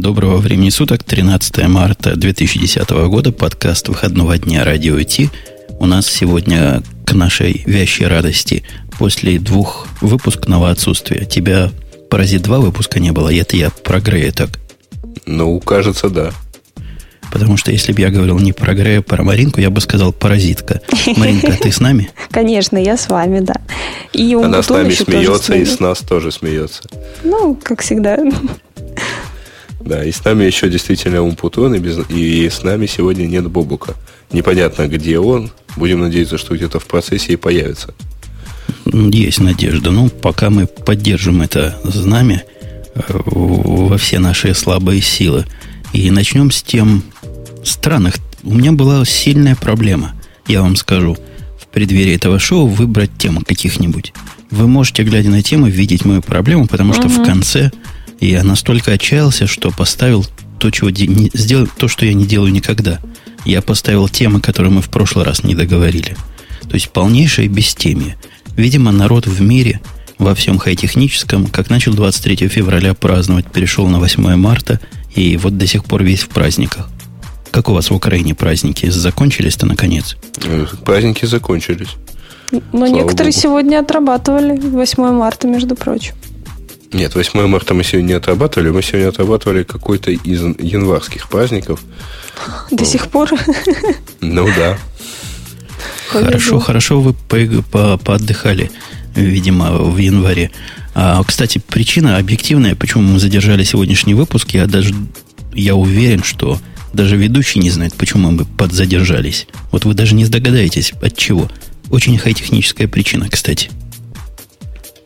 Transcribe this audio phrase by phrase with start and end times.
[0.00, 5.30] Доброго времени суток, 13 марта 2010 года, подкаст выходного дня Радио Ти.
[5.78, 8.64] У нас сегодня к нашей вящей радости
[8.98, 11.24] после двух выпускного отсутствия.
[11.26, 11.70] Тебя
[12.10, 14.58] паразит два выпуска не было, и это я про Грея так.
[15.26, 16.32] Ну, кажется, да.
[17.32, 20.12] Потому что если бы я говорил не про Грея, а про Маринку, я бы сказал
[20.12, 20.80] паразитка.
[21.16, 22.10] Маринка, ты с нами?
[22.32, 23.54] Конечно, я с вами, да.
[24.12, 26.82] И Она с нами смеется, и с нас тоже смеется.
[27.22, 28.18] Ну, как всегда.
[29.84, 33.94] Да, и с нами еще действительно Умпутон, и, без, и с нами сегодня нет Бобука.
[34.32, 35.50] Непонятно, где он.
[35.76, 37.94] Будем надеяться, что где-то в процессе и появится.
[38.86, 39.90] Есть надежда.
[39.90, 42.44] Ну, пока мы поддержим это знамя
[42.94, 45.44] э, во все наши слабые силы.
[45.92, 47.02] И начнем с тем
[47.62, 48.16] странных.
[48.42, 50.14] У меня была сильная проблема,
[50.46, 51.16] я вам скажу,
[51.60, 54.12] в преддверии этого шоу выбрать тему каких-нибудь.
[54.50, 57.22] Вы можете, глядя на тему, видеть мою проблему, потому что угу.
[57.22, 57.70] в конце
[58.28, 60.24] я настолько отчаялся, что поставил
[60.58, 63.00] то, чего не, сделал, то, что я не делаю никогда.
[63.44, 66.16] Я поставил темы, которые мы в прошлый раз не договорили.
[66.62, 68.16] То есть полнейшее бестемие.
[68.56, 69.80] Видимо, народ в мире
[70.18, 74.80] во всем хай-техническом, как начал 23 февраля праздновать, перешел на 8 марта,
[75.14, 76.88] и вот до сих пор весь в праздниках.
[77.50, 78.88] Как у вас в Украине праздники?
[78.88, 80.16] Закончились-то наконец?
[80.84, 81.90] Праздники закончились.
[82.50, 83.42] Но Слава некоторые Богу.
[83.42, 86.14] сегодня отрабатывали 8 марта, между прочим.
[86.94, 91.80] Нет, 8 марта мы сегодня не отрабатывали, мы сегодня отрабатывали какой-то из январских праздников.
[92.70, 93.30] До сих пор?
[94.20, 94.78] Ну да.
[96.08, 97.36] Хорошо, хорошо вы по,
[97.72, 98.70] по, поотдыхали,
[99.16, 100.52] видимо, в январе.
[100.94, 104.94] А, кстати, причина объективная, почему мы задержали сегодняшний выпуск, я даже
[105.52, 106.60] я уверен, что
[106.92, 109.48] даже ведущий не знает, почему мы подзадержались.
[109.72, 111.50] Вот вы даже не догадаетесь, от чего.
[111.90, 113.70] Очень хай-техническая причина, кстати.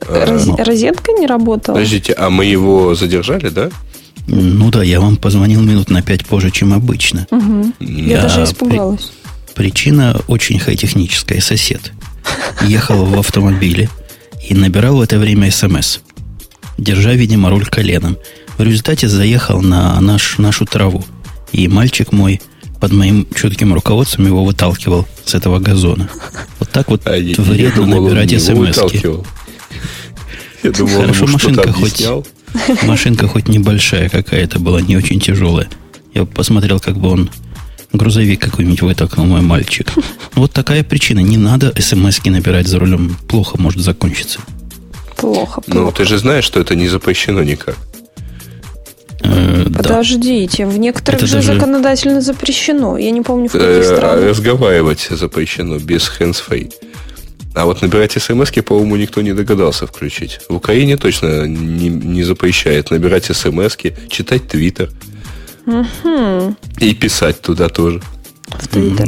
[0.06, 0.46] Роз...
[0.46, 0.56] Но.
[0.56, 1.74] Розетка не работала?
[1.74, 3.70] Подождите, а мы его задержали, да?
[4.27, 7.27] Ну да, я вам позвонил минут на пять позже, чем обычно.
[7.30, 7.72] Угу.
[7.80, 9.12] Я, я даже испугалась.
[9.54, 9.64] При...
[9.64, 11.41] Причина очень хай-техническая.
[11.41, 11.92] Сосед
[12.62, 13.88] ехал в автомобиле
[14.47, 15.98] и набирал в это время смс,
[16.76, 18.19] держа, видимо, руль коленом.
[18.58, 21.04] В результате заехал на наш, нашу траву.
[21.53, 22.41] И мальчик мой
[22.81, 26.08] под моим чутким руководством его выталкивал с этого газона.
[26.58, 28.78] Вот так вот а вредно набирать смс
[30.62, 32.06] Я думал, Хорошо, машинка хоть,
[32.82, 35.69] машинка хоть небольшая какая-то была, не очень тяжелая.
[36.14, 37.30] Я посмотрел, как бы он
[37.92, 39.88] грузовик какой-нибудь вытолкнул мой мальчик.
[40.34, 41.20] Вот такая причина.
[41.20, 43.16] Не надо смс набирать за рулем.
[43.28, 44.41] Плохо может закончиться.
[45.16, 45.80] Плохо, плохо.
[45.80, 47.76] Ну, ты же знаешь, что это не запрещено никак.
[49.20, 50.70] Э, Подождите, да.
[50.70, 51.54] в некоторых это же даже...
[51.54, 52.96] законодательно запрещено.
[52.96, 54.25] Я не помню, в каких э, странах.
[54.25, 56.72] Разговаривать запрещено без hands-free.
[57.58, 60.38] А вот набирать смс по-моему, никто не догадался включить.
[60.48, 63.76] В Украине точно не, не запрещает набирать смс
[64.08, 64.91] читать твиттер.
[65.66, 66.56] Угу.
[66.78, 68.00] И писать туда тоже.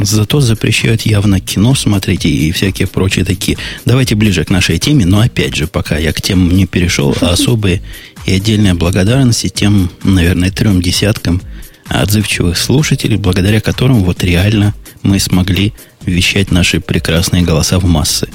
[0.02, 3.56] Зато запрещают явно кино смотреть и всякие прочие такие.
[3.84, 7.82] Давайте ближе к нашей теме, но опять же, пока я к темам не перешел, особые
[8.26, 11.40] и отдельная благодарность тем, наверное, трем десяткам
[11.86, 14.74] отзывчивых слушателей, благодаря которым вот реально
[15.04, 15.72] мы смогли
[16.06, 18.28] вещать наши прекрасные голоса в массы.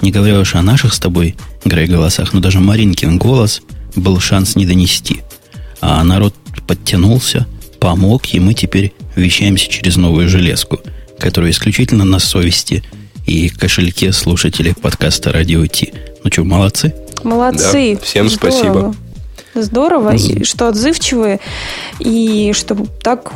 [0.00, 3.62] Не говоря уж о наших с тобой, Грей, голосах, но даже Маринкин голос
[3.94, 5.22] был шанс не донести.
[5.80, 6.34] А народ
[6.66, 7.46] подтянулся,
[7.78, 10.80] помог, и мы теперь вещаемся через новую железку,
[11.18, 12.82] которая исключительно на совести
[13.26, 15.92] и кошельке слушателей подкаста Радио Ти.
[16.24, 16.94] Ну что, молодцы?
[17.22, 17.94] Молодцы.
[17.94, 18.50] Да, всем Здорово.
[18.52, 18.94] спасибо.
[19.54, 21.38] Здорово, и что отзывчивые,
[22.00, 23.32] и что так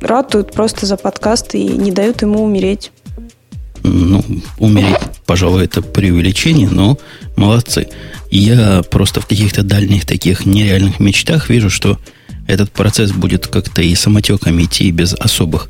[0.00, 2.92] ратуют просто за подкаст и не дают ему умереть.
[3.88, 4.24] Ну,
[4.58, 6.98] умереть, пожалуй, это преувеличение, но
[7.36, 7.88] молодцы.
[8.30, 11.98] Я просто в каких-то дальних таких нереальных мечтах вижу, что
[12.46, 15.68] этот процесс будет как-то и самотеком идти без особых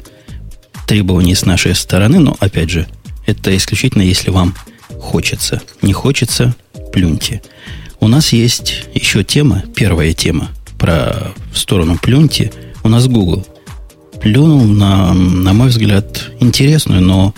[0.87, 2.87] требований с нашей стороны, но, опять же,
[3.27, 4.55] это исключительно, если вам
[5.01, 5.61] хочется.
[5.83, 6.55] Не хочется,
[6.93, 7.43] плюньте.
[8.01, 12.53] У нас есть еще тема, первая тема про в сторону плюньте.
[12.85, 13.47] У нас Google
[14.21, 17.35] плюнул на, на мой взгляд, интересную, но,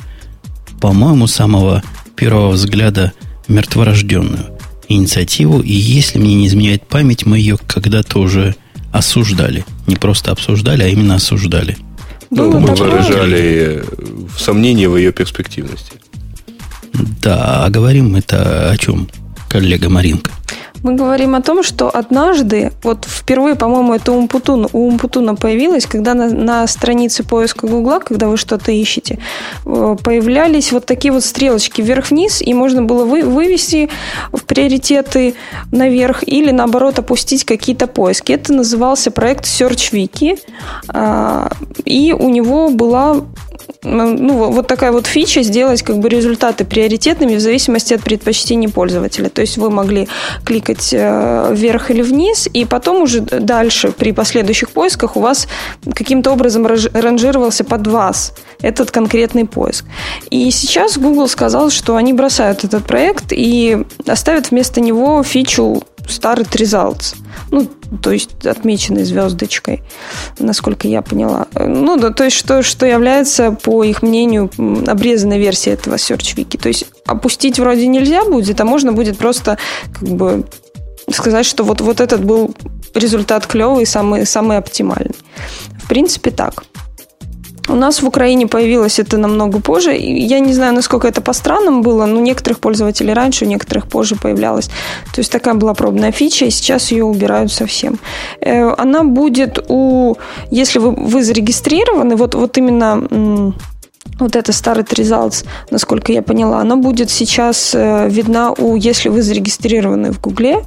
[0.81, 1.83] по-моему, самого
[2.17, 3.13] первого взгляда
[3.49, 4.47] мертворожденную
[4.89, 5.61] инициативу.
[5.61, 8.57] И если мне не изменяет память, мы ее когда-то уже
[8.93, 9.65] осуждали.
[9.87, 11.77] Не просто обсуждали, а именно осуждали.
[12.31, 13.85] Ну, мы выражали
[14.39, 15.93] сомнения в ее перспективности.
[17.23, 19.09] Да, а говорим это о чем,
[19.49, 20.31] коллега Маринка?
[20.83, 25.87] Мы говорим о том, что однажды, вот впервые, по-моему, это у Умпутуна, у Умпутуна появилось,
[25.87, 29.19] когда на, на странице поиска Гугла, когда вы что-то ищете,
[29.67, 33.91] э, появлялись вот такие вот стрелочки вверх-вниз, и можно было вы, вывести
[34.33, 35.35] в приоритеты
[35.71, 38.33] наверх или, наоборот, опустить какие-то поиски.
[38.33, 40.39] Это назывался проект SearchWiki,
[40.89, 41.51] а,
[41.85, 43.17] и у него была
[43.83, 49.29] ну, вот такая вот фича сделать как бы результаты приоритетными в зависимости от предпочтений пользователя.
[49.29, 50.09] То есть вы могли
[50.45, 55.49] кликать э, вверх или вниз, и потом уже дальше при последующих поисках у вас
[55.95, 59.85] каким-то образом ранжировался под вас этот конкретный поиск.
[60.31, 66.49] И сейчас Google сказал, что они бросают этот проект и оставят вместо него фичу Start
[66.53, 67.17] Results.
[67.51, 67.69] Ну,
[68.03, 69.83] то есть отмеченный звездочкой,
[70.39, 71.47] насколько я поняла.
[71.55, 74.51] Ну, да, то есть что, что является, по их мнению,
[74.87, 76.59] обрезанной версией этого Search Wiki.
[76.61, 79.59] То есть опустить вроде нельзя будет, а можно будет просто
[79.93, 80.45] как бы
[81.11, 82.55] сказать, что вот, вот этот был
[82.95, 85.17] результат клевый, самый, самый оптимальный.
[85.83, 86.65] В принципе, так.
[87.71, 89.97] У нас в Украине появилось это намного позже.
[89.97, 93.87] Я не знаю, насколько это по странам было, но у некоторых пользователей раньше, у некоторых
[93.87, 94.71] позже появлялась.
[95.15, 97.99] То есть такая была пробная фича, и сейчас ее убирают совсем.
[98.41, 100.17] Э, она будет у...
[100.51, 103.55] Если вы, вы зарегистрированы, вот, вот именно
[104.19, 109.23] вот это Start Results, насколько я поняла, она будет сейчас э, видна у, если вы
[109.23, 110.65] зарегистрированы в Гугле,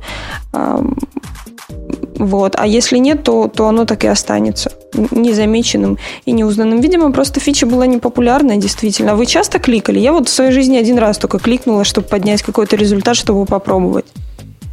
[2.16, 2.56] вот.
[2.58, 6.80] А если нет, то, то оно так и останется незамеченным и неузнанным.
[6.82, 9.14] Видимо, просто фича была непопулярная, действительно.
[9.14, 10.00] А вы часто кликали?
[10.00, 14.06] Я вот в своей жизни один раз только кликнула, чтобы поднять какой-то результат, чтобы попробовать.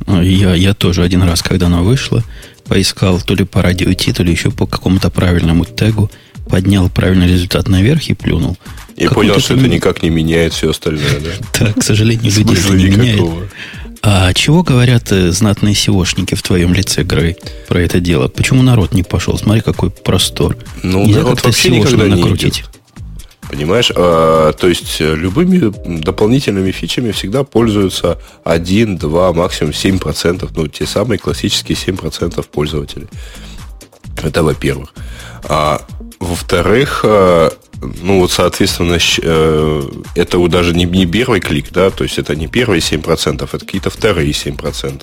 [0.07, 2.23] А, я, я тоже один раз, когда она вышла,
[2.69, 6.11] поискал то ли по радио идти, то ли еще по какому-то правильному тегу,
[6.49, 8.57] поднял правильный результат наверх и плюнул.
[8.97, 11.31] И понял, что это никак не меняет все остальное, да?
[11.67, 13.51] Да, к сожалению, людей не меняет.
[14.03, 17.37] А чего говорят э, знатные SEOшники в твоем лице, Грей,
[17.69, 18.29] про это дело?
[18.29, 19.37] Почему народ не пошел?
[19.39, 20.57] Смотри, какой простор.
[20.83, 22.61] Ну, Нельзя народ вообще никогда не накрутить.
[22.61, 22.71] идет.
[23.51, 23.91] Понимаешь?
[23.95, 30.49] А, то есть э, любыми дополнительными фичами всегда пользуются 1, 2, максимум 7%.
[30.55, 33.09] Ну, те самые классические 7% пользователей.
[34.23, 34.95] Это во-первых.
[35.45, 35.83] А,
[36.21, 37.51] во-вторых, э,
[37.81, 39.83] ну вот, соответственно, э,
[40.15, 43.91] это даже не, не первый клик, да, то есть это не первые 7%, это какие-то
[43.91, 45.03] вторые 7%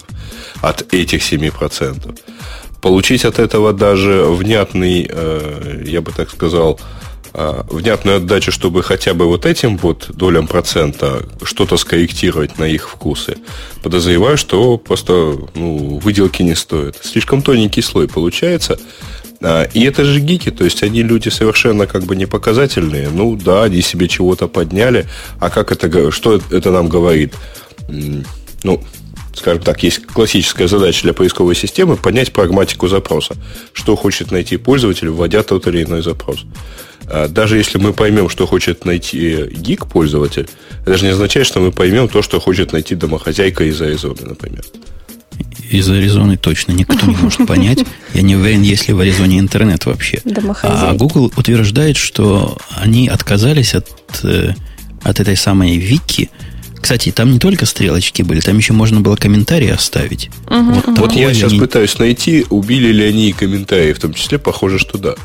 [0.62, 2.20] от этих 7%.
[2.82, 6.80] Получить от этого даже внятный, э, я бы так сказал,
[7.34, 12.90] э, внятную отдачу, чтобы хотя бы вот этим вот долям процента что-то скорректировать на их
[12.90, 13.38] вкусы,
[13.82, 16.98] подозреваю, что просто ну, выделки не стоит.
[17.02, 18.80] Слишком тоненький слой получается–
[19.42, 23.10] и это же гики, то есть они люди совершенно как бы не показательные.
[23.10, 25.08] Ну да, они себе чего-то подняли,
[25.40, 27.34] а как это, что это нам говорит?
[28.64, 28.84] Ну,
[29.36, 33.36] скажем так, есть классическая задача для поисковой системы поднять прагматику запроса.
[33.74, 36.46] Что хочет найти пользователь, вводя тот или иной запрос.
[37.10, 40.50] А, даже если мы поймем, что хочет найти гик пользователь,
[40.82, 44.64] это же не означает, что мы поймем то, что хочет найти домохозяйка из Аризоны, например
[45.70, 47.80] из Аризоны точно никто не может понять.
[48.14, 50.22] Я не уверен, есть ли в Аризоне интернет вообще.
[50.64, 53.88] А Google утверждает, что они отказались от,
[54.24, 54.54] э,
[55.04, 56.30] от этой самой вики.
[56.80, 60.30] Кстати, там не только стрелочки были, там еще можно было комментарии оставить.
[60.50, 61.60] Угу, вот вот я сейчас они...
[61.60, 65.16] пытаюсь найти, убили ли они комментарии, в том числе, похоже, что да.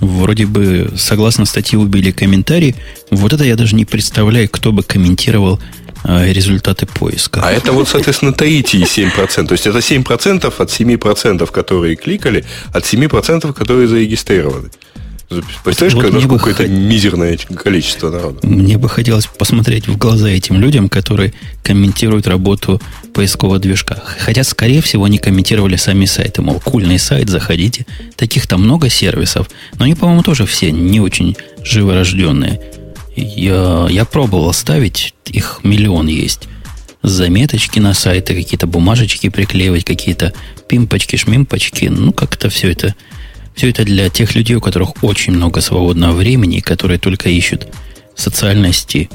[0.00, 2.74] Вроде бы, согласно статье, убили комментарии.
[3.10, 5.60] Вот это я даже не представляю, кто бы комментировал
[6.04, 7.40] результаты поиска.
[7.42, 9.46] А это вот, соответственно, таитии 7%.
[9.46, 14.70] То есть это 7% от 7%, которые кликали, от 7%, которые зарегистрированы.
[15.62, 16.68] Представляешь, вот насколько бы это хот...
[16.68, 18.44] мизерное количество народа?
[18.44, 22.82] Мне бы хотелось посмотреть в глаза этим людям, которые комментируют работу
[23.14, 24.02] поискового движка.
[24.18, 26.42] Хотя, скорее всего, они комментировали сами сайты.
[26.42, 27.86] Мол, кульный сайт, заходите.
[28.16, 29.48] Таких там много сервисов.
[29.78, 32.60] Но они, по-моему, тоже все не очень живорожденные.
[33.20, 36.48] Я, я пробовал ставить, их миллион есть.
[37.02, 40.32] Заметочки на сайты, какие-то бумажечки приклеивать, какие-то
[40.68, 41.86] пимпочки, шмимпочки.
[41.86, 42.94] Ну, как-то все это,
[43.54, 47.68] все это для тех людей, у которых очень много свободного времени, которые только ищут
[48.14, 49.10] социальности,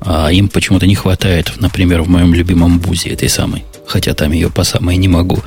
[0.00, 3.64] а им почему-то не хватает, например, в моем любимом бузе этой самой.
[3.86, 5.42] Хотя там ее по самой не могу.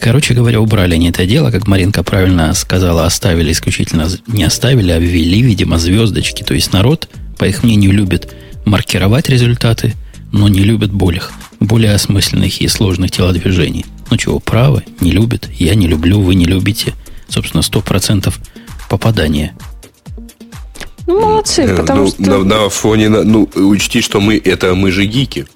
[0.00, 4.98] Короче говоря, убрали они это дело, как Маринка правильно сказала, оставили исключительно, не оставили, а
[4.98, 6.42] ввели, видимо, звездочки.
[6.42, 9.94] То есть народ, по их мнению, любит маркировать результаты,
[10.32, 11.22] но не любит более,
[11.60, 13.86] более осмысленных и сложных телодвижений.
[14.10, 16.94] Ну чего, правы, не любит, я не люблю, вы не любите.
[17.28, 18.38] Собственно, сто процентов
[18.88, 19.54] попадания.
[21.06, 22.22] Ну, молодцы, э, потому ну, что...
[22.22, 25.46] На, на фоне, ну, учти, что мы, это мы же гики.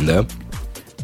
[0.00, 0.26] Да?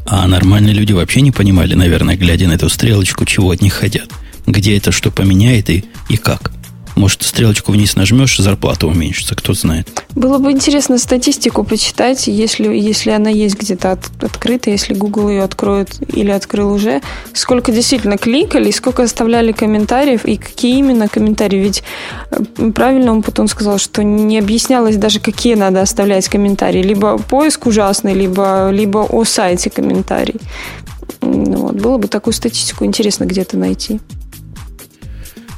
[0.07, 4.09] А нормальные люди вообще не понимали, наверное, глядя на эту стрелочку, чего от них хотят.
[4.47, 6.53] Где это что поменяет и, и как.
[6.99, 9.89] Может, стрелочку вниз нажмешь, зарплата уменьшится, кто знает.
[10.17, 15.45] Было бы интересно статистику почитать, если, если она есть где-то от, открыта, если Google ее
[15.45, 17.01] откроет или открыл уже,
[17.35, 21.59] сколько действительно кликали, сколько оставляли комментариев и какие именно комментарии.
[21.59, 21.85] Ведь
[22.33, 26.83] э, правильно он потом сказал, что не объяснялось даже, какие надо оставлять комментарии.
[26.83, 30.41] Либо поиск ужасный, либо, либо о сайте комментарий.
[31.21, 31.77] Вот.
[31.77, 34.01] Было бы такую статистику интересно где-то найти.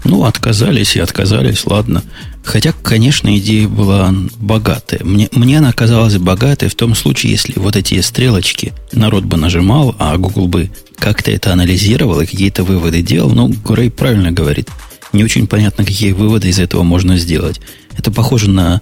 [0.04, 2.02] Ну, отказались и отказались, ладно.
[2.42, 5.04] Хотя, конечно, идея была богатая.
[5.04, 9.94] Мне, мне она казалась богатой в том случае, если вот эти стрелочки народ бы нажимал,
[9.98, 13.30] а Google бы как-то это анализировал и какие-то выводы делал.
[13.30, 14.68] Ну, Грей правильно говорит.
[15.12, 17.60] Не очень понятно, какие выводы из этого можно сделать.
[17.96, 18.80] Это похоже на,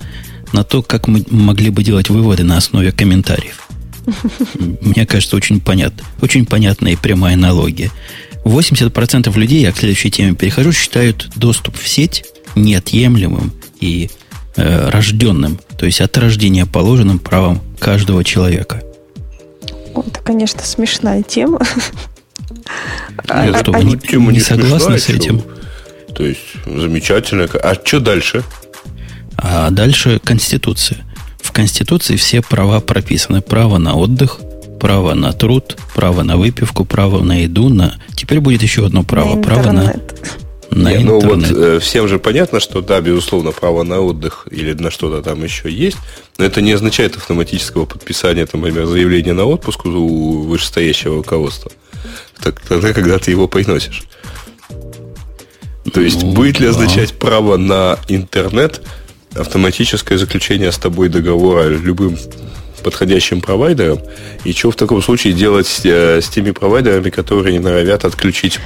[0.53, 3.69] на то, как мы могли бы делать выводы на основе комментариев.
[4.81, 6.05] Мне кажется, очень понятно.
[6.21, 7.91] Очень понятная и прямая аналогия.
[8.49, 12.25] 80% людей, я к следующей теме перехожу, считают доступ в сеть
[12.55, 14.11] неотъемлемым и
[14.57, 18.83] э, рожденным, то есть от рождения положенным правом каждого человека.
[19.95, 21.61] Это, конечно, смешная тема.
[22.51, 25.43] Нет, а, что, а, не, тема не, не согласны с этим?
[26.15, 27.45] То есть, замечательно.
[27.45, 28.43] А что дальше?
[29.37, 31.05] А дальше Конституция.
[31.41, 33.41] В Конституции все права прописаны.
[33.41, 34.41] Право на отдых,
[34.79, 37.99] право на труд, право на выпивку, право на еду, на...
[38.15, 39.37] Теперь будет еще одно право.
[39.37, 39.95] На право на...
[40.71, 44.75] На Не, ну вот э, всем же понятно, что да, безусловно, право на отдых или
[44.75, 45.97] на что-то там еще есть,
[46.37, 51.73] но это не означает автоматического подписания, там, например, заявления на отпуск у вышестоящего руководства.
[52.43, 54.03] Так, тогда, когда ты его приносишь.
[55.93, 56.73] То есть, ну, будет ли да.
[56.73, 58.83] означать право на интернет
[59.35, 62.19] автоматическое заключение с тобой договора любым
[62.79, 64.01] подходящим провайдером,
[64.45, 68.61] и что в таком случае делать с, э, с теми провайдерами, которые не норовят отключить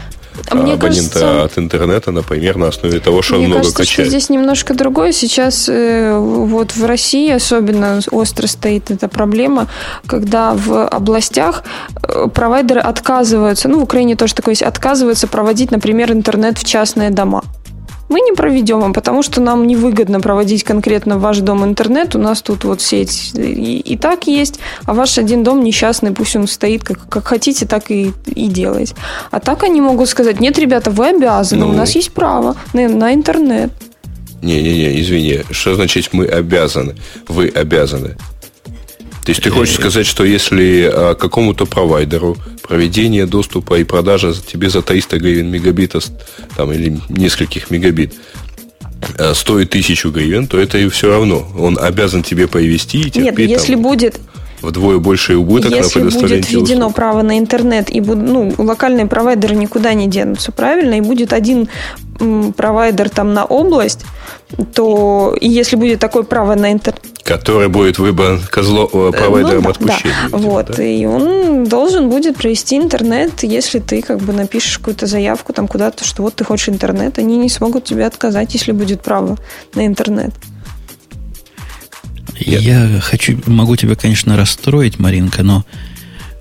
[0.49, 4.09] а мне абонента кажется, от интернета, например, на основе того, что он много кажется, качает.
[4.09, 5.12] Что здесь немножко другое.
[5.12, 9.69] Сейчас э, вот в России особенно остро стоит эта проблема,
[10.07, 11.64] когда в областях
[12.02, 17.11] э, провайдеры отказываются, ну, в Украине тоже такое есть, отказываются проводить, например, интернет в частные
[17.11, 17.45] дома
[18.12, 22.14] мы не проведем вам, потому что нам невыгодно проводить конкретно ваш дом интернет.
[22.14, 26.37] У нас тут вот сеть и, и так есть, а ваш один дом несчастный, пусть
[26.37, 28.95] он стоит как, как хотите, так и, и делайте.
[29.31, 32.88] А так они могут сказать, нет, ребята, вы обязаны, ну, у нас есть право на,
[32.88, 33.73] на интернет.
[34.42, 36.97] Не-не-не, извини, что значит мы обязаны?
[37.28, 38.16] Вы обязаны.
[39.25, 44.69] То есть ты хочешь сказать, что если а, какому-то провайдеру проведение доступа и продажа тебе
[44.69, 46.00] за 300 гривен мегабита
[46.57, 48.14] там, или нескольких мегабит
[49.19, 51.47] а, стоит тысячу гривен, то это и все равно.
[51.57, 53.38] Он обязан тебе повести и терпеть.
[53.38, 54.21] Нет, если там, будет
[54.62, 56.95] вдвое больше убыток Если на будет введено услуг.
[56.95, 60.95] право на интернет, и ну, локальные провайдеры никуда не денутся, правильно?
[60.95, 61.69] И будет один
[62.57, 64.05] провайдер там на область,
[64.75, 67.02] то если будет такое право на интернет...
[67.25, 70.14] Который будет выбран козло, э, э, провайдером ну, да, отпущения.
[70.31, 70.37] Да.
[70.37, 70.83] Видимо, вот, да?
[70.83, 76.05] и он должен будет провести интернет, если ты как бы напишешь какую-то заявку там куда-то,
[76.05, 79.38] что вот ты хочешь интернет, они не смогут тебе отказать, если будет право
[79.75, 80.35] на интернет.
[82.38, 85.64] Я хочу, могу тебя, конечно, расстроить, Маринка, но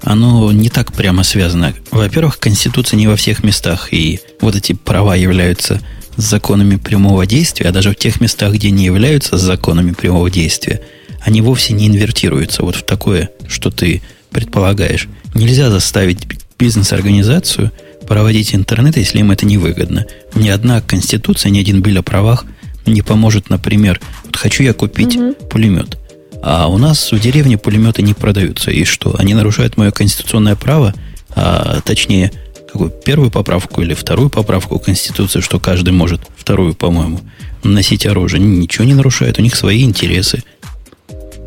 [0.04, 1.74] оно не так прямо связано.
[1.92, 5.82] Во-первых, Конституция не во всех местах, и вот эти права являются
[6.18, 10.82] законами прямого действия, а даже в тех местах, где не являются законами прямого действия,
[11.22, 15.08] они вовсе не инвертируются вот в такое, что ты предполагаешь.
[15.34, 16.28] Нельзя заставить
[16.58, 17.72] бизнес-организацию
[18.08, 20.06] проводить интернет, если им это невыгодно.
[20.36, 22.46] Ни одна конституция, ни один биль о правах
[22.86, 25.34] не поможет, например, вот хочу я купить угу.
[25.50, 25.98] пулемет.
[26.44, 28.72] А у нас в деревне пулеметы не продаются.
[28.72, 29.16] И что?
[29.18, 30.94] Они нарушают мое конституционное право,
[31.36, 32.32] а точнее,
[32.72, 37.20] какую первую поправку или вторую поправку Конституции, что каждый может, вторую, по-моему,
[37.64, 38.42] носить оружие.
[38.42, 40.44] Ничего не нарушают, у них свои интересы.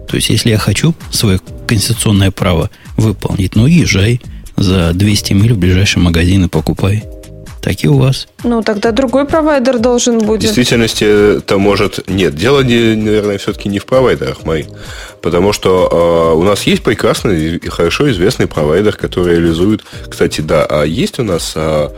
[0.09, 4.21] То есть, если я хочу свое конституционное право выполнить, ну, езжай
[4.57, 7.05] за 200 миль в ближайший магазин и покупай
[7.65, 8.29] так и у вас.
[8.43, 10.41] Ну, тогда другой провайдер должен будет.
[10.41, 12.07] В действительности это может...
[12.11, 14.65] Нет, дело, не, наверное, все-таки не в провайдерах, мои.
[15.23, 19.83] Потому что э, у нас есть прекрасный и хорошо известный провайдер, который реализует...
[20.11, 21.89] Кстати, да, а есть у нас э,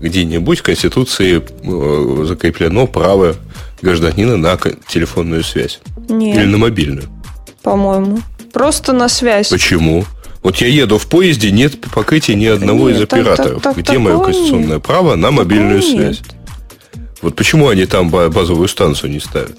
[0.00, 3.34] где-нибудь в Конституции э, закреплено право
[3.82, 4.56] гражданина на
[4.86, 5.80] телефонную связь?
[6.08, 6.36] Нет.
[6.36, 7.08] Или на мобильную?
[7.64, 8.20] По-моему.
[8.52, 9.48] Просто на связь.
[9.48, 10.04] Почему?
[10.42, 13.62] Вот я еду в поезде, нет покрытия ни одного нет, из операторов.
[13.62, 14.82] Так, так, Где мое конституционное нет.
[14.82, 16.20] право на мобильную такого связь?
[16.20, 16.36] Нет.
[17.22, 19.58] Вот почему они там базовую станцию не ставят?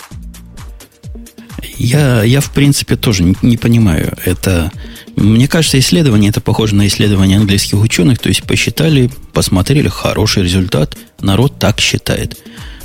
[1.78, 4.18] Я, я в принципе, тоже не, не понимаю.
[4.26, 4.72] Это
[5.16, 10.98] Мне кажется, исследование это похоже на исследование английских ученых, то есть посчитали, посмотрели, хороший результат,
[11.20, 12.38] народ так считает.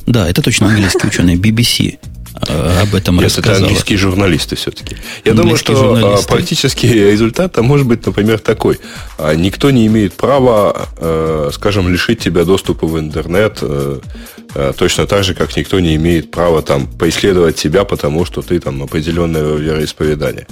[0.07, 1.99] Да, это точно английские ученые, BBC
[2.49, 3.55] об этом Нет, рассказала.
[3.55, 4.97] это английские журналисты все-таки.
[5.25, 6.29] Я думаю, что а, журналисты.
[6.29, 8.81] практически результат может быть, например, такой.
[9.19, 14.01] А, никто не имеет права, э, скажем, лишить тебя доступа в интернет э,
[14.77, 18.83] точно так же, как никто не имеет права там поисследовать тебя, потому что ты там
[18.83, 20.47] определенное вероисповедание.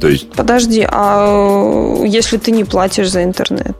[0.00, 0.30] То есть...
[0.32, 3.76] Подожди, а если ты не платишь за интернет?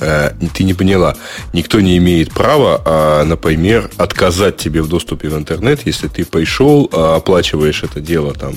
[0.00, 1.16] Э, ты не поняла.
[1.52, 6.88] Никто не имеет права, а, например, отказать тебе в доступе в интернет, если ты пришел,
[6.92, 8.54] а, оплачиваешь это дело там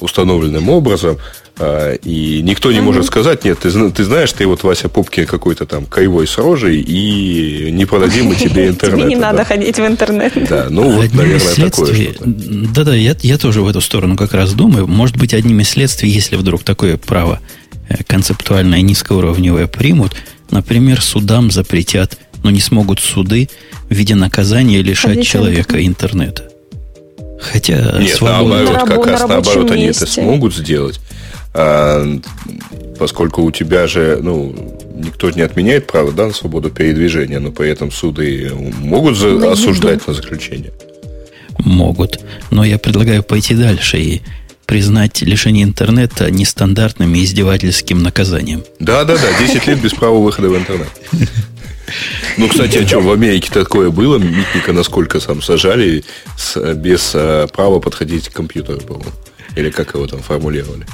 [0.00, 1.18] установленным образом,
[1.56, 5.66] а, и никто не может сказать, нет, ты, ты знаешь, ты вот Вася Пупки какой-то
[5.66, 9.00] там кривой с рожей, и не продадим мы тебе интернет.
[9.00, 10.32] Тебе не надо ходить в интернет.
[10.48, 14.86] Да, ну вот, наверное, такое Да-да, я, я тоже в эту сторону как раз думаю.
[14.86, 17.40] Может быть, одним из следствий, если вдруг такое право
[17.88, 20.14] э, концептуальное низкоуровневое примут,
[20.50, 23.48] например, судам запретят, но не смогут суды
[23.88, 26.50] в виде наказания лишать человека интернета.
[27.40, 28.64] Хотя Нет, свобода...
[28.64, 31.00] наоборот, как раз наоборот, они это смогут сделать.
[31.52, 32.18] А,
[32.98, 34.54] поскольку у тебя же, ну,
[34.94, 39.52] никто не отменяет право да, на свободу передвижения, но при этом суды могут за, на
[39.52, 40.72] осуждать на заключение.
[41.58, 42.20] Могут.
[42.50, 44.22] Но я предлагаю пойти дальше и
[44.66, 48.64] признать лишение интернета нестандартным и издевательским наказанием.
[48.78, 50.88] Да, да, да, 10 лет без права выхода в интернет.
[52.38, 54.16] Ну, кстати, о чем в Америке такое было?
[54.18, 56.02] Митника насколько сам сажали
[56.36, 59.10] с, без а, права подходить к компьютеру, по-моему.
[59.54, 60.86] Или как его там формулировали?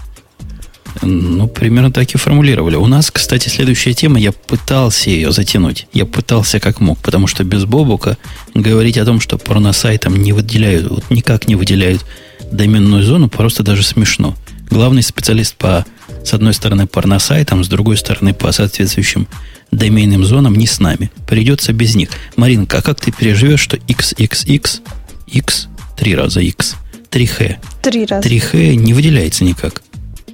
[1.02, 2.76] Ну, примерно так и формулировали.
[2.76, 5.86] У нас, кстати, следующая тема, я пытался ее затянуть.
[5.92, 8.18] Я пытался как мог, потому что без Бобука
[8.54, 12.04] говорить о том, что порносайтам не выделяют, вот никак не выделяют
[12.50, 14.37] доменную зону, просто даже смешно.
[14.71, 15.85] Главный специалист по,
[16.25, 19.26] с одной стороны, порносайтам, с другой стороны, по соответствующим
[19.71, 21.11] доменным зонам не с нами.
[21.28, 22.11] Придется без них.
[22.37, 24.80] Маринка, а как ты переживешь, что XXX,
[25.26, 26.76] X, три раза X,
[27.11, 28.28] 3H, три раза.
[28.28, 29.83] 3H не выделяется никак.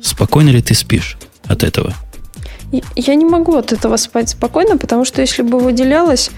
[0.03, 1.95] Спокойно ли ты спишь от этого?
[2.97, 6.31] Я не могу от этого спать спокойно, потому что если бы выделялось,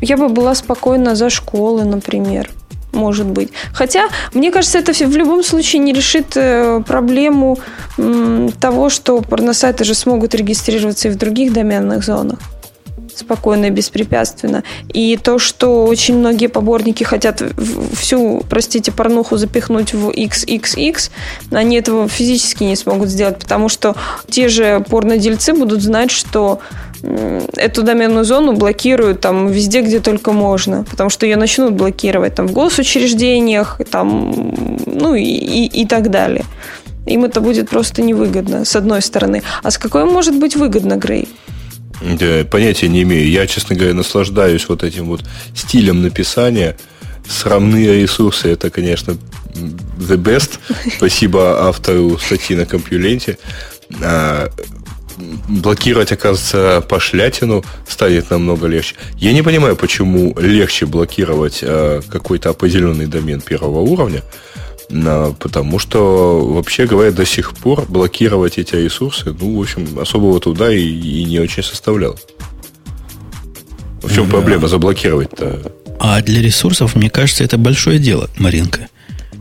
[0.00, 2.50] я бы была спокойна за школы, например.
[2.92, 3.50] Может быть.
[3.72, 7.58] Хотя, мне кажется, это в любом случае не решит э, проблему
[8.60, 12.38] того, что порносайты же смогут регистрироваться и в других доменных зонах
[13.14, 14.64] спокойно и беспрепятственно.
[14.92, 17.42] И то, что очень многие поборники хотят
[17.94, 21.10] всю, простите, порнуху запихнуть в XXX,
[21.50, 23.94] они этого физически не смогут сделать, потому что
[24.28, 26.60] те же порнодельцы будут знать, что
[27.02, 32.46] эту доменную зону блокируют там везде, где только можно, потому что ее начнут блокировать там
[32.46, 34.54] в госучреждениях, там,
[34.86, 36.44] ну и, и, и так далее.
[37.06, 39.42] Им это будет просто невыгодно, с одной стороны.
[39.62, 41.28] А с какой может быть выгодно, Грей?
[42.00, 43.28] Да, понятия не имею.
[43.28, 45.22] Я, честно говоря, наслаждаюсь вот этим вот
[45.54, 46.76] стилем написания.
[47.28, 49.16] Срамные ресурсы, это, конечно,
[49.54, 50.58] the best.
[50.96, 53.38] Спасибо автору статьи на Компьюленте.
[55.48, 58.96] Блокировать, оказывается, пошлятину станет намного легче.
[59.16, 64.22] Я не понимаю, почему легче блокировать а, какой-то определенный домен первого уровня,
[65.38, 70.72] потому что, вообще говоря, до сих пор блокировать эти ресурсы, ну, в общем, особого труда
[70.72, 72.18] и, и не очень составлял.
[74.02, 74.32] В чем да.
[74.32, 75.72] проблема заблокировать-то?
[75.98, 78.88] А для ресурсов, мне кажется, это большое дело, Маринка.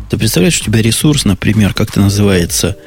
[0.10, 2.78] Ты представляешь, у тебя ресурс, например, как это называется,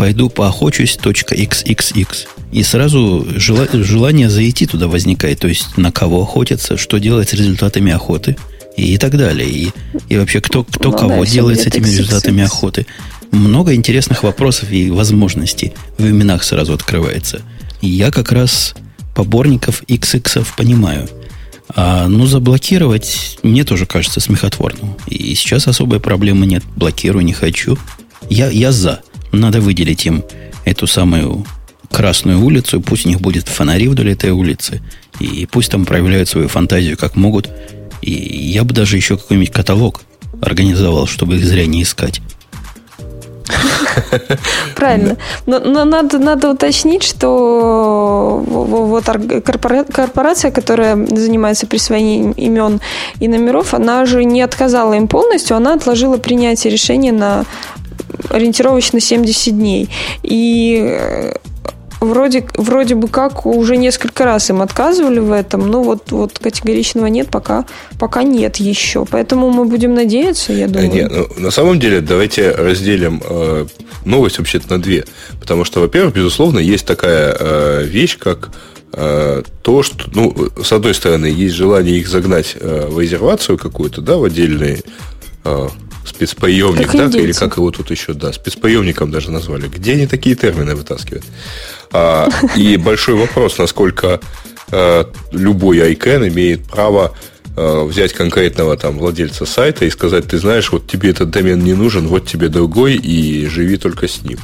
[0.00, 2.26] пойду поохочусь .xxx.
[2.52, 5.38] И сразу желание зайти туда возникает.
[5.38, 8.36] То есть, на кого охотятся, что делать с результатами охоты–
[8.76, 9.48] и так далее.
[9.48, 9.70] И,
[10.08, 12.86] и вообще, кто, кто ну, кого да, делает с этими результатами охоты.
[13.30, 17.42] Много интересных вопросов и возможностей в именах сразу открывается.
[17.80, 18.74] И я как раз
[19.14, 21.08] поборников XX понимаю.
[21.68, 24.96] А, ну, заблокировать мне тоже кажется смехотворным.
[25.06, 26.64] И сейчас особой проблемы нет.
[26.76, 27.78] Блокирую, не хочу.
[28.28, 29.02] Я, я за.
[29.32, 30.24] Надо выделить им
[30.64, 31.44] эту самую
[31.90, 34.80] Красную улицу, пусть у них будет фонари вдоль этой улицы,
[35.18, 37.50] и пусть там проявляют свою фантазию как могут,
[38.00, 40.02] и я бы даже еще какой-нибудь каталог
[40.40, 42.20] организовал, чтобы их зря не искать.
[44.76, 45.16] Правильно.
[45.46, 52.80] Но, но надо, надо уточнить, что вот корпорация, которая занимается присвоением имен
[53.18, 57.44] и номеров, она же не отказала им полностью, она отложила принятие решения на
[58.28, 59.88] ориентировочно 70 дней.
[60.22, 61.32] И
[62.00, 67.06] вроде, вроде бы как уже несколько раз им отказывали в этом, но вот, вот категоричного
[67.06, 67.66] нет, пока,
[67.98, 69.04] пока нет еще.
[69.04, 70.92] Поэтому мы будем надеяться, я думаю.
[70.92, 73.66] Нет, ну, на самом деле, давайте разделим э,
[74.04, 75.04] новость вообще-то на две.
[75.40, 78.50] Потому что, во-первых, безусловно, есть такая э, вещь, как
[78.92, 84.00] э, то, что, ну, с одной стороны, есть желание их загнать э, в резервацию какую-то,
[84.00, 84.82] да, в отдельный
[85.44, 85.68] э,
[86.04, 87.24] спецпоемник, как да, индейцы.
[87.24, 89.68] или как его тут еще, да, спецпоемником даже назвали.
[89.68, 91.24] Где они такие термины вытаскивают?
[91.92, 94.20] А, и большой вопрос, насколько
[94.70, 97.14] а, любой ICANN имеет право
[97.56, 101.74] а, взять конкретного там владельца сайта и сказать, ты знаешь, вот тебе этот домен не
[101.74, 104.38] нужен, вот тебе другой, и живи только с ним.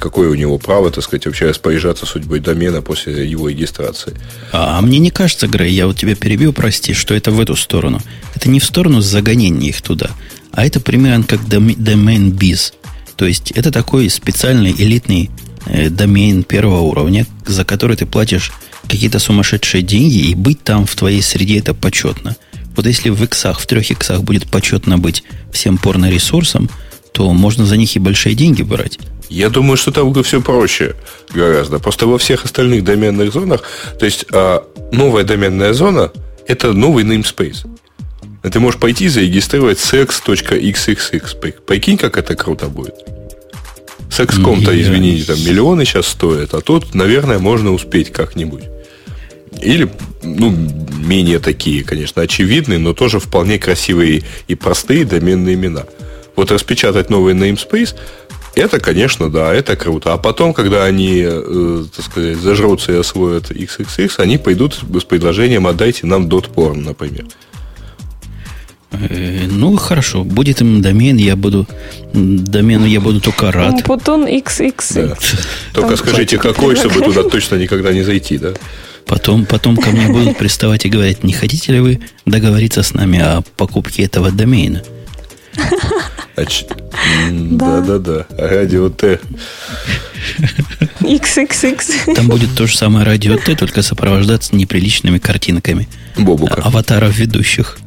[0.00, 4.14] Какое у него право, так сказать, вообще распоряжаться судьбой домена после его регистрации?
[4.50, 7.56] А, а мне не кажется, Грей, я вот тебя перебил, прости, что это в эту
[7.56, 8.00] сторону.
[8.34, 10.10] Это не в сторону загонения их туда,
[10.52, 12.72] а это примерно как домен biz.
[13.16, 15.30] То есть это такой специальный элитный
[15.66, 18.52] э, домен первого уровня, за который ты платишь
[18.88, 22.36] какие-то сумасшедшие деньги, и быть там в твоей среде это почетно.
[22.76, 26.70] Вот если в иксах, в трех иксах будет почетно быть всем порно-ресурсом,
[27.12, 28.98] то можно за них и большие деньги брать.
[29.28, 30.94] Я думаю, что там все проще
[31.34, 31.78] гораздо.
[31.78, 33.62] Просто во всех остальных доменных зонах,
[33.98, 36.10] то есть а, новая доменная зона–
[36.46, 37.66] это новый namespace.
[38.42, 41.52] Ты можешь пойти зарегистрировать sex.xxx.
[41.64, 42.94] Прикинь, как это круто будет.
[44.10, 48.64] Секс.ком-то, извините, там миллионы сейчас стоят, а тут, наверное, можно успеть как-нибудь.
[49.62, 49.90] Или,
[50.22, 55.84] ну, менее такие, конечно, очевидные, но тоже вполне красивые и простые доменные имена.
[56.36, 57.94] Вот распечатать новый namespace,
[58.54, 60.12] это, конечно, да, это круто.
[60.12, 65.66] А потом, когда они, э, так сказать, зажрутся и освоят XXX, они пойдут с предложением
[65.66, 67.24] «отдайте нам .porn», например.
[68.92, 70.24] Э, ну, хорошо.
[70.24, 71.66] Будет им домен, я буду...
[72.12, 73.84] Домену я буду только рад.
[73.84, 75.08] Путун XX.
[75.08, 75.16] Да.
[75.72, 78.52] Только скажите, какой, чтобы туда точно никогда не зайти, да?
[79.06, 83.18] Потом, потом ко мне будут приставать и говорить, не хотите ли вы договориться с нами
[83.18, 84.82] о покупке этого домена?
[87.30, 88.26] Да-да-да.
[88.38, 89.20] Радио Т.
[91.00, 92.14] XXX.
[92.14, 95.88] Там будет то же самое радио Т, только сопровождаться неприличными картинками.
[96.16, 96.62] Бобука.
[96.62, 97.78] Аватаров ведущих.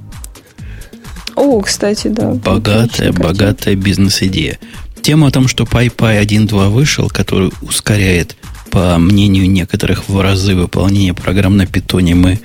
[1.35, 2.31] О, кстати, да.
[2.31, 4.57] Богатая, богатая бизнес-идея.
[5.01, 8.35] Тема о том, что PyPy 1.2 вышел, который ускоряет,
[8.71, 12.39] по мнению некоторых, в разы выполнение программ на питоне, мы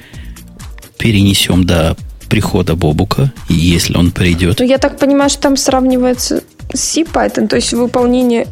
[0.99, 1.97] перенесем до
[2.29, 4.61] прихода Бобука, если он придет.
[4.61, 8.47] Ну, я так понимаю, что там сравнивается с C-Python, то есть выполнение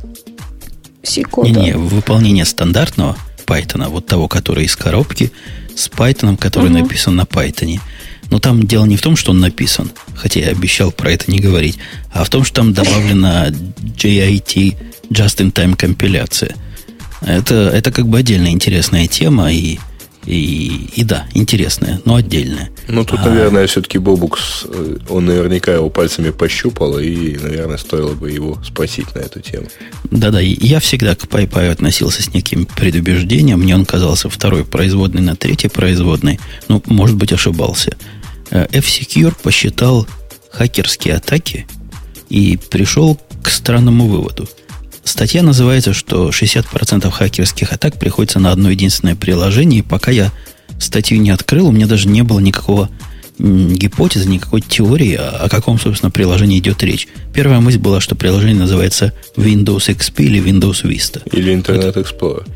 [1.02, 1.48] C-кода.
[1.48, 5.32] Не-не, выполнение стандартного Python, вот того, который из коробки,
[5.76, 6.78] с Python, который угу.
[6.78, 7.80] написан на Python.
[8.30, 11.40] Но там дело не в том, что он написан, хотя я обещал про это не
[11.40, 11.78] говорить,
[12.12, 14.76] а в том, что там добавлена JIT
[15.10, 16.54] Just-in-Time компиляция.
[17.22, 19.78] Это, это как бы отдельная интересная тема, и,
[20.28, 22.68] и, и да, интересная, но отдельная.
[22.86, 28.12] Ну, тут, а, наверное, все-таки Бобукс, э, он наверняка его пальцами пощупал, и, наверное, стоило
[28.12, 29.68] бы его спросить на эту тему.
[30.10, 33.60] Да-да, я всегда к PyPy относился с неким предубеждением.
[33.60, 36.38] Мне он казался второй производный на третьей производной.
[36.68, 37.96] Ну, может быть, ошибался.
[38.50, 40.06] Э, F-Secure посчитал
[40.50, 41.66] хакерские атаки
[42.28, 44.46] и пришел к странному выводу.
[45.08, 50.30] Статья называется, что 60% хакерских атак приходится на одно единственное приложение, и пока я
[50.78, 52.90] статью не открыл, у меня даже не было никакого
[53.38, 57.08] гипотезы, никакой теории, о каком, собственно, приложении идет речь.
[57.32, 61.22] Первая мысль была, что приложение называется Windows XP или Windows Vista.
[61.32, 62.46] Или Internet Explorer.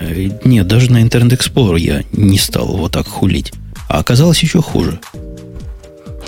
[0.00, 3.52] Э, нет, даже на Internet Explorer я не стал вот так хулить.
[3.90, 4.98] А оказалось еще хуже.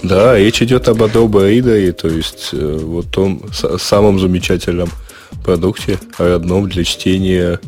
[0.02, 3.44] Да, речь идет об Adobe Reader, то есть э, вот том
[3.78, 4.90] самом замечательном
[5.44, 7.60] продукте, родном для чтения,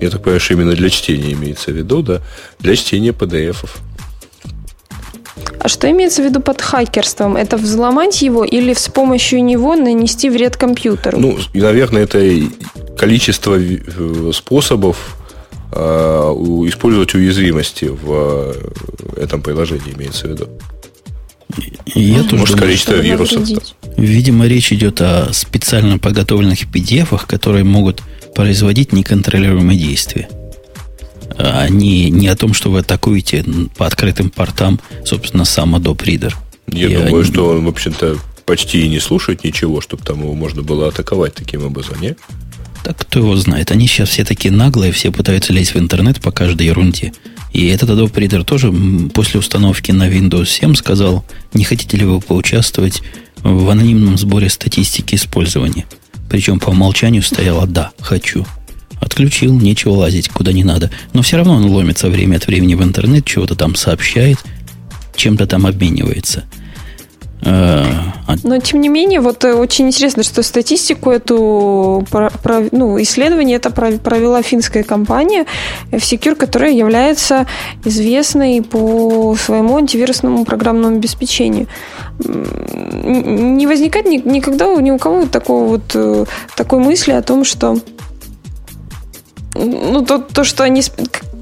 [0.00, 2.20] я так понимаю, что именно для чтения имеется в виду, да,
[2.60, 3.76] для чтения PDF-ов.
[5.58, 7.36] А что имеется в виду под хакерством?
[7.36, 11.18] Это взломать его или с помощью него нанести вред компьютеру?
[11.18, 12.20] Ну, наверное, это
[12.96, 15.16] количество э, способов
[15.74, 16.34] Э,
[16.66, 18.52] использовать уязвимости в
[19.16, 20.48] э, этом приложении, имеется в виду.
[21.94, 23.48] Я тоже Может, думаю, количество вирусов.
[23.96, 28.02] Видимо, речь идет о специально подготовленных PDF, которые могут
[28.34, 30.28] производить неконтролируемые действия.
[31.36, 33.44] А не, не о том, что вы атакуете
[33.76, 36.34] по открытым портам, собственно, сам Adobe Reader.
[36.68, 37.30] Я, Я думаю, не...
[37.30, 41.34] что он, в общем-то, почти и не слушает ничего, чтобы там его можно было атаковать
[41.34, 42.18] таким образом, нет?
[42.84, 43.70] Так кто его знает.
[43.70, 47.12] Они сейчас все такие наглые, все пытаются лезть в интернет по каждой ерунде.
[47.52, 48.72] И этот Adobe Reader тоже
[49.12, 53.02] после установки на Windows 7 сказал, не хотите ли вы поучаствовать
[53.42, 55.84] в анонимном сборе статистики использования.
[56.30, 58.46] Причем по умолчанию стояло «да, хочу».
[59.00, 60.90] Отключил, нечего лазить, куда не надо.
[61.12, 64.38] Но все равно он ломится время от времени в интернет, чего-то там сообщает,
[65.16, 66.44] чем-то там обменивается.
[67.44, 67.84] Э,
[68.26, 72.06] а Но, тем не менее, вот э, очень интересно, что статистику эту,
[72.70, 75.46] ну, исследование это провела финская компания
[75.90, 77.46] F-Secure, которая является
[77.84, 81.66] известной по своему антивирусному программному обеспечению.
[82.24, 86.24] Не возникает никогда ни у кого такого вот, э,
[86.56, 87.78] такой мысли о том, что
[89.54, 90.82] ну, то, то, что они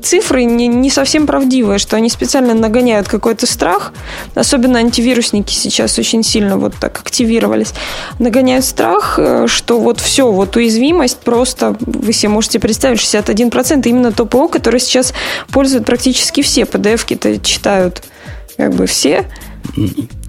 [0.03, 3.92] цифры не, не совсем правдивые, что они специально нагоняют какой-то страх,
[4.35, 7.73] особенно антивирусники сейчас очень сильно вот так активировались,
[8.18, 14.12] нагоняют страх, э, что вот все, вот уязвимость просто, вы себе можете представить, 61% именно
[14.12, 15.12] то ПО, которое сейчас
[15.51, 18.03] пользуют практически все, PDF-ки-то читают
[18.57, 19.27] как бы все.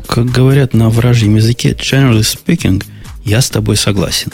[0.08, 2.84] Как говорят на вражьем языке, generally speaking,
[3.24, 4.32] я с тобой согласен.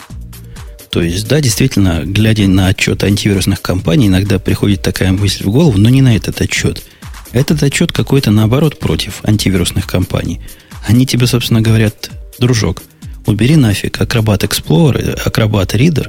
[0.90, 5.78] То есть, да, действительно, глядя на отчет антивирусных компаний, иногда приходит такая мысль в голову,
[5.78, 6.82] но не на этот отчет.
[7.32, 10.40] Этот отчет какой-то наоборот против антивирусных компаний.
[10.86, 12.82] Они тебе, собственно, говорят, дружок,
[13.26, 16.08] убери нафиг Acrobat Explorer, Acrobat Reader,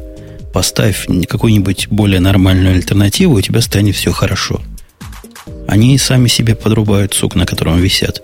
[0.54, 4.62] поставь какую-нибудь более нормальную альтернативу, у тебя станет все хорошо.
[5.68, 8.24] Они сами себе подрубают сук, на котором висят.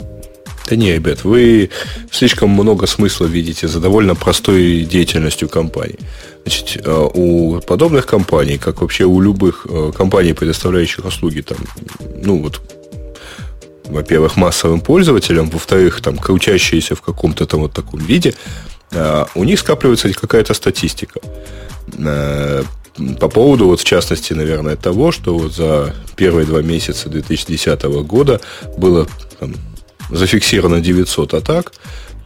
[0.68, 1.70] Да не, ребят, вы
[2.12, 6.00] слишком много смысла видите за довольно простой деятельностью компании.
[6.44, 11.58] Значит, э, у подобных компаний, как вообще у любых э, компаний, предоставляющих услуги, там,
[12.24, 12.62] ну вот,
[13.86, 18.34] во-первых, массовым пользователям, во-вторых, там, крутящиеся в каком-то там вот таком виде,
[18.92, 21.20] э, у них скапливается какая-то статистика
[23.20, 28.40] по поводу, вот в частности, наверное, того, что вот за первые два месяца 2010 года
[28.78, 29.08] было
[29.40, 29.54] там,
[30.10, 31.72] зафиксировано 900 атак,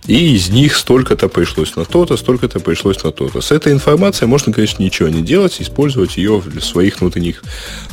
[0.08, 3.42] и из них столько-то пришлось на то-то, столько-то пришлось на то-то.
[3.42, 7.44] С этой информацией можно, конечно, ничего не делать, использовать ее в своих внутренних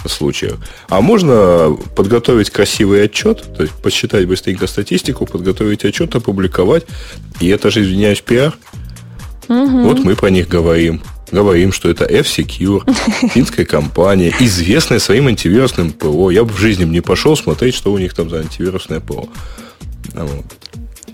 [0.06, 0.56] случаях.
[0.88, 6.86] А можно подготовить красивый отчет, то есть посчитать быстренько статистику, подготовить отчет, опубликовать.
[7.40, 8.56] И это же, извиняюсь, пиар.
[9.48, 9.82] Угу.
[9.82, 11.02] Вот мы про них говорим.
[11.32, 12.88] Говорим, что это F-Secure,
[13.34, 16.30] финская компания, известная своим антивирусным ПО.
[16.30, 19.28] Я бы в жизни не пошел смотреть, что у них там за антивирусное ПО.
[20.14, 20.44] Вот.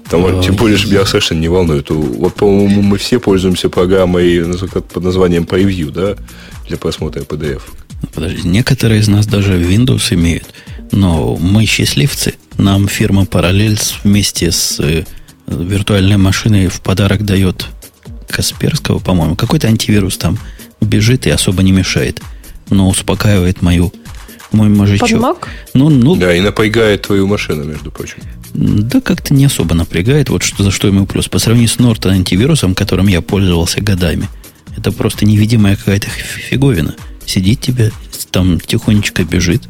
[0.08, 1.88] Там, тем более, что меня совершенно не волнует.
[1.88, 4.44] Вот, по-моему, мы все пользуемся программой
[4.92, 6.16] под названием Preview, да,
[6.68, 7.62] для просмотра PDF.
[8.14, 10.46] Подожди, некоторые из нас даже Windows имеют.
[10.90, 12.34] Но мы счастливцы.
[12.58, 15.04] Нам фирма Parallels вместе с э,
[15.46, 17.66] виртуальной машиной в подарок дает
[18.28, 19.36] Касперского, по-моему.
[19.36, 20.38] Какой-то антивирус там
[20.80, 22.20] бежит и особо не мешает.
[22.68, 23.92] Но успокаивает мою
[24.52, 25.08] мой мужичок.
[25.08, 25.48] Под Mac?
[25.74, 28.18] Ну, ну, да, и напрягает твою машину, между прочим.
[28.54, 30.28] Да как-то не особо напрягает.
[30.28, 31.28] Вот что, за что ему плюс.
[31.28, 34.28] По сравнению с Norton антивирусом, которым я пользовался годами,
[34.76, 36.94] это просто невидимая какая-то фиговина.
[37.24, 37.92] Сидит тебе,
[38.30, 39.62] там тихонечко бежит,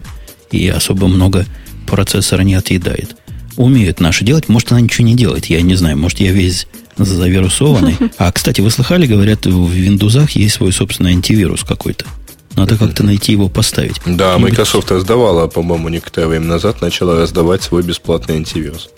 [0.50, 1.46] и особо много
[1.86, 3.16] процессора не отъедает.
[3.56, 6.66] Умеют наши делать, может, она ничего не делает, я не знаю, может, я весь
[6.96, 7.96] завирусованный.
[8.18, 12.06] А, кстати, вы слыхали, говорят, в Windows есть свой собственный антивирус какой-то.
[12.56, 14.00] Надо как-то найти его поставить.
[14.04, 18.90] Да, Microsoft раздавала, по-моему, некоторое время назад начала раздавать свой бесплатный антивирус.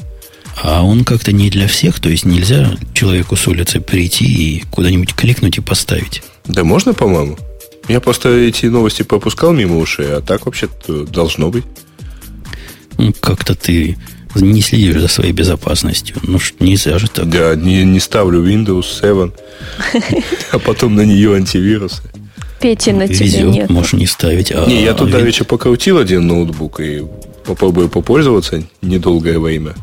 [0.63, 5.15] А он как-то не для всех, то есть нельзя человеку с улицы прийти и куда-нибудь
[5.15, 6.23] кликнуть и поставить.
[6.47, 7.39] Да можно, по-моему.
[7.89, 11.65] Я просто эти новости пропускал мимо ушей, а так вообще-то должно быть.
[12.97, 13.99] Ну, как-то ты
[14.35, 16.17] не следишь за своей безопасностью.
[16.23, 17.29] Ну, нельзя же так.
[17.29, 19.31] Да, не, не ставлю Windows 7,
[20.53, 22.03] а потом на нее антивирусы.
[22.61, 23.71] Пети на тебе Везет, нет.
[23.71, 24.53] Можешь не ставить.
[24.53, 27.05] А, не, я тут а, давеча покрутил один ноутбук и
[27.45, 29.75] попробую попользоваться недолгое время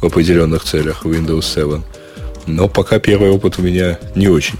[0.00, 1.82] в определенных целях Windows 7.
[2.46, 4.58] Но пока первый опыт у меня не очень.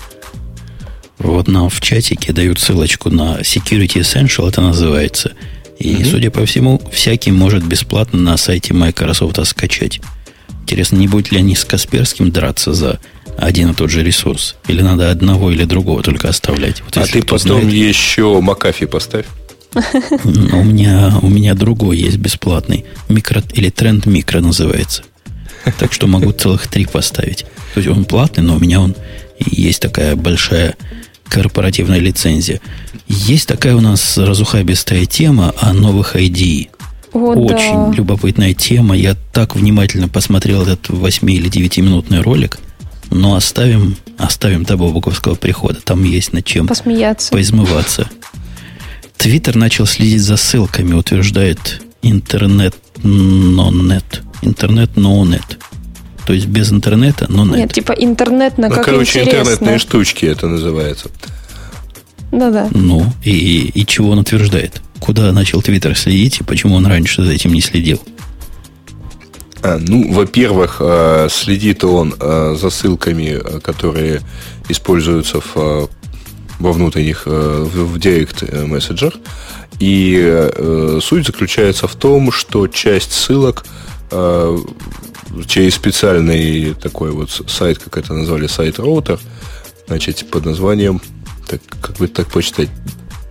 [1.18, 5.33] Вот нам в чатике дают ссылочку на Security Essential, это называется.
[5.79, 6.11] И, mm-hmm.
[6.11, 10.01] судя по всему, всякий может бесплатно на сайте Microsoft скачать.
[10.69, 13.01] Интересно, не будет ли они с Касперским драться за
[13.39, 14.55] один и тот же ресурс?
[14.67, 16.83] Или надо одного или другого только оставлять?
[16.83, 19.25] Вот а ты потом знает, еще Макафи поставь.
[19.73, 22.85] У меня, у меня другой есть бесплатный.
[23.09, 25.05] Микро, или тренд микро называется.
[25.79, 27.47] Так что могу целых три поставить.
[27.73, 28.95] То есть он платный, но у меня он
[29.39, 30.77] есть такая большая
[31.29, 32.61] корпоративная лицензия.
[33.07, 36.69] Есть такая у нас разухабистая тема о новых IDE.
[37.12, 37.92] О, Очень да.
[37.97, 38.97] любопытная тема.
[38.97, 42.59] Я так внимательно посмотрел этот 8 или 9 минутный ролик.
[43.11, 45.81] Но оставим, оставим до Бобуковского прихода.
[45.81, 47.31] Там есть над чем Посмеяться.
[47.33, 48.09] поизмываться.
[49.16, 54.23] Твиттер начал следить за ссылками, утверждает интернет, но нет.
[54.42, 55.59] Интернет, но нет.
[56.27, 57.57] То есть без интернета, но нет.
[57.57, 59.38] Нет, типа интернет на ну, как короче, интересно.
[59.40, 61.09] интернетные штучки это называется.
[62.31, 62.68] Да-да.
[62.73, 64.83] Ну, и, и чего он утверждает?
[65.01, 68.01] Куда начал Твиттер следить и почему он раньше за этим не следил?
[69.63, 74.21] А, ну, во-первых, э, следит он э, за ссылками, которые
[74.69, 75.89] используются в,
[76.59, 79.15] во внутренних, в Direct Messenger.
[79.81, 83.65] И суть заключается в том, что часть ссылок
[85.47, 89.21] через специальный такой вот сайт, как это назвали, сайт-роутер,
[89.87, 91.01] значит, под названием,
[91.47, 92.69] так, как бы так почитать,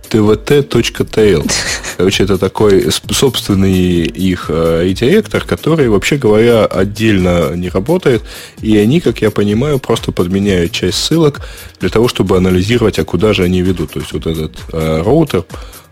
[0.08, 1.50] tvt.tl.
[1.96, 8.22] Короче, это такой собственный их э, редиректор, который, вообще говоря, отдельно не работает.
[8.60, 11.40] И они, как я понимаю, просто подменяют часть ссылок
[11.80, 13.92] для того, чтобы анализировать, а куда же они ведут.
[13.92, 15.44] То есть вот этот э, роутер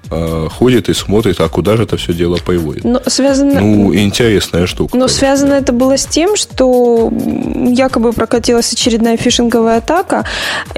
[0.09, 2.85] Э, ходит и смотрит, а куда же это все дело приводит.
[2.85, 3.61] Но связано...
[3.61, 4.97] Ну, интересная штука.
[4.97, 5.19] Но конечно.
[5.19, 10.25] связано это было с тем, что якобы прокатилась очередная фишинговая атака,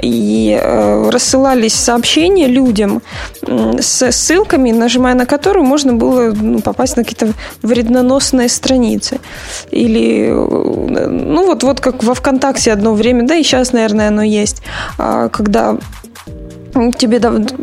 [0.01, 3.01] и э, рассылались сообщения людям
[3.41, 9.19] с ссылками, нажимая на которые можно было ну, попасть на какие-то вредноносные страницы.
[9.69, 14.23] Или, э, ну вот, вот как во ВКонтакте одно время, да и сейчас, наверное, оно
[14.23, 14.63] есть,
[14.97, 15.77] а, когда
[16.97, 17.19] тебе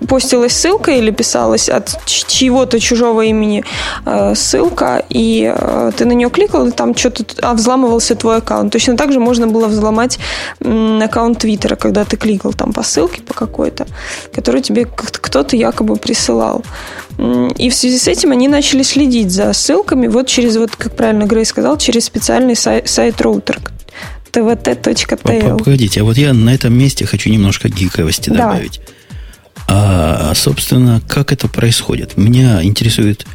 [0.09, 3.65] постилась ссылка или писалась от чьего-то чужого имени
[4.05, 8.73] э, ссылка, и э, ты на нее кликал, и там что-то а, взламывался твой аккаунт.
[8.73, 10.19] Точно так же можно было взломать
[10.61, 13.87] аккаунт Твиттера, когда ты кликал там по ссылке по какой-то,
[14.35, 16.65] которую тебе кто-то якобы присылал.
[17.57, 21.25] И в связи с этим они начали следить за ссылками вот через, вот как правильно
[21.25, 23.59] Грей сказал, через специальный сайт, сайт роутер,
[24.33, 25.59] tvt.tl.
[25.59, 28.81] Погодите, а вот я на этом месте хочу немножко гиковости добавить.
[29.69, 32.17] А, собственно, как это происходит?
[32.17, 33.27] Меня интересует,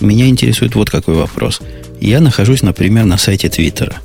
[0.00, 1.60] меня интересует вот какой вопрос.
[2.00, 3.96] Я нахожусь, например, на сайте Твиттера.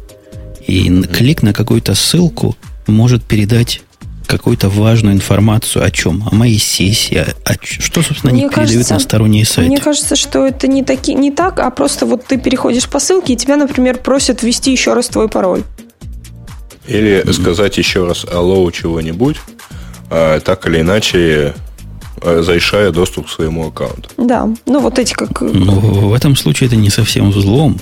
[0.68, 1.16] И mm-hmm.
[1.16, 2.56] клик на какую-то ссылку
[2.88, 3.82] может передать
[4.26, 6.28] какую-то важную информацию о чем?
[6.30, 9.70] О моей сессии, о, о, что, собственно, мне они кажется, передают на сторонние сайты.
[9.70, 13.34] Мне кажется, что это не, таки, не так, а просто вот ты переходишь по ссылке,
[13.34, 15.64] и тебя, например, просят ввести еще раз твой пароль.
[16.88, 17.34] Или mm-hmm.
[17.34, 19.38] сказать еще раз алло чего-нибудь,
[20.10, 21.54] так или иначе
[22.22, 24.10] а, зарешая доступ к своему аккаунту.
[24.18, 25.42] Да, ну вот эти как...
[25.42, 27.80] Ну, в этом случае это не совсем взлом.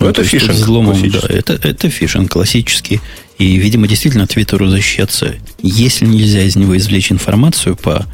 [0.00, 3.00] Ну, это фишинг взломом, да, это, это фишинг классический.
[3.38, 8.04] И, видимо, действительно Твиттеру защищаться, если нельзя из него извлечь информацию по,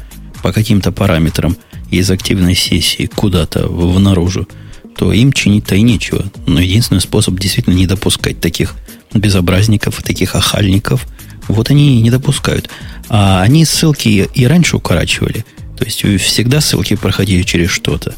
[0.41, 1.57] по каким-то параметрам
[1.89, 4.47] из активной сессии куда-то в наружу,
[4.95, 6.25] то им чинить-то и нечего.
[6.45, 8.75] Но единственный способ действительно не допускать таких
[9.13, 11.05] безобразников, таких охальников,
[11.51, 12.69] вот они не допускают.
[13.09, 15.45] А они ссылки и раньше укорачивали.
[15.77, 18.15] То есть всегда ссылки проходили через что-то.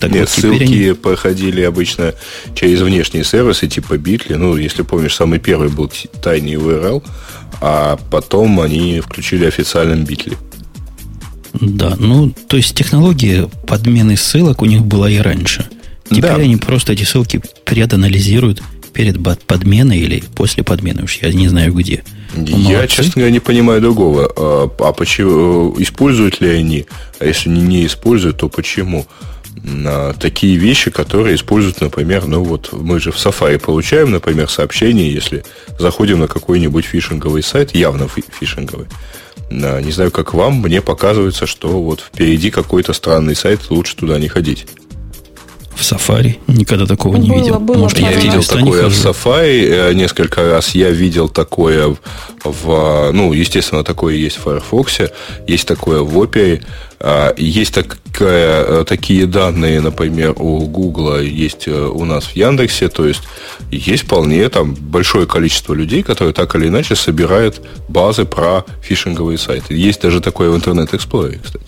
[0.00, 0.94] Так Нет, вот, ссылки они...
[0.94, 2.14] проходили обычно
[2.54, 4.36] через внешние сервисы типа Bitly.
[4.36, 5.90] Ну, если помнишь, самый первый был
[6.22, 7.02] тайный URL,
[7.60, 10.36] а потом они включили официальным Bitly.
[11.54, 15.66] Да, ну, то есть технология подмены ссылок у них была и раньше.
[16.10, 16.36] Теперь да.
[16.36, 18.62] они просто эти ссылки преданализируют
[18.94, 22.02] перед подменой или после подмены, уж я не знаю где.
[22.36, 24.32] Я, честно говоря, не понимаю другого.
[24.36, 26.86] А, а почему используют ли они?
[27.18, 29.06] А если не, не используют, то почему?
[29.86, 35.12] А, такие вещи, которые используют, например, ну вот мы же в Safari получаем, например, сообщение,
[35.12, 35.44] если
[35.78, 38.86] заходим на какой-нибудь фишинговый сайт, явно фишинговый.
[39.50, 44.18] А, не знаю, как вам, мне показывается, что вот впереди какой-то странный сайт, лучше туда
[44.18, 44.66] не ходить.
[45.74, 47.60] В Safari никогда такого не было, видел.
[47.60, 50.74] Было, Может, я видел такое в Safari э, несколько раз.
[50.74, 51.96] Я видел такое
[52.44, 53.10] в...
[53.12, 55.00] Ну, естественно, такое есть в Firefox,
[55.46, 56.62] есть такое в Opera.
[57.00, 62.88] А, есть такая, э, такие данные, например, у Google, есть э, у нас в Яндексе.
[62.88, 63.22] То есть,
[63.70, 69.74] есть вполне там большое количество людей, которые так или иначе собирают базы про фишинговые сайты.
[69.74, 71.66] Есть даже такое в Internet Explorer, кстати.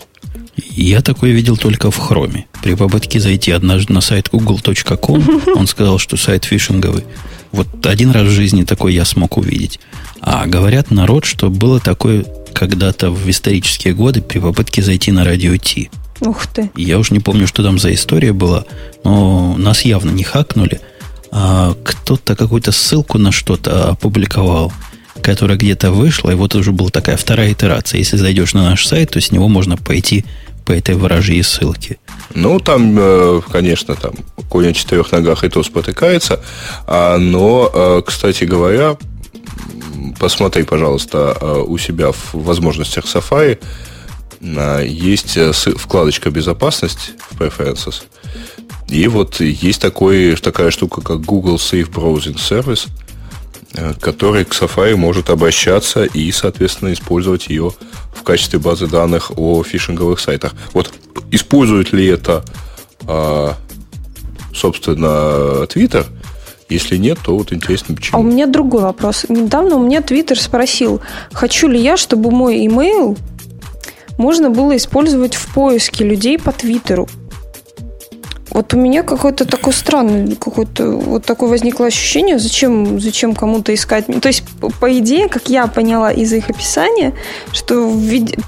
[0.57, 2.47] Я такое видел только в Хроме.
[2.61, 7.03] При попытке зайти однажды на сайт google.com, он сказал, что сайт фишинговый.
[7.51, 9.79] Вот один раз в жизни такой я смог увидеть.
[10.21, 15.55] А говорят народ, что было такое когда-то в исторические годы при попытке зайти на радио
[15.57, 15.89] Ти.
[16.21, 16.71] Ух ты.
[16.75, 18.65] Я уж не помню, что там за история была,
[19.03, 20.81] но нас явно не хакнули.
[21.31, 24.73] А кто-то какую-то ссылку на что-то опубликовал,
[25.21, 27.99] которая где-то вышла, и вот уже была такая вторая итерация.
[27.99, 30.25] Если зайдешь на наш сайт, то с него можно пойти
[30.67, 31.97] по этой вражьей ссылке?
[32.35, 34.11] Ну, там, э, конечно, там
[34.49, 36.41] конь на четырех ногах и то спотыкается.
[36.85, 38.97] А, но, э, кстати говоря,
[40.19, 43.59] посмотри, пожалуйста, э, у себя в возможностях Safari
[44.85, 45.35] есть
[45.79, 48.03] вкладочка «Безопасность» в Preferences.
[48.87, 52.87] И вот есть такой, такая штука, как Google Safe Browsing Service.
[53.73, 57.71] Э, который к Safari может обращаться и, соответственно, использовать ее
[58.13, 60.53] в качестве базы данных о фишинговых сайтах.
[60.73, 60.91] Вот
[61.31, 62.43] использует ли это,
[63.07, 63.55] а,
[64.53, 66.05] собственно, Twitter?
[66.69, 68.17] Если нет, то вот интересно, почему.
[68.17, 69.25] А у меня другой вопрос.
[69.29, 71.01] Недавно у меня Twitter спросил,
[71.31, 73.17] хочу ли я, чтобы мой email
[74.17, 77.07] можно было использовать в поиске людей по Твиттеру.
[78.51, 84.05] Вот у меня какой-то такой странный, какое-то вот такое возникло ощущение, зачем, зачем кому-то искать.
[84.21, 84.43] То есть,
[84.79, 87.13] по идее, как я поняла из их описания,
[87.51, 87.91] что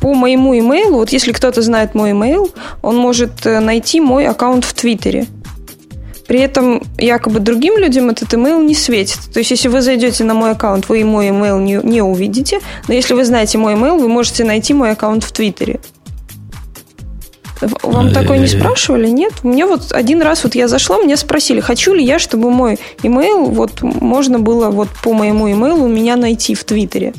[0.02, 4.66] по моему имейлу, вот если кто-то знает мой имейл, он может э, найти мой аккаунт
[4.66, 5.28] в Твиттере.
[6.28, 9.18] При этом якобы другим людям этот имейл не светит.
[9.34, 12.60] То есть, если вы зайдете на мой аккаунт, вы и мой имейл не, не увидите,
[12.88, 15.80] но если вы знаете мой имейл, вы можете найти мой аккаунт в Твиттере.
[17.62, 19.08] Вам такое не спрашивали?
[19.10, 19.44] Нет?
[19.44, 23.46] Мне вот один раз вот я зашла, мне спросили, хочу ли я, чтобы мой имейл,
[23.46, 27.14] вот можно было вот по моему имейлу меня найти в Твиттере.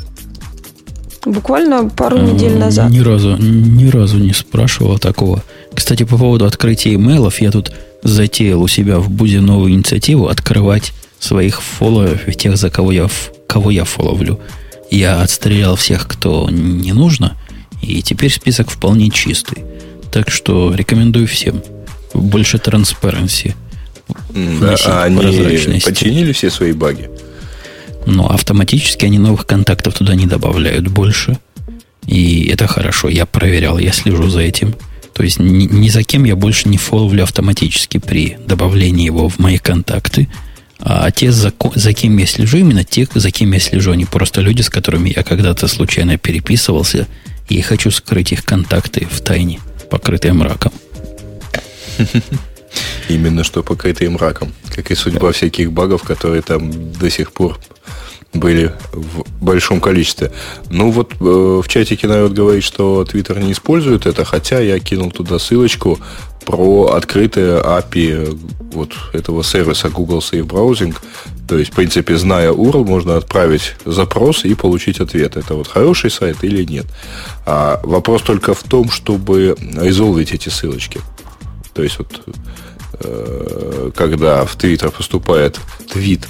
[1.24, 2.90] Буквально пару недель назад.
[2.90, 5.42] Ни разу, ни разу не спрашивала такого.
[5.74, 7.72] Кстати, по поводу открытия имейлов, я тут
[8.02, 13.08] затеял у себя в Бузе новую инициативу открывать своих фолловеров и тех, за кого я,
[13.46, 14.40] кого я фолловлю.
[14.90, 17.36] Я отстрелял всех, кто не нужно,
[17.82, 19.58] и теперь список вполне чистый.
[20.10, 21.62] Так что рекомендую всем.
[22.14, 23.54] Больше транспаренси.
[24.86, 27.08] А они починили все свои баги?
[28.06, 31.38] Но автоматически они новых контактов туда не добавляют больше.
[32.06, 33.08] И это хорошо.
[33.08, 34.74] Я проверял, я слежу за этим.
[35.12, 39.38] То есть ни, ни за кем я больше не фоловлю автоматически при добавлении его в
[39.38, 40.28] мои контакты.
[40.80, 44.40] А те, за, за кем я слежу, именно те, за кем я слежу, они просто
[44.40, 47.06] люди, с которыми я когда-то случайно переписывался,
[47.50, 50.72] и хочу скрыть их контакты в тайне покрытые мраком.
[53.08, 54.52] Именно что покрытые мраком.
[54.74, 57.58] Как и судьба всяких багов, которые там до сих пор
[58.32, 60.30] были в большом количестве.
[60.68, 65.10] Ну вот э, в чатике народ говорит, что Twitter не использует это, хотя я кинул
[65.10, 65.98] туда ссылочку
[66.44, 68.38] про открытое API
[68.72, 70.94] вот этого сервиса Google Safe Browsing.
[71.48, 75.36] То есть, в принципе, зная URL, можно отправить запрос и получить ответ.
[75.36, 76.86] Это вот хороший сайт или нет.
[77.46, 81.00] А вопрос только в том, чтобы резолвить эти ссылочки.
[81.74, 82.22] То есть, вот
[83.00, 85.58] э, когда в Twitter поступает
[85.92, 86.28] твит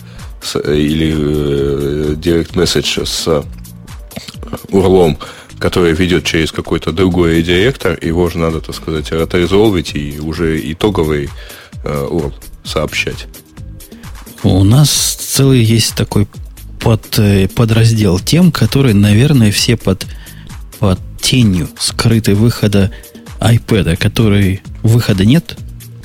[0.55, 3.45] или э, Direct Message с
[4.71, 5.19] урлом,
[5.59, 11.29] который ведет через какой-то другой директор, его же надо, так сказать, отрезолвить и уже итоговый
[11.85, 12.31] э,
[12.65, 13.27] сообщать.
[14.43, 16.27] У нас целый есть такой
[16.81, 20.07] под, э, подраздел тем, которые, наверное, все под,
[20.79, 22.91] под тенью скрытой выхода
[23.39, 25.57] iPad, который выхода нет,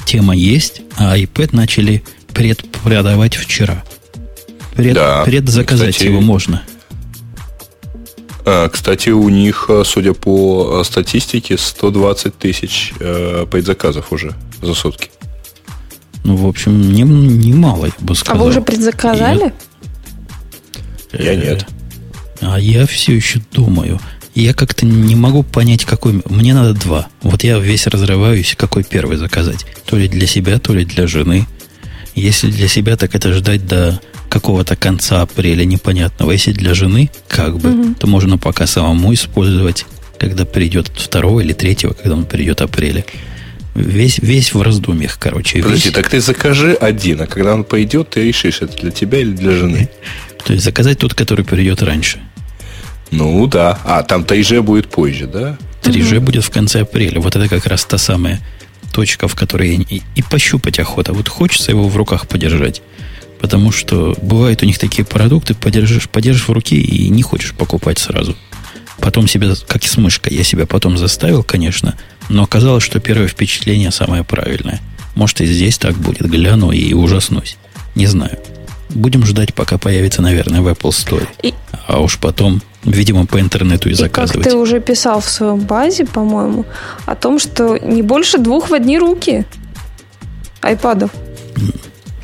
[0.06, 3.84] тема есть, а iPad начали предпродавать вчера.
[4.76, 6.62] Пред, да, предзаказать кстати, его можно.
[8.46, 15.10] А, кстати, у них, э, судя по статистике, 120 тысяч э, предзаказов уже за сутки.
[16.24, 18.42] Ну, в общем, немало, не, не я бы сказал.
[18.42, 19.54] А вы уже предзаказали?
[21.14, 21.68] Я, я нет.
[22.42, 24.00] А я все еще думаю.
[24.34, 26.22] Я как-то не могу понять, какой...
[26.26, 27.08] Мне надо два.
[27.22, 29.66] Вот я весь разрываюсь, какой первый заказать.
[29.86, 31.48] То ли для себя, то ли для жены.
[32.16, 36.32] Если для себя, так это ждать до какого-то конца апреля непонятного.
[36.32, 37.96] Если для жены, как бы, угу.
[37.96, 39.86] то можно пока самому использовать,
[40.20, 43.06] когда придет второго или третьего, когда он придет апреля.
[43.76, 45.62] Весь, весь в раздумьях, короче.
[45.62, 45.96] Подожди, весь...
[45.96, 49.52] так ты закажи один, а когда он пойдет, ты решишь, это для тебя или для
[49.52, 49.90] жены.
[50.46, 52.20] То есть заказать тот, который придет раньше.
[53.12, 53.80] Ну да.
[53.84, 55.58] А, там 3G будет позже, да?
[55.84, 56.28] 3G угу.
[56.28, 57.20] будет в конце апреля.
[57.20, 58.42] Вот это как раз та самая
[58.94, 61.12] точка, в которой и, и пощупать охота.
[61.14, 62.82] Вот хочется его в руках подержать.
[63.46, 68.00] Потому что бывают у них такие продукты, подержишь, подержишь в руке и не хочешь покупать
[68.00, 68.36] сразу.
[68.98, 71.94] Потом себя, как и с мышкой, я себя потом заставил, конечно,
[72.28, 74.82] но оказалось, что первое впечатление самое правильное.
[75.14, 76.28] Может, и здесь так будет.
[76.28, 77.58] Гляну и ужаснусь.
[77.94, 78.40] Не знаю.
[78.90, 81.28] Будем ждать, пока появится, наверное, в Apple Store.
[81.44, 81.54] И...
[81.86, 84.46] А уж потом, видимо, по интернету и, и заказывать.
[84.46, 86.66] как ты уже писал в своем базе, по-моему,
[87.06, 89.46] о том, что не больше двух в одни руки
[90.64, 91.12] айпадов.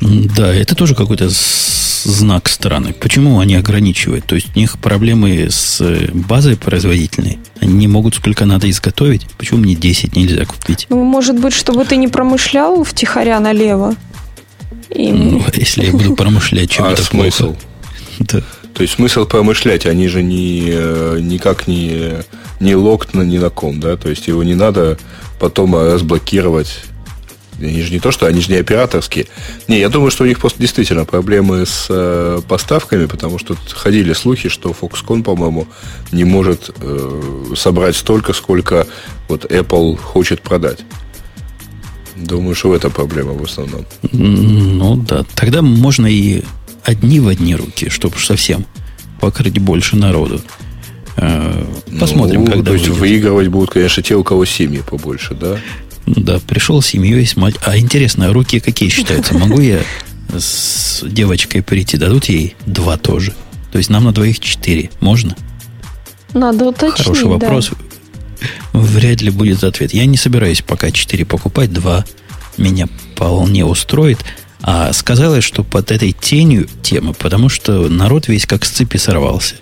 [0.02, 2.92] Да, это тоже какой-то знак страны.
[2.92, 4.24] Почему они ограничивают?
[4.24, 7.38] То есть у них проблемы с э, базой производительной.
[7.60, 9.26] Они не могут сколько надо изготовить.
[9.38, 10.86] Почему мне 10 нельзя купить?
[10.88, 13.94] Ну, может быть, чтобы ты не промышлял втихаря налево?
[14.90, 15.12] И...
[15.12, 17.56] Ну, если я буду промышлять, чем а это смысл?
[18.18, 18.42] Да.
[18.74, 22.22] То есть смысл промышлять, они же не, э, никак не,
[22.60, 23.96] не локт ни на ком, да?
[23.96, 24.98] То есть его не надо
[25.40, 26.84] потом разблокировать
[27.60, 29.26] Они же не то, что они же не операторские.
[29.68, 34.12] Не, я думаю, что у них просто действительно проблемы с э, поставками, потому что ходили
[34.14, 35.66] слухи, что Foxconn, по-моему,
[36.10, 38.86] не может э, собрать столько, сколько
[39.28, 40.80] вот Apple хочет продать.
[42.16, 43.84] Думаю, что это проблема в основном.
[44.12, 46.42] Ну да, тогда можно и
[46.84, 48.64] одни в одни руки, чтобы совсем
[49.20, 50.40] покрыть больше народу.
[51.16, 51.64] Э,
[52.00, 55.58] посмотрим, ну, когда То есть выигрывать будут, конечно, те, у кого семьи побольше, да?
[56.16, 57.54] Да, пришел с семьей, с мать.
[57.64, 59.34] А интересно, руки какие считаются?
[59.34, 59.80] Могу я
[60.36, 61.96] с девочкой прийти?
[61.96, 63.34] Дадут ей два тоже?
[63.70, 64.90] То есть нам на двоих четыре.
[65.00, 65.36] Можно?
[66.34, 67.70] Надо уточнить, Хороший вопрос.
[67.70, 68.80] Да.
[68.80, 69.94] Вряд ли будет ответ.
[69.94, 71.72] Я не собираюсь пока четыре покупать.
[71.72, 72.04] Два
[72.58, 74.18] меня вполне устроит.
[74.60, 79.56] А сказалось, что под этой тенью темы, потому что народ весь как с цепи сорвался.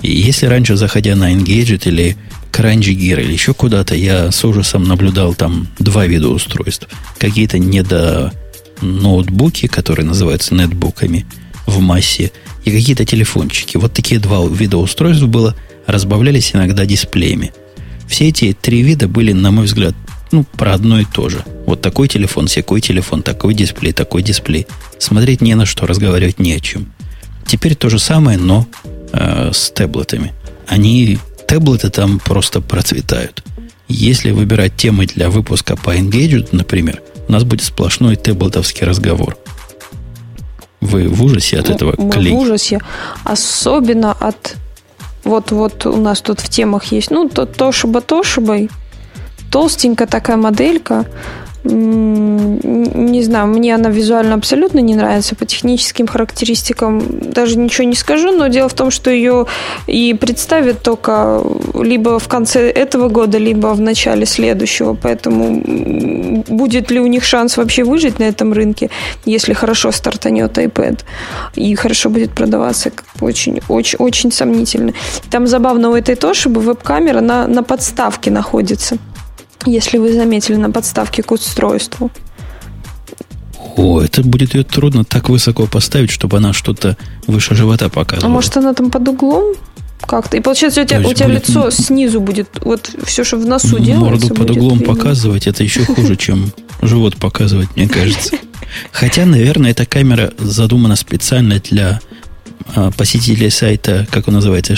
[0.00, 2.16] И если раньше, заходя на Engadget или
[2.52, 6.88] Gear или еще куда-то, я с ужасом наблюдал там два вида устройств.
[7.18, 8.32] Какие-то недо
[8.80, 11.26] ноутбуки, которые называются нетбуками
[11.66, 12.32] в массе,
[12.64, 13.76] и какие-то телефончики.
[13.76, 15.54] Вот такие два вида устройств было,
[15.86, 17.52] разбавлялись иногда дисплеями.
[18.08, 19.94] Все эти три вида были, на мой взгляд,
[20.32, 21.44] ну, про одно и то же.
[21.66, 24.66] Вот такой телефон, всякой телефон, такой дисплей, такой дисплей.
[24.98, 26.92] Смотреть не на что, разговаривать не о чем.
[27.46, 28.66] Теперь то же самое, но
[29.12, 30.32] э, с таблетами.
[30.66, 31.18] Они,
[31.48, 33.42] таблеты там просто процветают.
[33.88, 39.36] Если выбирать темы для выпуска по Engage, например, у нас будет сплошной таблетовский разговор.
[40.80, 42.34] Вы в ужасе от ну, этого, Мы коллеги?
[42.34, 42.80] в ужасе.
[43.24, 44.56] Особенно от...
[45.24, 48.70] Вот, вот у нас тут в темах есть, ну, то, Тошиба Тошибой,
[49.50, 51.06] толстенькая такая моделька.
[51.64, 55.34] Не знаю, мне она визуально абсолютно не нравится.
[55.34, 57.02] По техническим характеристикам
[57.32, 59.46] даже ничего не скажу, но дело в том, что ее
[59.86, 61.42] и представят только
[61.74, 64.94] либо в конце этого года, либо в начале следующего.
[64.94, 65.62] Поэтому
[66.48, 68.90] будет ли у них шанс вообще выжить на этом рынке,
[69.24, 71.00] если хорошо стартанет iPad
[71.56, 74.92] и хорошо будет продаваться, очень, очень, очень сомнительно.
[75.30, 78.98] Там забавно у этой Тошибы веб-камера на, на подставке находится
[79.66, 82.10] если вы заметили на подставке к устройству.
[83.76, 86.96] О, это будет ее трудно так высоко поставить, чтобы она что-то
[87.26, 88.30] выше живота показывала.
[88.30, 89.54] А может, она там под углом?
[90.00, 90.36] Как-то.
[90.36, 91.48] И получается, у тебя, у тебя будет...
[91.48, 94.28] лицо снизу будет, вот все, что в носу Морду делается.
[94.28, 94.94] Морду под углом видно.
[94.94, 96.52] показывать, это еще хуже, чем
[96.82, 98.36] живот показывать, мне кажется.
[98.92, 102.00] Хотя, наверное, эта камера задумана специально для
[102.74, 104.74] а, посетителей сайта, как он называется,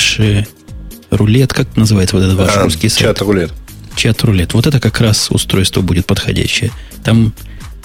[1.11, 3.03] рулет, как называется вот этот ваш а, русский сайт?
[3.03, 3.53] Чат-рулет
[4.01, 4.55] чат-рулет.
[4.55, 6.71] Вот это как раз устройство будет подходящее.
[7.05, 7.35] Там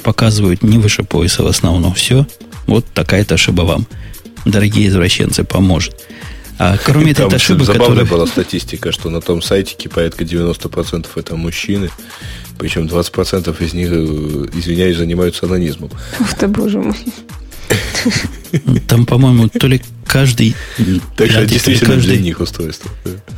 [0.01, 2.25] показывают не выше пояса в основном все.
[2.67, 3.85] Вот такая-то ошиба вам,
[4.45, 5.95] дорогие извращенцы, поможет.
[6.57, 8.05] А кроме этой ошибки, Забавная которая...
[8.05, 11.89] была статистика, что на том сайте порядка 90% это мужчины,
[12.57, 15.91] причем 20% из них, э, извиняюсь, занимаются анонизмом.
[16.21, 16.95] Ух ты, боже мой.
[18.87, 20.55] Там, по-моему, то ли каждый...
[21.17, 22.89] Так что действительно каждый, для них устройство.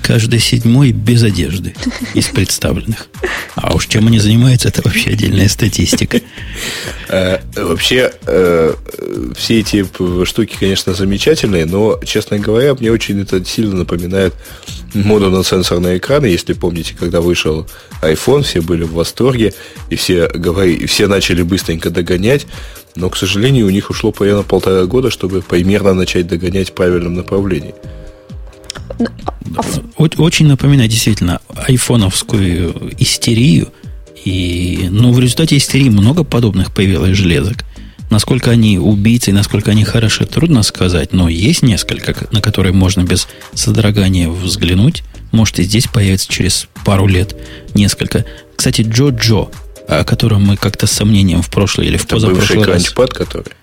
[0.08, 1.76] Каждый седьмой без одежды
[2.14, 3.08] из представленных.
[3.56, 6.22] А уж чем они занимаются, это вообще отдельная статистика.
[7.10, 8.74] Э, вообще, э,
[9.36, 9.86] все эти
[10.24, 14.34] штуки, конечно, замечательные, но, честно говоря, мне очень это сильно напоминает
[14.94, 16.28] моду на сенсорные экраны.
[16.28, 17.68] Если помните, когда вышел
[18.02, 19.54] iPhone, все были в восторге,
[19.90, 22.48] и все, говорили, все начали быстренько догонять.
[22.96, 27.16] Но, к сожалению, у них ушло примерно полтора года, чтобы примерно начать догонять в правильном
[27.16, 27.76] направлении.
[29.98, 33.70] Очень напоминает действительно айфоновскую истерию.
[34.26, 37.64] И, но ну, в результате истерии много подобных появилось железок.
[38.10, 43.28] Насколько они убийцы, насколько они хороши, трудно сказать, но есть несколько, на которые можно без
[43.54, 45.04] содрогания взглянуть.
[45.32, 47.36] Может, и здесь появится через пару лет
[47.74, 48.26] несколько.
[48.56, 49.50] Кстати, Джо Джо
[49.88, 52.68] о котором мы как-то с сомнением в прошлый или в Это позапрошлый раз...
[52.68, 53.54] крантипад, который?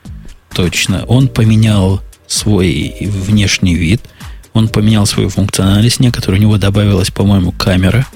[0.55, 1.05] Точно.
[1.07, 4.01] Он поменял свой внешний вид,
[4.55, 8.07] он поменял свою функциональность, некоторую у него добавилась, по-моему, камера,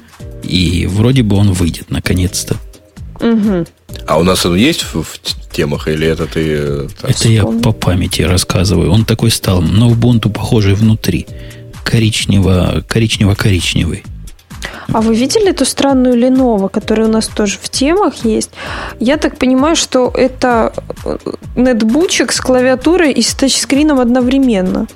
[0.43, 2.57] и вроде бы он выйдет наконец-то.
[3.20, 3.66] Угу.
[4.07, 6.57] А у нас он есть в, в темах, или это ты...
[6.57, 8.93] Э, так, это я по памяти рассказываю.
[8.93, 11.26] Он такой стал, но в Ubuntu похожий внутри.
[11.84, 14.05] Коричнево, коричнево-коричневый.
[14.93, 18.51] А вы видели эту странную Lenovo, которая у нас тоже в темах есть?
[19.01, 20.72] Я так понимаю, что это
[21.05, 21.16] э,
[21.57, 24.86] нетбучик с клавиатурой и с тачскрином одновременно.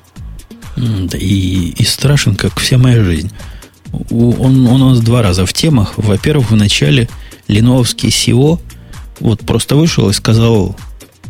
[0.77, 3.31] Да, и, и страшен, как вся моя жизнь.
[4.11, 5.95] Он, он у нас два раза в темах.
[5.97, 7.09] Во-первых, в начале
[7.49, 8.59] леновский SEO
[9.21, 10.77] вот просто вышел и сказал,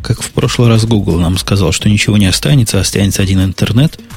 [0.01, 3.99] как в прошлый раз Google нам сказал, что ничего не останется, останется один интернет–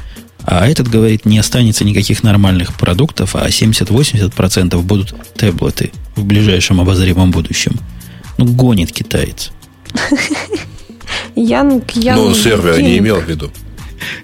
[0.47, 7.33] а этот говорит, не останется никаких нормальных продуктов, а 70-80% будут таблеты в ближайшем обозримом
[7.33, 7.77] будущем.
[8.39, 9.51] Ну, гонит китаец.
[11.35, 12.19] Янг, Янг.
[12.19, 13.51] Ну, он сервера не имел в виду.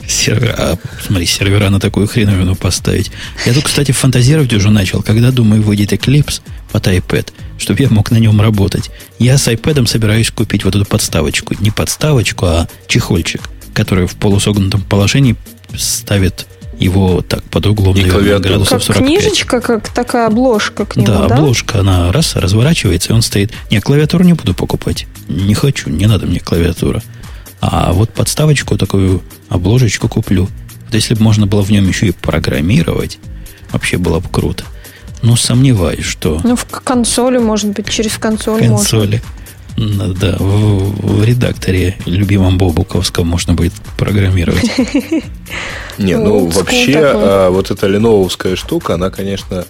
[0.06, 3.10] Сервер, а, смотри, сервера на такую хреновину поставить.
[3.46, 8.10] Я тут, кстати, фантазировать уже начал, когда, думаю, выйдет Eclipse под iPad, чтобы я мог
[8.10, 8.90] на нем работать.
[9.18, 11.54] Я с iPad собираюсь купить вот эту подставочку.
[11.60, 13.42] Не подставочку, а чехольчик,
[13.74, 15.36] который в полусогнутом положении
[15.76, 16.46] ставит
[16.78, 19.06] его так под углом, И наверное, градусов Как 45.
[19.06, 21.34] книжечка, как такая обложка к нему, Да, да?
[21.36, 23.52] обложка, она раз разворачивается, и он стоит.
[23.70, 25.06] Не, клавиатуру не буду покупать.
[25.28, 27.02] Не хочу, не надо мне клавиатура.
[27.60, 29.22] А вот подставочку, такую
[29.52, 30.48] обложечку куплю.
[30.86, 33.18] Вот если бы можно было в нем еще и программировать,
[33.70, 34.64] вообще было бы круто.
[35.22, 38.76] Но сомневаюсь, что Ну, в консоли, может быть, через консоль можно.
[38.76, 39.22] консоли,
[39.76, 44.70] ну да, в, в редакторе любимом Бобуковском можно будет программировать.
[45.98, 49.64] Не, ну вообще, а, вот эта леновская штука, она, конечно,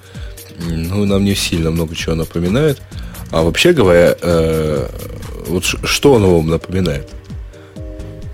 [0.67, 2.81] ну, нам не сильно много чего напоминает.
[3.31, 4.89] А вообще говоря, э,
[5.47, 7.09] вот что оно вам напоминает?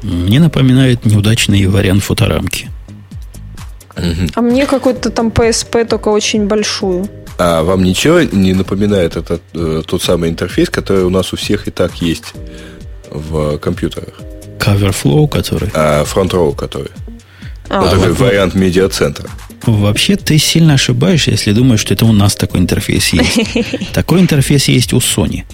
[0.02, 2.70] Мне напоминает неудачный вариант фоторамки.
[4.34, 7.08] А мне какой-то там PSP, только очень большую.
[7.38, 11.68] А вам ничего не напоминает этот э, тот самый интерфейс, который у нас у всех
[11.68, 12.34] и так есть
[13.10, 14.14] в компьютерах?
[14.58, 15.70] Coverflow, который...
[15.74, 16.90] А Front Row, который.
[17.68, 19.28] А, вот такой вариант медиацентра.
[19.66, 23.38] Вообще, ты сильно ошибаешься, если думаешь, что это у нас такой интерфейс есть.
[23.92, 25.44] Такой интерфейс есть у Sony.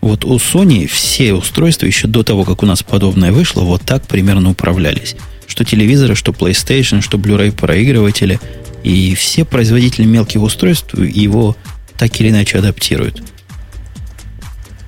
[0.00, 4.06] Вот у Sony все устройства еще до того, как у нас подобное вышло, вот так
[4.06, 5.16] примерно управлялись.
[5.46, 8.40] Что телевизоры, что PlayStation, что Blu-ray проигрыватели.
[8.82, 11.54] И все производители мелких устройств его
[11.98, 13.22] так или иначе адаптируют.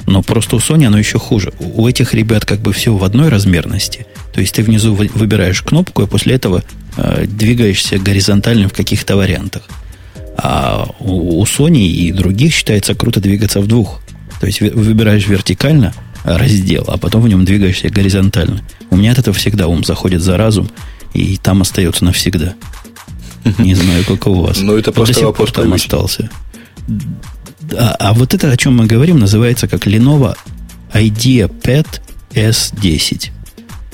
[0.07, 1.53] Но просто у Sony оно еще хуже.
[1.59, 4.07] У этих ребят как бы все в одной размерности.
[4.33, 6.65] То есть ты внизу вы- выбираешь кнопку, и после этого
[6.97, 9.69] э, двигаешься горизонтально в каких-то вариантах.
[10.37, 14.01] А у, у Sony и других считается круто двигаться в двух.
[14.43, 18.61] То есть вы- выбираешь вертикально раздел, а потом в нем двигаешься горизонтально.
[18.91, 20.69] У меня от этого всегда ум заходит за разум,
[21.15, 22.55] и там остается навсегда.
[23.59, 24.59] Не знаю, как у вас.
[24.59, 26.29] Ну, это просто вопрос там остался.
[27.61, 30.35] Да, а вот это, о чем мы говорим, называется как Lenovo
[30.93, 31.87] IdeaPad
[32.35, 33.31] S10.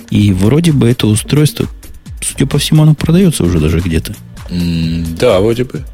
[0.09, 1.66] И вроде бы это устройство,
[2.22, 4.14] судя по всему, оно продается уже даже где-то.
[5.20, 5.84] Да, вроде бы.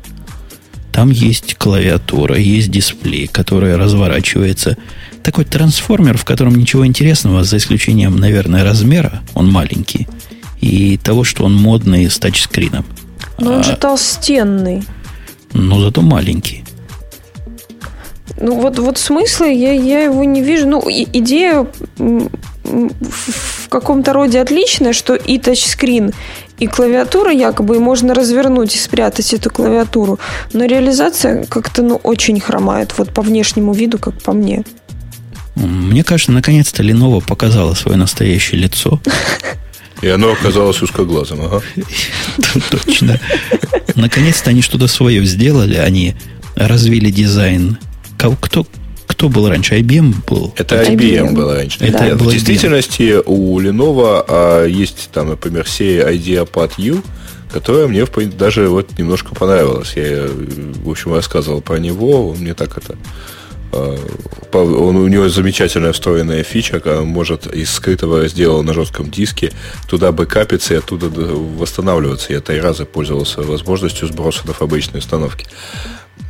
[0.94, 4.76] Там есть клавиатура, есть дисплей, который разворачивается.
[5.24, 10.06] Такой трансформер, в котором ничего интересного, за исключением, наверное, размера, он маленький,
[10.60, 12.84] и того, что он модный с тачскрином.
[13.40, 14.84] Но он А, же толстенный.
[15.52, 16.62] но зато маленький.
[18.40, 20.68] Ну, вот, вот смысла я, я его не вижу.
[20.68, 21.66] Ну, и- идея
[22.64, 26.12] в каком-то роде отличная, что и тачскрин,
[26.58, 30.18] и клавиатура якобы, и можно развернуть и спрятать эту клавиатуру.
[30.52, 32.94] Но реализация как-то, ну, очень хромает.
[32.96, 34.64] Вот по внешнему виду, как по мне.
[35.56, 39.00] Мне кажется, наконец-то Lenovo показала свое настоящее лицо.
[40.02, 41.40] И оно оказалось узкоглазым.
[41.42, 41.62] Ага.
[42.70, 43.18] Точно.
[43.94, 45.76] Наконец-то они что-то свое сделали.
[45.76, 46.14] Они
[46.56, 47.78] развили дизайн.
[48.40, 48.66] Кто,
[49.06, 49.78] кто был раньше?
[49.78, 50.52] IBM был?
[50.56, 51.32] Это IBM, IBM.
[51.34, 51.78] было раньше.
[51.84, 52.32] Это Нет, был в IBM.
[52.32, 57.02] действительности у Lenovo а, есть там, например, серия IdeaPad U,
[57.52, 59.92] которая мне даже вот немножко понравилась.
[59.96, 62.30] Я, в общем, рассказывал про него.
[62.30, 62.96] Он мне так это
[63.72, 63.96] а,
[64.52, 69.52] он, у него замечательная встроенная фича, он может из скрытого раздела на жестком диске
[69.88, 72.32] туда бэкапиться и оттуда восстанавливаться.
[72.32, 75.46] Я три раза пользовался возможностью сброса на фабричной установке.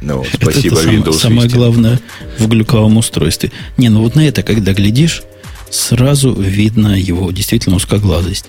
[0.04, 1.54] Ну, вот, Это- спасибо это Windows самое Vista.
[1.54, 2.00] главное
[2.38, 3.50] в глюковом устройстве.
[3.76, 5.22] Не, ну вот на это, когда глядишь,
[5.70, 8.46] сразу видно его действительно узкоглазость.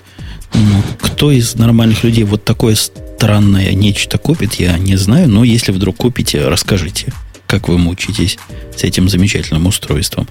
[0.54, 5.72] Ну, кто из нормальных людей вот такое странное нечто купит, я не знаю, но если
[5.72, 7.12] вдруг купите, расскажите,
[7.46, 8.38] как вы мучитесь
[8.76, 10.28] с этим замечательным устройством.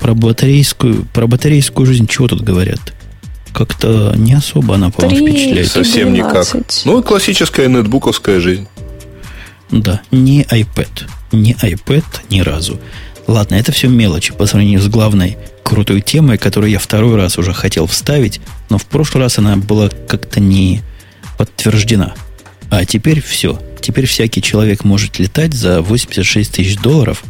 [0.00, 2.80] Про батарейскую, про батарейскую жизнь чего тут говорят?
[3.52, 5.70] Как-то не особо она, по-моему, впечатляет.
[5.70, 6.46] Совсем никак.
[6.50, 6.82] 12.
[6.84, 8.68] Ну, классическая нетбуковская жизнь.
[9.70, 11.08] Да, не iPad.
[11.32, 12.80] Не iPad ни разу.
[13.26, 17.52] Ладно, это все мелочи по сравнению с главной крутой темой, которую я второй раз уже
[17.52, 18.40] хотел вставить,
[18.70, 20.82] но в прошлый раз она была как-то не
[21.36, 22.14] подтверждена.
[22.70, 23.60] А теперь все.
[23.80, 27.24] Теперь всякий человек может летать за 86 тысяч долларов.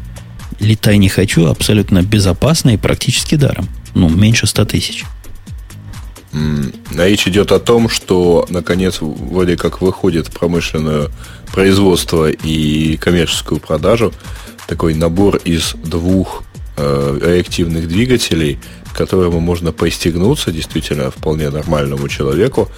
[0.61, 3.69] Летай не хочу, абсолютно безопасно и практически даром.
[3.95, 5.05] Ну, меньше 100 тысяч.
[6.95, 11.09] Речь идет о том, что, наконец, вроде как выходит в промышленное
[11.57, 14.13] производство и коммерческую продажу
[14.69, 16.43] такой набор из двух
[16.77, 18.59] э, реактивных двигателей,
[18.93, 22.71] к которому можно пристегнуться действительно вполне нормальному человеку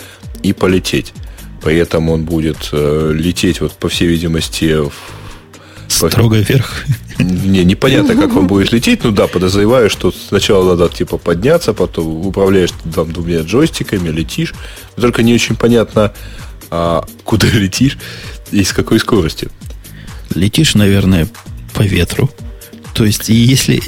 [0.44, 1.12] и полететь.
[1.60, 4.92] При этом он будет э, лететь, вот, по всей видимости, в-
[5.88, 6.84] Строго вверх.
[7.18, 9.02] Не, непонятно, как он будет лететь.
[9.02, 14.54] Ну да, подозреваю, что сначала надо типа подняться, потом управляешь там двумя джойстиками, летишь.
[14.94, 16.12] только не очень понятно,
[16.70, 17.98] а куда летишь
[18.50, 19.50] и с какой скоростью.
[20.34, 21.28] Летишь, наверное,
[21.74, 22.30] по ветру.
[22.94, 23.80] То есть, если,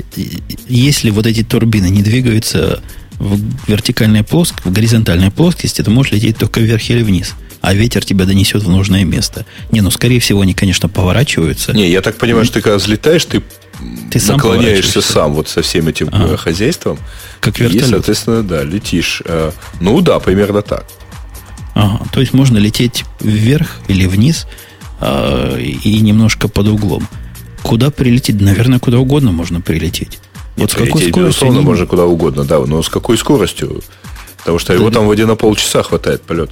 [0.69, 2.83] если вот эти турбины не двигаются
[3.19, 8.05] в вертикальной плоскости, в горизонтальной плоскости, ты можешь лететь только вверх или вниз а ветер
[8.05, 9.45] тебя донесет в нужное место.
[9.71, 11.73] Не, ну, скорее всего, они, конечно, поворачиваются.
[11.73, 13.43] Не, я так понимаю, что ты когда взлетаешь, ты,
[14.11, 16.99] ты сам наклоняешься сам вот со всем этим а, хозяйством.
[17.41, 17.87] Как вертолет.
[17.87, 19.23] И, соответственно, да, летишь.
[19.25, 20.87] Э, ну, да, примерно так.
[21.75, 24.47] Ага, то есть можно лететь вверх или вниз
[25.01, 27.07] э, и немножко под углом.
[27.63, 28.41] Куда прилететь?
[28.41, 30.19] Наверное, куда угодно можно прилететь.
[30.57, 31.25] Вот с какой скоростью?
[31.25, 31.67] Безусловно, они...
[31.67, 32.59] можно куда угодно, да.
[32.61, 33.83] Но с какой скоростью?
[34.39, 36.51] Потому что его там в один на полчаса хватает полет.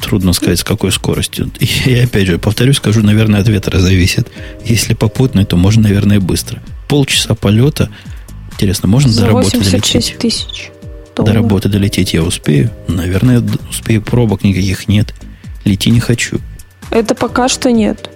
[0.00, 1.50] Трудно сказать, с какой скоростью.
[1.60, 4.28] И опять же, повторюсь, скажу, наверное, от ветра зависит.
[4.64, 6.62] Если попутный, то можно, наверное, быстро.
[6.88, 7.88] Полчаса полета.
[8.52, 10.16] Интересно, можно За работы долететь?
[10.18, 10.71] тысяч.
[11.14, 11.34] Долларов.
[11.34, 12.70] До работы долететь я успею?
[12.88, 14.02] Наверное, успею.
[14.02, 15.14] Пробок никаких нет.
[15.64, 16.38] Лети не хочу.
[16.90, 18.10] Это пока что нет.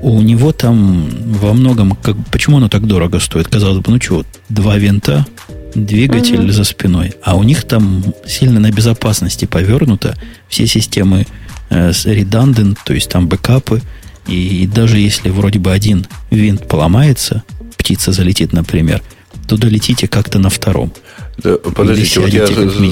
[0.00, 1.96] У него там во многом...
[1.96, 3.48] Как, почему оно так дорого стоит?
[3.48, 5.26] Казалось бы, ну что, два винта,
[5.74, 6.52] двигатель угу.
[6.52, 7.14] за спиной.
[7.22, 10.16] А у них там сильно на безопасности повернуто.
[10.48, 11.26] Все системы
[11.70, 13.80] э, redundant, то есть там бэкапы.
[14.26, 17.42] И даже если вроде бы один винт поломается,
[17.76, 19.02] птица залетит, например,
[19.46, 20.92] то долетите как-то на втором.
[21.38, 22.46] Да, подождите, вот я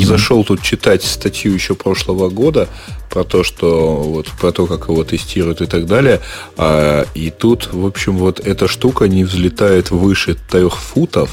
[0.07, 2.69] зашел тут читать статью еще прошлого года
[3.11, 6.21] про то, что вот про то, как его тестируют и так далее.
[6.57, 11.31] А, и тут, в общем, вот эта штука не взлетает выше трех футов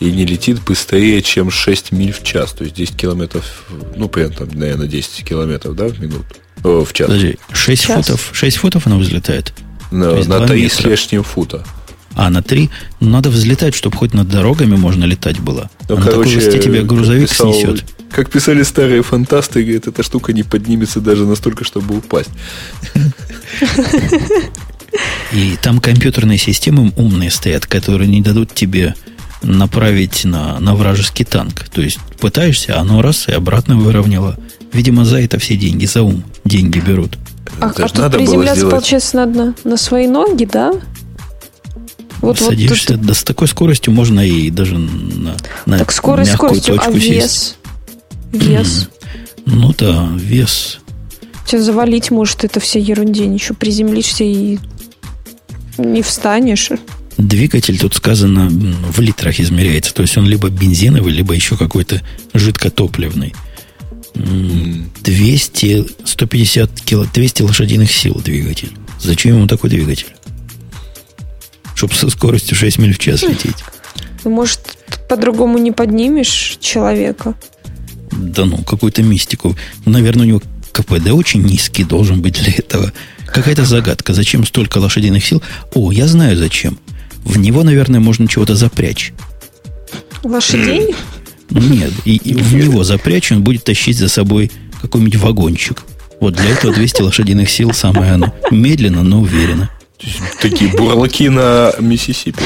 [0.00, 2.52] и не летит быстрее, чем 6 миль в час.
[2.52, 3.64] То есть 10 километров,
[3.94, 6.24] ну, примерно, там, наверное, 10 километров, да, в минуту.
[6.64, 7.06] О, в час.
[7.06, 8.06] Подожди, 6 час.
[8.06, 9.52] футов, 6 футов она взлетает?
[9.90, 10.76] На, на 3 метра.
[10.76, 11.64] с лишним фута.
[12.14, 12.70] А, на 3?
[13.00, 15.70] Ну, надо взлетать, чтобы хоть над дорогами можно летать было.
[15.88, 17.84] Ну, а короче, на такой высоте тебя грузовик писал, снесет.
[18.10, 22.30] Как писали старые фантасты, говорит, эта штука не поднимется даже настолько, чтобы упасть.
[25.32, 28.94] И там компьютерные системы умные стоят, которые не дадут тебе
[29.42, 31.64] направить на, на вражеский танк.
[31.72, 34.38] То есть пытаешься, оно раз и обратно выровняло.
[34.72, 37.18] Видимо, за это все деньги, за ум деньги берут.
[37.60, 38.74] А, а тут надо приземляться, сделать...
[38.74, 40.72] получается, надо на свои ноги, да?
[42.22, 43.06] Вот, Садишься, вот тут...
[43.08, 46.98] да с такой скоростью можно и даже на, на так скорость мягкую скоростью, точку а
[46.98, 47.22] вес?
[47.24, 47.56] Сесть.
[48.32, 48.88] Вес?
[49.44, 50.78] Ну да, вес.
[51.46, 53.26] Тебя завалить может это все ерунде.
[53.26, 54.58] Ничего, приземлишься и
[55.78, 56.70] не встанешь.
[57.18, 59.92] Двигатель, тут сказано, в литрах измеряется.
[59.92, 62.02] То есть он либо бензиновый, либо еще какой-то
[62.34, 63.34] жидкотопливный.
[64.14, 68.70] 200, 150 кило, 200 лошадиных сил двигатель.
[69.00, 70.14] Зачем ему такой двигатель?
[71.82, 73.56] Чтобы со скоростью 6 миль в час лететь.
[74.22, 74.60] Ну, может,
[75.08, 77.34] по-другому не поднимешь человека?
[78.12, 79.56] Да ну, какую-то мистику.
[79.84, 82.92] Наверное, у него КПД очень низкий должен быть для этого.
[83.26, 84.14] Какая-то загадка.
[84.14, 85.42] Зачем столько лошадиных сил?
[85.74, 86.78] О, я знаю зачем.
[87.24, 89.12] В него, наверное, можно чего-то запрячь.
[90.22, 90.94] Лошадей?
[91.50, 95.82] Нет, и, и в него запрячь, он будет тащить за собой какой-нибудь вагончик.
[96.20, 98.32] Вот для этого 200 лошадиных сил самое оно.
[98.52, 99.68] Медленно, но уверенно.
[100.40, 102.42] Такие бурлаки на Миссисипи.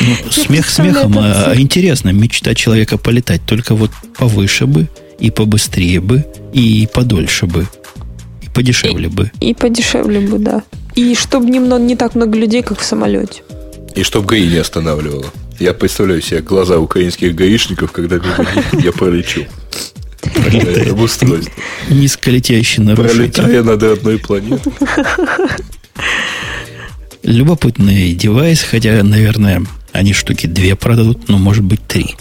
[0.00, 3.42] Ну, смех смехом, а, интересно, мечта человека полетать.
[3.46, 4.88] Только вот повыше бы,
[5.18, 7.66] и побыстрее бы, и подольше бы,
[8.42, 9.30] и подешевле бы.
[9.40, 10.62] И подешевле бы, да.
[10.94, 13.42] И чтобы немного, не так много людей, как в самолете.
[13.94, 15.26] И чтобы ГАИ не останавливало.
[15.58, 18.16] Я представляю себе глаза украинских гаишников, когда
[18.72, 18.92] я
[20.34, 20.90] пролечу.
[20.92, 21.52] Обустройство.
[21.88, 23.32] Низколетящий нарушитель.
[23.32, 24.72] Пролетая над одной планетой.
[27.22, 32.16] Любопытный девайс, хотя, наверное, они штуки две продадут, но может быть три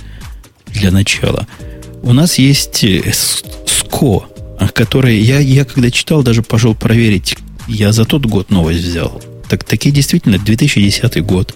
[0.68, 1.47] для начала.
[2.01, 2.84] У нас есть
[3.66, 4.24] СКО,
[4.74, 7.38] который я, я когда читал, даже пошел проверить,
[7.68, 9.22] я за тот год новость взял.
[9.47, 11.55] Так таки действительно 2010 год.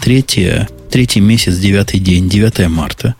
[0.00, 3.14] Третье, третий месяц, девятый день, 9 марта.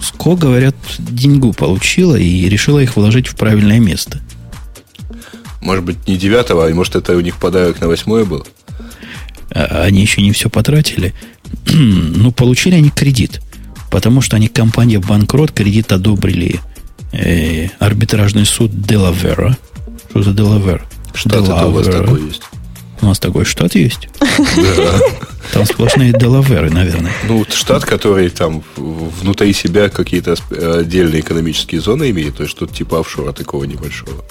[0.00, 4.20] СКО, говорят, деньгу получила и решила их вложить в правильное место.
[5.60, 8.46] Может быть, не 9 а может, это у них подарок на 8 был?
[9.50, 11.14] А, они еще не все потратили.
[11.66, 13.40] ну, получили они кредит.
[13.90, 16.60] Потому что они, компания банкрот, кредит одобрили
[17.12, 19.56] э, арбитражный суд Делавера.
[20.10, 20.86] Что за Делавер?
[21.12, 22.42] Штат это у вас такой есть.
[23.02, 24.08] У нас такой штат есть?
[24.20, 25.00] Да.
[25.52, 27.12] Там сплошные Делаверы, наверное.
[27.26, 30.36] Ну, штат, который там внутри себя какие-то
[30.78, 34.24] отдельные экономические зоны имеет, то есть что-то типа офшора такого небольшого.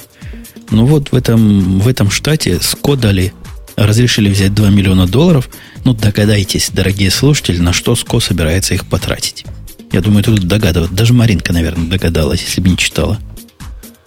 [0.72, 3.34] Ну вот в этом, в этом штате Скодали
[3.76, 5.50] разрешили взять 2 миллиона долларов.
[5.84, 9.46] Ну, догадайтесь, дорогие слушатели, на что СКО собирается их потратить.
[9.92, 10.94] Я думаю, тут догадываться.
[10.94, 13.18] Даже Маринка, наверное, догадалась, если бы не читала.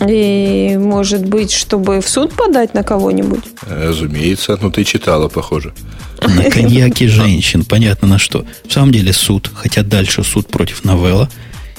[0.09, 3.45] И, может быть, чтобы в суд подать на кого-нибудь?
[3.63, 4.59] Разумеется.
[4.61, 5.73] Ну, ты читала, похоже.
[6.21, 7.65] На коньяке женщин.
[7.65, 8.45] Понятно на что.
[8.67, 9.51] В самом деле суд.
[9.55, 11.29] Хотя дальше суд против новелла.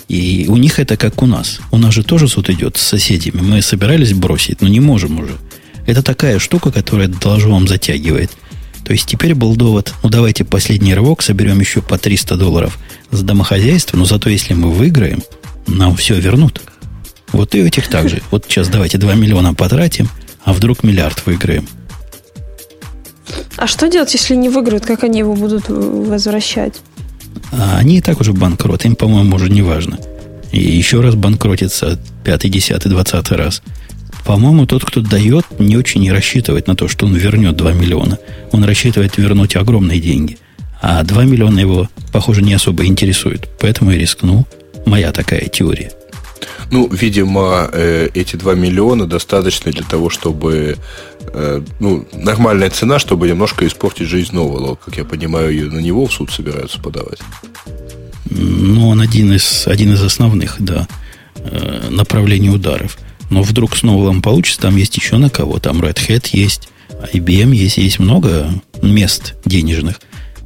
[0.07, 1.59] И у них это как у нас.
[1.71, 3.41] У нас же тоже суд идет с соседями.
[3.41, 5.33] Мы собирались бросить, но не можем уже.
[5.85, 8.31] Это такая штука, которая, доложу вам, затягивает.
[8.85, 12.77] То есть теперь был довод, ну давайте последний рывок, соберем еще по 300 долларов
[13.11, 15.23] за домохозяйство, но зато если мы выиграем,
[15.67, 16.61] нам все вернут.
[17.33, 18.21] Вот и у этих также.
[18.31, 20.09] Вот сейчас давайте 2 миллиона потратим,
[20.43, 21.67] а вдруг миллиард выиграем.
[23.57, 24.85] А что делать, если не выиграют?
[24.85, 26.81] Как они его будут возвращать?
[27.51, 28.85] А они и так уже банкрот.
[28.85, 29.99] Им, по-моему, уже не важно.
[30.51, 33.61] И еще раз банкротится пятый, десятый, двадцатый раз.
[34.25, 38.19] По-моему, тот, кто дает, не очень и рассчитывает на то, что он вернет 2 миллиона.
[38.51, 40.37] Он рассчитывает вернуть огромные деньги.
[40.81, 43.49] А 2 миллиона его, похоже, не особо интересует.
[43.59, 44.45] Поэтому и рискнул.
[44.85, 45.91] Моя такая теория.
[46.71, 50.77] Ну, видимо, э, эти 2 миллиона достаточно для того, чтобы
[51.33, 54.75] э, ну, нормальная цена, чтобы немножко испортить жизнь нового.
[54.75, 57.19] Как я понимаю, на него в суд собираются подавать.
[58.29, 60.87] Ну, он один из, один из основных, да,
[61.35, 62.97] э, направлений ударов.
[63.29, 65.59] Но вдруг с Новелом получится, там есть еще на кого.
[65.59, 66.69] Там Red Hat есть,
[67.13, 68.49] IBM есть, есть много
[68.81, 70.01] мест денежных.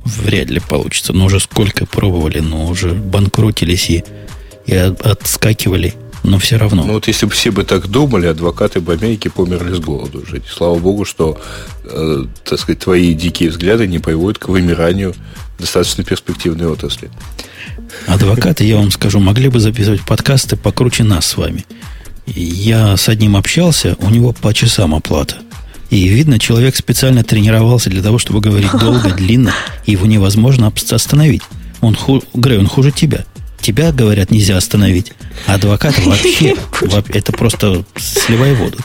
[0.05, 1.13] Вряд ли получится.
[1.13, 4.03] Но уже сколько пробовали, но уже банкротились и,
[4.67, 6.83] и отскакивали но все равно.
[6.83, 10.41] Ну вот если бы все бы так думали, адвокаты бы Америки померли с голоду уже.
[10.49, 11.39] Слава богу, что,
[11.85, 15.15] э, так сказать, твои дикие взгляды не приводят к вымиранию
[15.57, 17.09] достаточно перспективной отрасли.
[18.07, 21.65] Адвокаты, я вам скажу, могли бы записывать подкасты покруче нас с вами.
[22.25, 25.37] Я с одним общался, у него по часам оплата.
[25.89, 29.53] И видно, человек специально тренировался для того, чтобы говорить долго, длинно,
[29.85, 31.41] и его невозможно остановить.
[31.79, 33.25] Он, ху, Грей, он хуже тебя.
[33.67, 35.11] Тебя, говорят, нельзя остановить.
[35.45, 36.55] А адвокат вообще,
[37.09, 38.77] это просто сливай воду.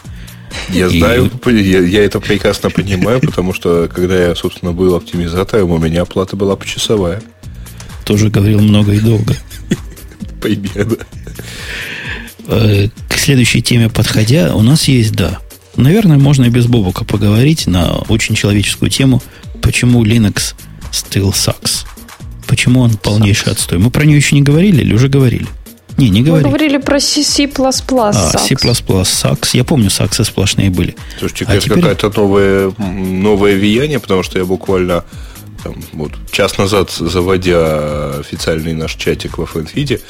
[0.70, 0.99] Я и...
[0.99, 6.03] знаю, я, я это прекрасно понимаю, потому что когда я, собственно, был оптимизатором, у меня
[6.03, 7.22] оплата была почасовая.
[8.05, 9.37] Тоже говорил много и долго.
[10.43, 10.97] Пойми, да.
[12.49, 15.39] Э, к следующей теме подходя, у нас есть, да,
[15.76, 19.22] наверное, можно и без Бобука поговорить на очень человеческую тему,
[19.62, 20.57] почему Linux
[20.91, 21.87] still sucks.
[22.53, 23.79] Почему он полнейший отстой.
[23.79, 25.47] Мы про нее еще не говорили или уже говорили?
[25.97, 26.45] Не, не говорили.
[26.45, 27.23] Мы говорили про C++.
[27.23, 27.49] C++.
[27.57, 29.49] А, C++ SAX.
[29.55, 30.95] Я помню, саксы сплошные были.
[31.19, 31.79] Слушайте, а теперь...
[31.79, 35.03] какое-то новое, новое влияние, потому что я буквально
[35.65, 40.03] там, вот, час назад, заводя официальный наш чатик во френдфиде,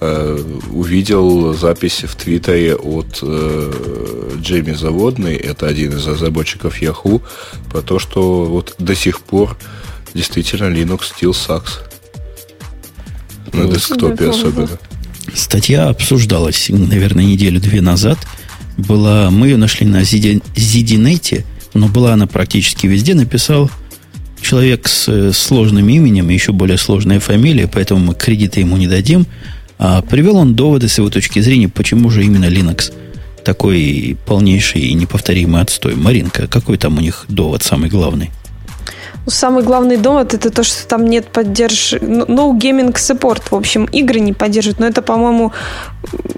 [0.00, 0.42] э,
[0.72, 7.20] увидел запись в Твиттере от э, Джейми Заводный, это один из разработчиков Yahoo,
[7.70, 9.54] про то, что вот до сих пор
[10.14, 11.89] действительно Linux still sucks.
[13.52, 14.68] На ну, десктопе особенно.
[15.34, 18.18] Статья обсуждалась, наверное, неделю-две назад.
[18.76, 21.44] Была, мы ее нашли на ZDNet,
[21.74, 23.14] но была она практически везде.
[23.14, 23.70] Написал
[24.40, 29.26] человек с э, сложным именем, еще более сложная фамилия, поэтому мы кредиты ему не дадим.
[29.78, 32.92] А привел он доводы с его точки зрения, почему же именно Linux
[33.44, 35.94] такой полнейший и неповторимый отстой.
[35.94, 38.30] Маринка, какой там у них довод самый главный?
[39.26, 44.20] Самый главный довод это то, что там нет поддержки, no gaming support, в общем, игры
[44.20, 45.52] не поддерживают, но это, по-моему,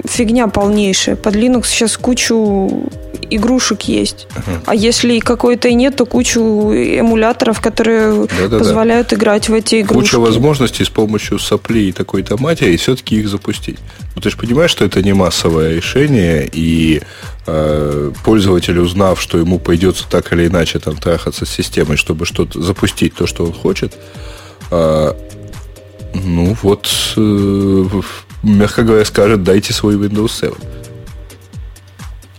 [0.05, 1.17] фигня полнейшая.
[1.17, 2.91] Под Linux сейчас кучу
[3.31, 4.27] игрушек есть.
[4.35, 4.61] Uh-huh.
[4.67, 8.59] А если какой-то и нет, то кучу эмуляторов, которые Да-да-да.
[8.59, 10.11] позволяют играть в эти игрушки.
[10.11, 13.79] Куча возможностей с помощью сопли и такой-то матери все-таки их запустить.
[14.15, 17.01] Ну, ты же понимаешь, что это не массовое решение, и
[17.47, 22.63] э, пользователь, узнав, что ему придется так или иначе там трахаться с системой, чтобы что-то
[22.73, 23.99] запустить то, что он хочет,
[24.71, 25.13] э,
[26.15, 28.01] ну вот, э,
[28.43, 30.53] мягко говоря, скажет, дайте свой Windows 7.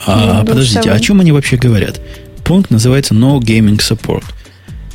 [0.05, 2.01] А, ну, подождите, о чем они вообще говорят?
[2.43, 4.25] Пункт называется No Gaming Support.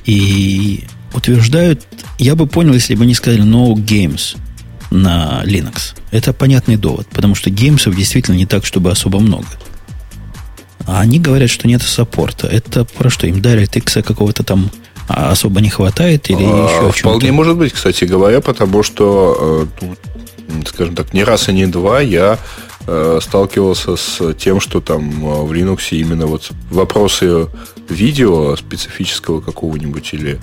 [0.05, 0.85] И
[1.15, 1.87] утверждают,
[2.19, 4.37] я бы понял, если бы они сказали No Games
[4.91, 5.95] на Linux.
[6.11, 9.47] Это понятный довод, потому что геймсов действительно не так, чтобы особо много.
[10.87, 12.47] А они говорят, что нет саппорта.
[12.47, 13.27] Это про что?
[13.27, 14.71] Им DirectX какого-то там
[15.09, 16.99] особо не хватает или а, еще чем-то?
[16.99, 22.01] Вполне может быть, кстати говоря, потому что, э, скажем так, не раз и не два
[22.01, 22.39] я
[22.91, 27.49] Э, сталкивался с тем, что там э, в Linux именно вот вопросы
[27.91, 30.41] видео специфического какого-нибудь или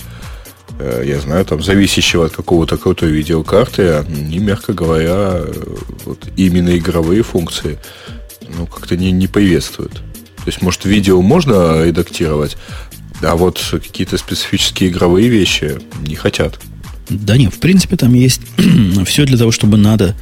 [1.06, 5.40] я знаю, там, зависящего от какого-то крутой видеокарты, они, мягко говоря,
[6.04, 7.80] вот именно игровые функции,
[8.42, 9.94] ну, как-то не, не приветствуют.
[9.94, 12.58] То есть, может, видео можно редактировать,
[13.22, 16.60] а вот какие-то специфические игровые вещи не хотят.
[17.10, 18.42] Да нет, в принципе, там есть
[19.06, 20.16] все для того, чтобы надо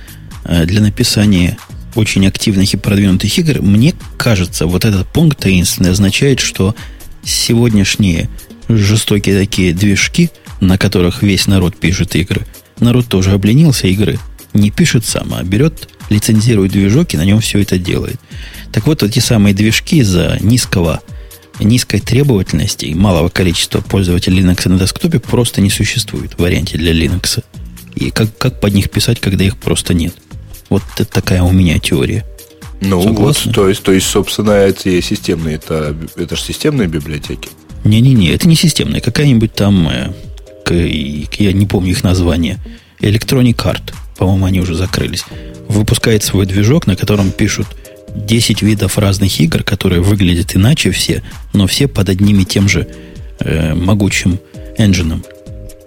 [0.43, 1.57] э, для написания
[1.95, 3.61] очень активных и продвинутых игр.
[3.61, 6.75] Мне кажется, вот этот пункт таинственный означает, что
[7.23, 8.29] сегодняшние
[8.67, 12.45] жестокие такие движки, на которых весь народ пишет игры,
[12.79, 14.19] народ тоже обленился игры,
[14.53, 18.19] не пишет сам, а берет, лицензирует движок и на нем все это делает.
[18.71, 21.01] Так вот, эти самые движки из-за низкого,
[21.59, 26.93] низкой требовательности и малого количества пользователей Linux на десктопе просто не существует в варианте для
[26.93, 27.43] Linux.
[27.95, 30.15] И как, как под них писать, когда их просто нет?
[30.69, 32.25] Вот это такая у меня теория.
[32.81, 33.51] Ну, Согласны?
[33.51, 37.49] вот, то есть, то есть, собственно, эти системные, это, это же системные библиотеки.
[37.83, 39.01] Не-не-не, это не системные.
[39.01, 40.13] Какая-нибудь там, э,
[40.69, 42.59] я не помню их название,
[42.99, 45.25] Electronic Art, по-моему, они уже закрылись,
[45.67, 47.67] выпускает свой движок, на котором пишут
[48.15, 52.87] 10 видов разных игр, которые выглядят иначе все, но все под одним и тем же
[53.39, 54.39] э, могучим
[54.77, 55.23] энджином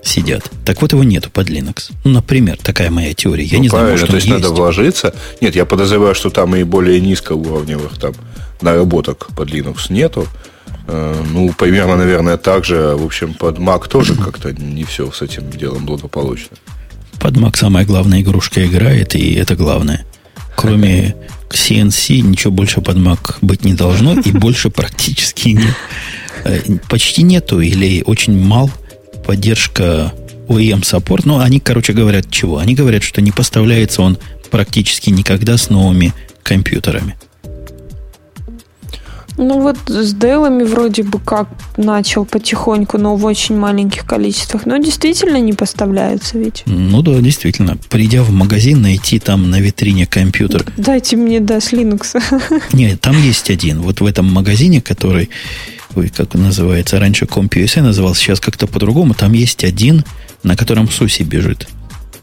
[0.03, 0.51] сидят.
[0.65, 1.91] Так вот его нету под Linux.
[2.05, 3.45] Ну, например, такая моя теория.
[3.45, 5.15] Я ну, не правильно, знаю, что то есть, есть надо вложиться.
[5.41, 8.13] Нет, я подозреваю, что там и более низкоуровневых там
[8.61, 10.27] наработок под Linux нету.
[10.87, 12.95] Э, ну, примерно, наверное, так же.
[12.97, 16.57] В общем, под Mac тоже как-то не все с этим делом благополучно.
[17.19, 20.05] Под Mac самая главная игрушка играет, и это главное.
[20.55, 21.17] Кроме
[21.51, 25.75] CNC ничего больше под Mac быть не должно, и больше практически нет.
[26.45, 28.71] Э, почти нету или очень мал
[29.25, 30.13] поддержка
[30.49, 31.25] OEM саппорт.
[31.25, 32.59] Но они, короче, говорят чего?
[32.59, 34.19] Они говорят, что не поставляется он
[34.51, 37.17] практически никогда с новыми компьютерами.
[39.37, 44.67] Ну вот с Делами вроде бы как начал потихоньку, но в очень маленьких количествах.
[44.67, 46.63] Но действительно не поставляются ведь.
[46.67, 47.77] Ну да, действительно.
[47.91, 50.65] Придя в магазин, найти там на витрине компьютер.
[50.77, 52.21] Дайте мне, да, с Linux.
[52.73, 53.83] Нет, там есть один.
[53.83, 55.31] Вот в этом магазине, который,
[55.95, 60.05] ой, как он называется, раньше CompUSA назывался, сейчас как-то по-другому, там есть один,
[60.43, 61.69] на котором Суси бежит.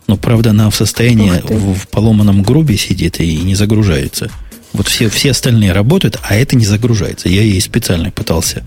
[0.08, 4.30] Но, правда, она в состоянии в, в поломанном грубе сидит и не загружается.
[4.74, 7.30] Вот все, все остальные работают, а это не загружается.
[7.30, 8.64] Я ей специально пытался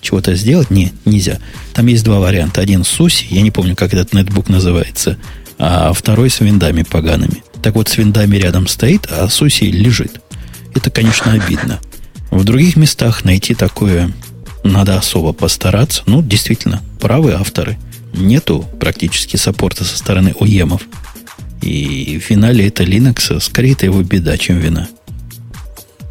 [0.00, 0.70] чего-то сделать.
[0.70, 1.38] Не, нельзя.
[1.74, 2.60] Там есть два варианта.
[2.60, 5.18] Один с USI, я не помню, как этот нетбук называется,
[5.58, 7.44] а второй с виндами погаными.
[7.62, 10.20] Так вот, с виндами рядом стоит, а с USI лежит.
[10.74, 11.80] Это, конечно, обидно.
[12.30, 14.10] В других местах найти такое
[14.64, 16.02] надо особо постараться.
[16.06, 17.78] Ну, действительно, правы авторы.
[18.14, 20.82] Нету практически саппорта со стороны ОЕМов.
[21.60, 24.88] И в финале это Linux, скорее это его беда, чем вина.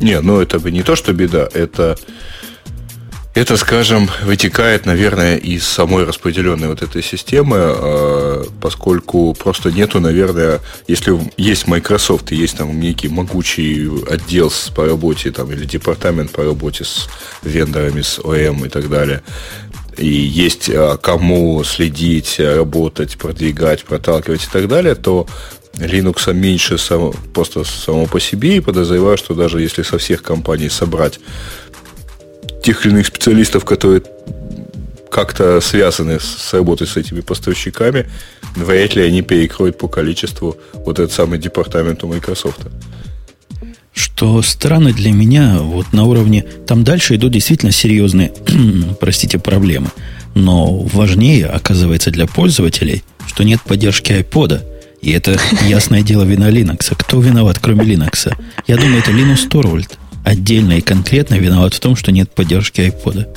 [0.02, 1.95] Не, ну это бы не то, что беда, это,
[3.36, 10.60] это, скажем, вытекает, наверное, из самой распределенной вот этой системы, а, поскольку просто нету, наверное,
[10.88, 16.43] если есть Microsoft и есть там некий могучий отдел по работе там, или департамент по
[16.43, 17.08] работе с
[17.43, 19.22] вендорами, с ОМ и так далее,
[19.97, 25.28] и есть а, кому следить, работать, продвигать, проталкивать и так далее, то
[25.78, 30.70] Linux меньше само, просто само по себе, и подозреваю, что даже если со всех компаний
[30.70, 31.20] собрать
[32.64, 34.04] тех или иных специалистов, которые
[35.10, 38.10] как-то связаны с работой с этими поставщиками,
[38.56, 42.62] вряд ли они перекроют по количеству вот этот самый департамент у Microsoft.
[43.94, 46.46] Что странно для меня, вот на уровне...
[46.66, 48.32] Там дальше идут действительно серьезные,
[49.02, 49.90] простите, проблемы.
[50.34, 54.62] Но важнее, оказывается, для пользователей, что нет поддержки iPod.
[55.02, 55.38] И это,
[55.68, 56.93] ясное дело, вина Linux.
[56.95, 58.34] Кто виноват, кроме Linux?
[58.68, 63.28] Я думаю, это Linus Torvald отдельно и конкретно виноват в том, что нет поддержки iPod.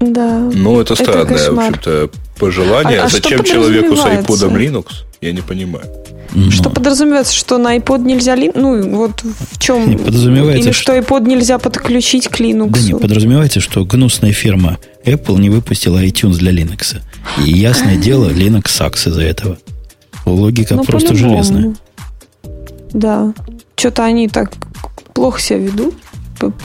[0.00, 0.50] Да.
[0.52, 3.00] Ну, это странное, это в общем-то, пожелание.
[3.00, 4.86] А, а Зачем человеку с iPod Linux?
[5.20, 5.86] Я не понимаю.
[6.34, 6.50] Но.
[6.50, 8.52] Что подразумевается, что на iPod нельзя Linux?
[8.56, 9.88] Ну, вот в чем?
[9.88, 12.70] Не, подразумевается, Или что, что iPod нельзя подключить к Linux?
[12.70, 16.98] Да не, подразумевается, что гнусная фирма Apple не выпустила iTunes для Linux.
[17.44, 19.58] И ясное дело, Linux сакс из-за этого.
[20.26, 21.74] Логика ну, просто железная.
[22.92, 23.32] Да.
[23.76, 24.52] Что-то они так
[25.14, 25.94] плохо себя ведут.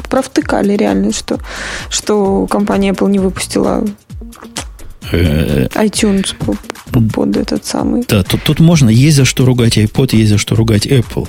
[0.09, 1.39] Провтыкали реально, что,
[1.89, 3.86] что компания Apple не выпустила
[5.12, 6.36] iTunes
[7.14, 8.03] под этот самый.
[8.07, 11.28] Да, тут, тут можно, есть за что ругать iPod, есть за что ругать Apple.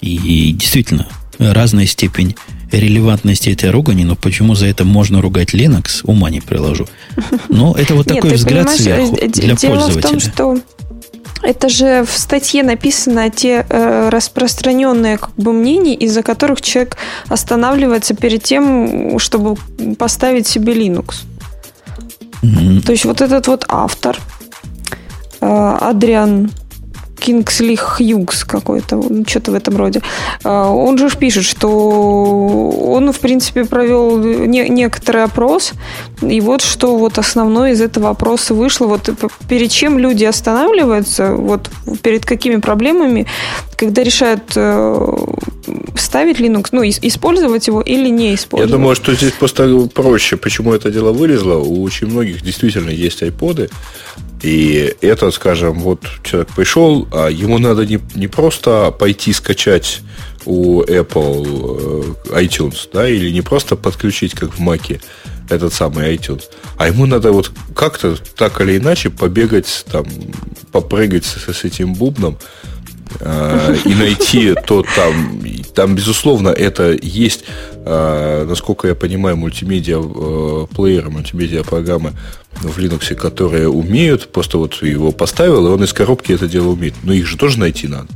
[0.00, 1.06] И, и действительно,
[1.38, 2.34] разная степень
[2.72, 6.86] релевантности этой ругани, но почему за это можно ругать Linux, ума не приложу.
[7.48, 10.00] Но это вот такой Нет, взгляд сверху э, для дело пользователя.
[10.00, 10.58] в том, что
[11.44, 16.96] это же в статье написано те э, распространенные как бы, мнения, из-за которых человек
[17.28, 19.56] останавливается перед тем, чтобы
[19.98, 21.24] поставить себе Linux.
[22.42, 22.86] Mm-hmm.
[22.86, 24.18] То есть вот этот вот автор,
[25.40, 26.50] э, Адриан
[27.24, 30.02] Кингсли Хьюгс какой-то, что-то в этом роде.
[30.42, 35.72] А, он же пишет, что он, в принципе, провел не, некоторый опрос,
[36.28, 38.86] и вот что вот основное из этого опроса вышло.
[38.86, 39.08] Вот
[39.48, 41.70] перед чем люди останавливаются, вот
[42.02, 43.26] перед какими проблемами,
[43.76, 45.16] когда решают э,
[45.96, 48.70] ставить Linux, ну, использовать его или не использовать.
[48.70, 50.36] Я думаю, что здесь просто проще.
[50.36, 51.56] Почему это дело вылезло?
[51.56, 53.70] У очень многих действительно есть iPod,
[54.42, 60.02] и это, скажем, вот человек пришел, а ему надо не, не просто пойти скачать
[60.44, 65.00] у Apple э, iTunes, да, или не просто подключить, как в Mac,
[65.50, 66.44] этот самый iTunes,
[66.76, 70.04] а ему надо вот как-то так или иначе побегать, там,
[70.72, 72.38] попрыгать с, с этим бубном,
[73.20, 75.40] э, и найти то там,
[75.74, 82.12] там, безусловно, это есть, э, насколько я понимаю, мультимедиа э, плееры, мультимедиа программы
[82.54, 86.94] в Linux, которые умеют, просто вот его поставил, и он из коробки это дело умеет.
[87.02, 88.08] Но их же тоже найти надо.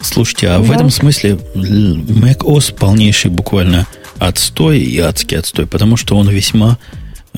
[0.00, 0.64] Слушайте, а да.
[0.64, 3.86] в этом смысле macOS полнейший буквально
[4.20, 6.78] отстой и адский отстой, потому что он весьма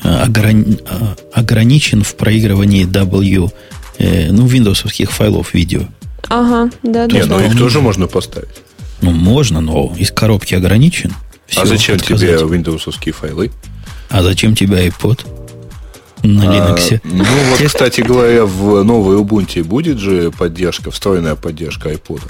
[0.03, 0.77] э, ограни...
[0.85, 3.51] Э, ограничен в проигрывании W,
[3.97, 5.87] э, ну, виндовсовских файлов видео.
[6.29, 7.15] Ага, да, да.
[7.15, 8.61] Не, но их тоже можно поставить.
[9.01, 11.13] Ну, можно, но из коробки ограничен.
[11.47, 13.51] Все а зачем тебе виндовсовские файлы?
[14.09, 15.25] А зачем тебе iPod?
[16.23, 16.95] на Linux.
[16.95, 22.21] А, ну, вот, кстати говоря, в новой Ubuntu будет же поддержка, встроенная поддержка iPod.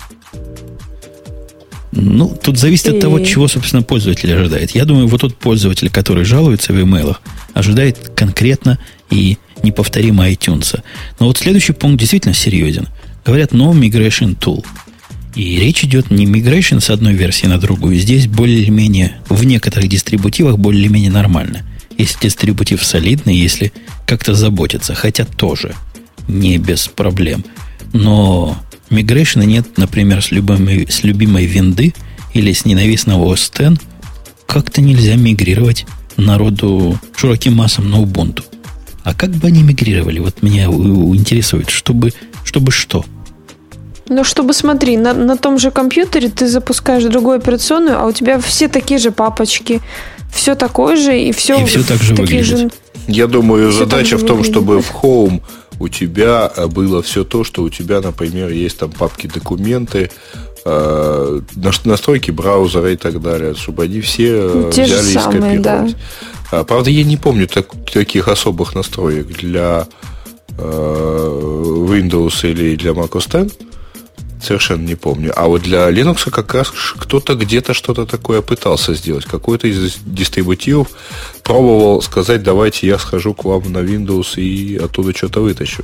[1.95, 4.71] Ну, тут зависит от того, чего, собственно, пользователь ожидает.
[4.71, 7.21] Я думаю, вот тот пользователь, который жалуется в имейлах,
[7.53, 8.79] ожидает конкретно
[9.11, 10.81] и неповторимо iTunes.
[11.19, 12.87] Но вот следующий пункт действительно серьезен.
[13.23, 14.65] Говорят, no migration tool.
[15.35, 17.97] И речь идет не migration с одной версии на другую.
[17.97, 21.61] Здесь более-менее, в некоторых дистрибутивах более-менее нормально.
[21.97, 23.71] Если дистрибутив солидный, если
[24.07, 25.75] как-то заботится, хотя тоже
[26.27, 27.45] не без проблем.
[27.93, 28.57] Но
[28.93, 31.93] мигрейшена нет, например, с любимой, с любимой винды
[32.33, 33.51] или с ненавистного X,
[34.47, 35.85] как-то нельзя мигрировать
[36.17, 38.43] народу широким массам на Ubuntu.
[39.03, 40.19] А как бы они мигрировали?
[40.19, 42.13] Вот меня интересует, чтобы,
[42.43, 43.03] чтобы что?
[44.07, 48.39] Ну, чтобы, смотри, на, на том же компьютере ты запускаешь другую операционную, а у тебя
[48.39, 49.81] все такие же папочки,
[50.31, 52.45] все такое же, и все, и все так же выглядит.
[52.45, 52.71] Же...
[53.07, 54.53] Я думаю, все задача в том, выглядит.
[54.53, 55.41] чтобы в Home
[55.83, 60.09] у тебя э, было все то, что у тебя, например, есть там папки документы,
[60.65, 61.41] э,
[61.83, 65.57] настройки браузера и так далее, чтобы они все э, Те взяли и скопировали.
[65.57, 65.87] Да.
[66.51, 69.87] А, правда, я не помню так, таких особых настроек для
[70.55, 73.57] Windows или для Mac OS X.
[74.43, 75.31] Совершенно не помню.
[75.35, 79.25] А вот для Linux как раз кто-то где-то что-то такое пытался сделать.
[79.25, 80.89] Какой-то из дистрибутивов
[81.43, 85.83] пробовал сказать, давайте я схожу к вам на Windows и оттуда что-то вытащу.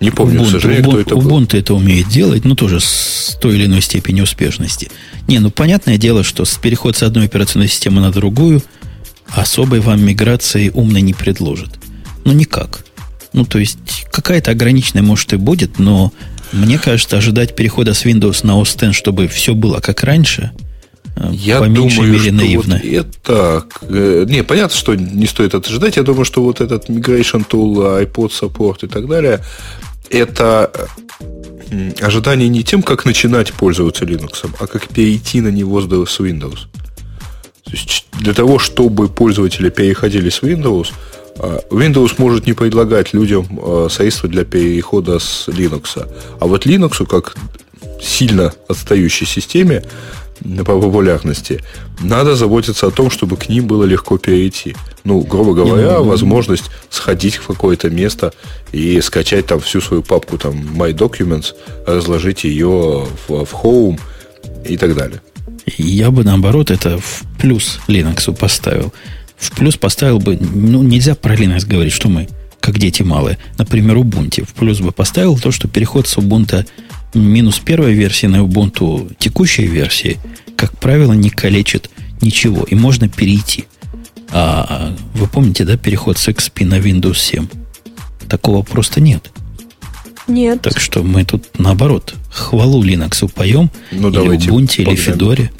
[0.00, 1.38] Не помню, Ubuntu, к сожалению, Ubuntu, кто это был.
[1.38, 4.90] Ubuntu это умеет делать, но тоже с той или иной степенью успешности.
[5.28, 8.62] Не, ну понятное дело, что с переход с одной операционной системы на другую
[9.28, 11.70] особой вам миграции умной не предложит.
[12.24, 12.84] Ну никак.
[13.34, 16.12] Ну, то есть, какая-то ограниченная, может, и будет, но
[16.54, 20.52] мне кажется, ожидать перехода с Windows на OS X, чтобы все было как раньше,
[21.16, 22.80] э, я по меньшей думаю, мере наивно.
[22.82, 23.64] Вот это...
[23.82, 25.96] Э, не, понятно, что не стоит это ожидать.
[25.96, 29.40] Я думаю, что вот этот Migration Tool, iPod Support и так далее,
[30.10, 30.70] это
[32.00, 36.58] ожидание не тем, как начинать пользоваться Linux, а как перейти на него с Windows.
[37.64, 40.92] То есть для того, чтобы пользователи переходили с Windows,
[41.70, 46.08] Windows может не предлагать людям а, средства для перехода с Linux.
[46.40, 47.36] А вот Linux, как
[48.00, 49.82] сильно отстающей системе
[50.58, 51.62] по популярности,
[52.00, 54.76] надо заботиться о том, чтобы к ним было легко перейти.
[55.04, 56.08] Ну, грубо говоря, mm-hmm.
[56.08, 58.32] возможность сходить в какое-то место
[58.72, 61.54] и скачать там всю свою папку там My Documents,
[61.86, 64.00] разложить ее в, в Home
[64.64, 65.20] и так далее.
[65.78, 68.92] Я бы наоборот это в плюс Linux поставил.
[69.44, 72.28] В плюс поставил бы, ну, нельзя про Linux говорить, что мы,
[72.60, 73.38] как дети малые.
[73.58, 74.46] Например, Ubuntu.
[74.46, 76.66] В плюс бы поставил то, что переход с Ubuntu
[77.12, 80.18] минус первой версии на Ubuntu текущей версии,
[80.56, 81.90] как правило, не калечит
[82.22, 82.64] ничего.
[82.64, 83.66] И можно перейти.
[84.30, 87.46] А вы помните, да, переход с XP на Windows 7?
[88.28, 89.30] Такого просто нет.
[90.26, 90.62] Нет.
[90.62, 93.70] Так что мы тут наоборот хвалу Linux поем.
[93.92, 95.52] Ну, или давайте Ubuntu, или Федоре.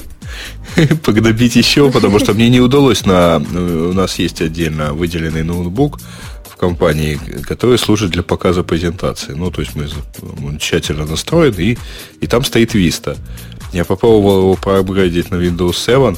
[1.05, 3.37] погнобить еще, потому что мне не удалось на...
[3.39, 6.01] У нас есть отдельно выделенный ноутбук
[6.49, 9.33] в компании, который служит для показа презентации.
[9.33, 9.89] Ну, то есть мы,
[10.45, 11.77] он тщательно настроен, и,
[12.21, 13.17] и там стоит Vista.
[13.73, 16.17] Я попробовал его проапгрейдить на Windows 7.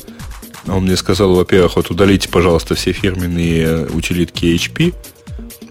[0.69, 4.95] Он мне сказал, во-первых, вот удалите, пожалуйста, все фирменные утилитки HP,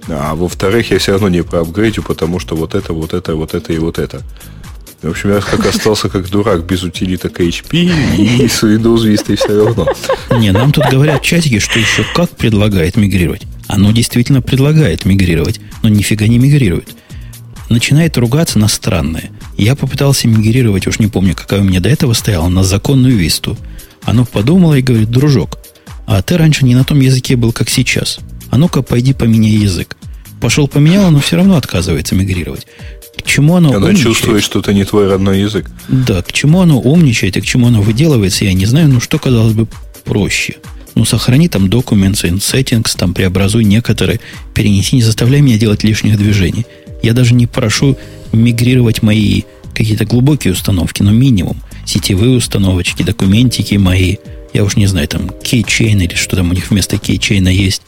[0.08, 3.74] А во-вторых, я все равно не проапгрейдю, потому что вот это, вот это, вот это
[3.74, 4.24] и вот это.
[5.02, 7.68] В общем, я как остался как дурак без утилиток HP
[8.18, 9.88] и с Windows Vista все равно.
[10.40, 13.44] Не, нам тут говорят чатики, что еще как предлагает мигрировать.
[13.68, 16.90] Оно действительно предлагает мигрировать, но нифига не мигрирует.
[17.70, 19.32] Начинает ругаться на странное.
[19.58, 23.58] Я попытался мигрировать, уж не помню, какая у меня до этого стояла, на законную висту.
[24.04, 25.60] Оно подумало и говорит, дружок,
[26.06, 28.20] а ты раньше не на том языке был, как сейчас.
[28.50, 29.98] А ну-ка, пойди поменяй язык.
[30.40, 32.68] Пошел поменял, но все равно отказывается мигрировать.
[33.18, 34.04] К чему оно Она умничает?
[34.04, 35.70] чувствует, что это не твой родной язык.
[35.88, 39.18] Да, к чему оно умничает и к чему оно выделывается, я не знаю, но что
[39.20, 39.68] казалось бы
[40.04, 40.56] проще.
[40.96, 44.22] Ну, сохрани там Documents and Settings, там преобразуй некоторые,
[44.54, 46.66] перенеси, не заставляй меня делать лишних движений.
[47.04, 47.98] Я даже не прошу
[48.32, 49.44] мигрировать мои
[49.74, 51.62] какие-то глубокие установки, но минимум.
[51.86, 54.16] Сетевые установочки, документики мои,
[54.54, 57.82] я уж не знаю, там, кейчейн или что там у них вместо кейчейна есть.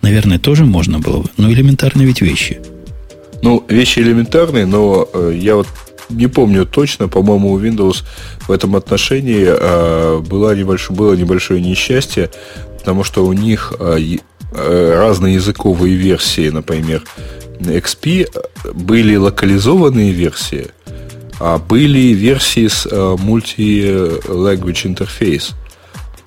[0.00, 1.30] Наверное, тоже можно было бы.
[1.36, 2.60] Но элементарные ведь вещи–
[3.44, 5.66] ну, вещи элементарные, но э, я вот
[6.08, 8.02] не помню точно, по-моему, у Windows
[8.48, 12.30] в этом отношении э, было, небольшое, было небольшое несчастье,
[12.78, 14.16] потому что у них э,
[14.50, 17.02] разные языковые версии, например,
[17.60, 18.28] XP,
[18.72, 20.68] были локализованные версии,
[21.38, 25.52] а были версии с multi-language interface.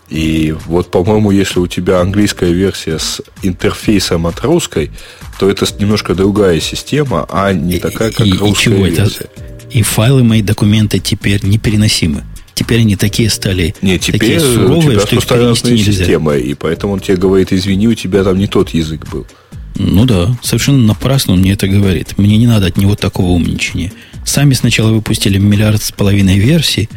[0.09, 4.91] И вот, по-моему, если у тебя английская версия с интерфейсом от русской,
[5.37, 9.25] то это немножко другая система, а не такая, как и, русская и чего версия.
[9.25, 9.29] Это?
[9.71, 12.23] И файлы мои документы теперь непереносимы.
[12.53, 15.91] Теперь они такие стали не, теперь такие суровые, у тебя что их перенести нельзя.
[15.91, 19.27] система, и поэтому он тебе говорит, извини, у тебя там не тот язык был.
[19.75, 22.17] Ну да, совершенно напрасно он мне это говорит.
[22.17, 23.93] Мне не надо от него такого умничания.
[24.25, 26.89] Сами сначала выпустили миллиард с половиной версий,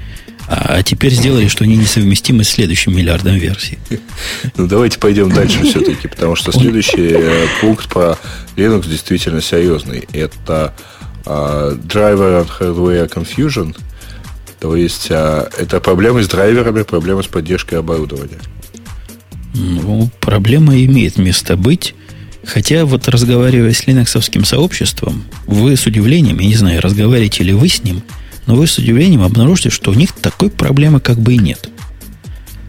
[0.53, 3.79] а теперь сделали, что они несовместимы с следующим миллиардом версий.
[4.57, 8.19] Ну, давайте пойдем дальше все-таки, потому что следующий э, пункт по
[8.57, 10.09] Linux действительно серьезный.
[10.13, 10.75] Это
[11.25, 13.77] Driver and Hardware Confusion.
[14.59, 18.41] То есть uh, это проблемы с драйверами, проблемы с поддержкой оборудования.
[19.55, 21.95] Ну, проблема имеет место быть.
[22.45, 27.69] Хотя вот разговаривая с линоксовским сообществом, вы с удивлением, я не знаю, разговариваете ли вы
[27.69, 28.03] с ним–
[28.47, 31.69] но вы с удивлением обнаружите, что у них такой проблемы как бы и нет.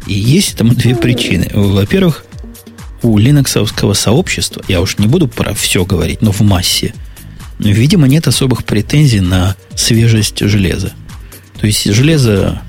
[0.07, 1.49] И есть этому две причины.
[1.53, 2.25] Во-первых,
[3.03, 6.93] у линоксовского сообщества, я уж не буду про все говорить, но в массе,
[7.59, 10.93] видимо, нет особых претензий на свежесть железа.
[11.59, 12.61] То есть железо,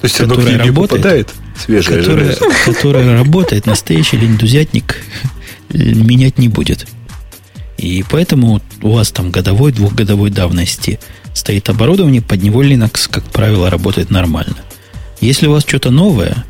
[0.00, 2.44] То есть которое работает, попадает, свежее которое, железо.
[2.64, 5.02] которое работает, настоящий линдузятник
[5.70, 6.86] менять не будет.
[7.76, 10.98] И поэтому у вас там годовой, двухгодовой давности
[11.38, 14.56] стоит оборудование, под него Linux, как правило, работает нормально.
[15.20, 16.44] Если у вас что-то новое,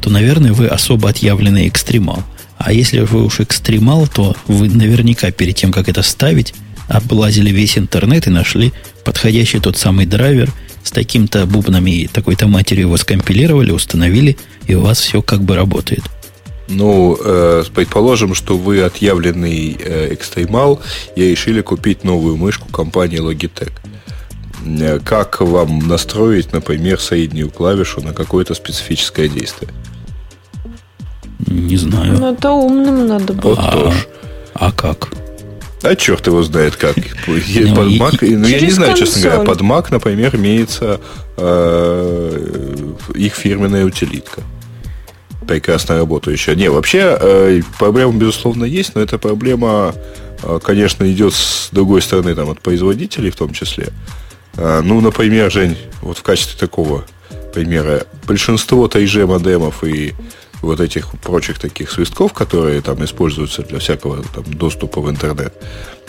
[0.00, 2.22] то, наверное, вы особо отъявленный экстремал.
[2.58, 6.54] А если вы уж экстремал, то вы наверняка перед тем, как это ставить,
[6.88, 8.72] облазили весь интернет и нашли
[9.04, 10.50] подходящий тот самый драйвер
[10.82, 15.56] с таким-то бубнами и такой-то матерью его скомпилировали, установили, и у вас все как бы
[15.56, 16.02] работает.
[16.68, 20.80] Ну, э, предположим, что вы отъявленный э, экстремал
[21.16, 23.72] и решили купить новую мышку компании Logitech.
[24.64, 29.70] Э, как вам настроить, например, среднюю клавишу на какое-то специфическое действие?
[31.46, 32.18] Не знаю.
[32.18, 33.54] Ну, это умным надо было.
[33.54, 34.06] Вот а, тоже.
[34.54, 35.08] А как?
[35.82, 36.94] А черт его знает как.
[37.26, 41.00] под Mac, ну, я не знаю, честно говоря, под Mac, например, имеется
[41.36, 44.42] э, их фирменная утилитка.
[45.46, 46.54] Прекрасно работающая.
[46.54, 49.94] Не, вообще э, проблема, безусловно, есть, но эта проблема,
[50.42, 53.88] э, конечно, идет с другой стороны, там, от производителей в том числе.
[54.56, 57.04] Ну, например, Жень, вот в качестве такого
[57.52, 60.14] примера, большинство 3G модемов и
[60.62, 65.54] вот этих прочих таких свистков, которые там используются для всякого там, доступа в интернет,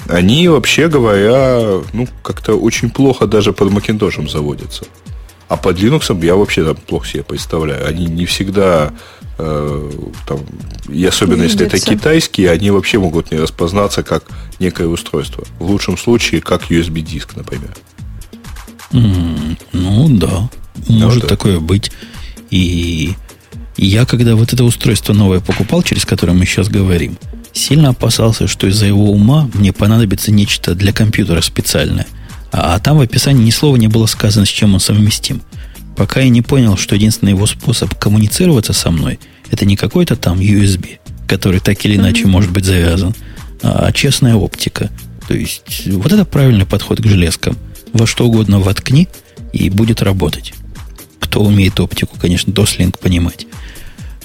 [0.08, 4.86] они, вообще говоря, ну, как-то очень плохо даже под Macintosh заводятся.
[5.48, 7.88] А под Linux я вообще там плохо себе представляю.
[7.88, 8.94] Они не всегда
[9.38, 9.92] э,
[10.28, 10.40] там,
[10.90, 11.64] и особенно Видится.
[11.64, 14.24] если это китайские, они вообще могут не распознаться как
[14.60, 15.44] некое устройство.
[15.60, 17.76] В лучшем случае, как USB-диск, например.
[18.91, 20.49] Mm, ну да,
[20.88, 21.28] может да.
[21.28, 21.91] такое быть.
[22.52, 23.14] И
[23.78, 27.18] я, когда вот это устройство новое покупал, через которое мы сейчас говорим,
[27.53, 32.07] сильно опасался, что из-за его ума мне понадобится нечто для компьютера специальное.
[32.52, 35.41] А, а там в описании ни слова не было сказано, с чем он совместим.
[35.95, 39.20] Пока я не понял, что единственный его способ коммуницироваться со мной
[39.52, 40.98] это не какой-то там USB,
[41.28, 42.30] который так или иначе mm-hmm.
[42.30, 43.14] может быть завязан,
[43.62, 44.90] а честная оптика.
[45.28, 47.57] То есть вот это правильный подход к железкам–
[47.96, 49.08] во что угодно воткни,
[49.54, 50.54] и будет работать.
[51.20, 53.48] Кто умеет оптику, конечно, дослинг понимать.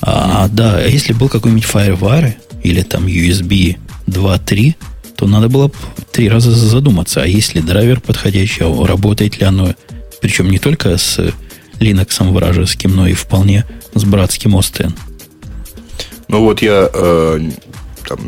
[0.03, 2.35] А, да, если был какой-нибудь FireWire
[2.65, 3.77] или там USB
[4.07, 4.75] 2.3,
[5.15, 5.71] то надо было
[6.11, 9.75] три раза задуматься, а есть ли драйвер подходящий, а работает ли оно,
[10.21, 11.33] причем не только с
[11.79, 13.65] Linux вражеским, но и вполне
[13.95, 14.93] с братским OS
[16.29, 17.51] Ну вот я э,
[18.11, 18.19] там,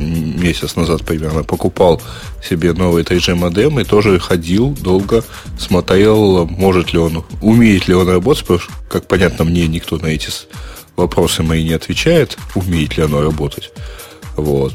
[0.40, 2.00] месяц назад примерно покупал
[2.40, 5.24] себе новый 3G модем и тоже ходил долго,
[5.58, 10.06] смотрел, может ли он, умеет ли он работать, потому что, как понятно, мне никто на
[10.06, 10.30] эти
[10.96, 13.72] вопросы мои не отвечает, умеет ли оно работать.
[14.36, 14.72] Вот.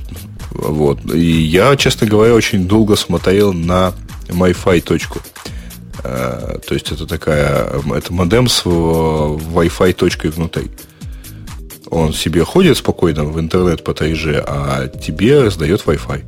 [0.51, 0.99] Вот.
[1.13, 3.93] И я, честно говоря, очень долго смотрел на
[4.27, 5.21] MiFi точку.
[6.03, 10.69] Э, то есть это такая, это модем с Wi-Fi точкой внутри.
[11.89, 16.23] Он себе ходит спокойно в интернет по 3G, а тебе раздает Wi-Fi.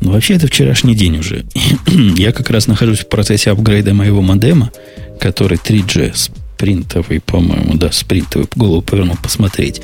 [0.00, 1.44] Ну, вообще, это вчерашний день уже.
[2.16, 4.72] Я как раз нахожусь в процессе апгрейда моего модема,
[5.20, 9.80] который 3G спринтовый, по-моему, да, спринтовый, голову повернул посмотреть,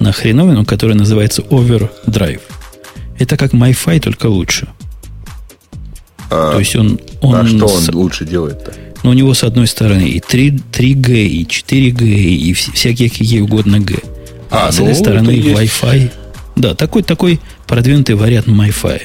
[0.00, 2.40] на хреновину, которая называется Overdrive.
[3.18, 4.68] Это как MiFi, только лучше.
[6.30, 7.00] А, То есть он...
[7.20, 7.92] он а что он с...
[7.92, 8.72] лучше делает-то?
[9.02, 13.80] Ну, у него с одной стороны и 3, 3G, и 4G, и всякие какие угодно
[13.80, 13.96] G.
[14.50, 16.10] А, а с ну, этой стороны Wi-Fi.
[16.56, 19.02] Да, такой, такой продвинутый вариант Wi-Fi.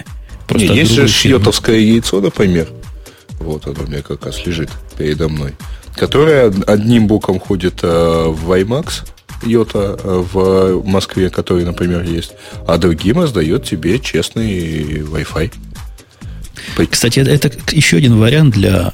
[0.47, 2.67] Просто Не, есть же шьотовское яйцо, например.
[3.39, 5.53] Вот оно у меня как раз лежит передо мной.
[5.95, 9.07] Которое одним боком ходит э, в WiMAX,
[9.43, 12.33] йота э, в Москве, который, например, есть,
[12.67, 15.51] а другим раздает тебе честный Wi-Fi.
[16.89, 18.93] Кстати, это еще один вариант для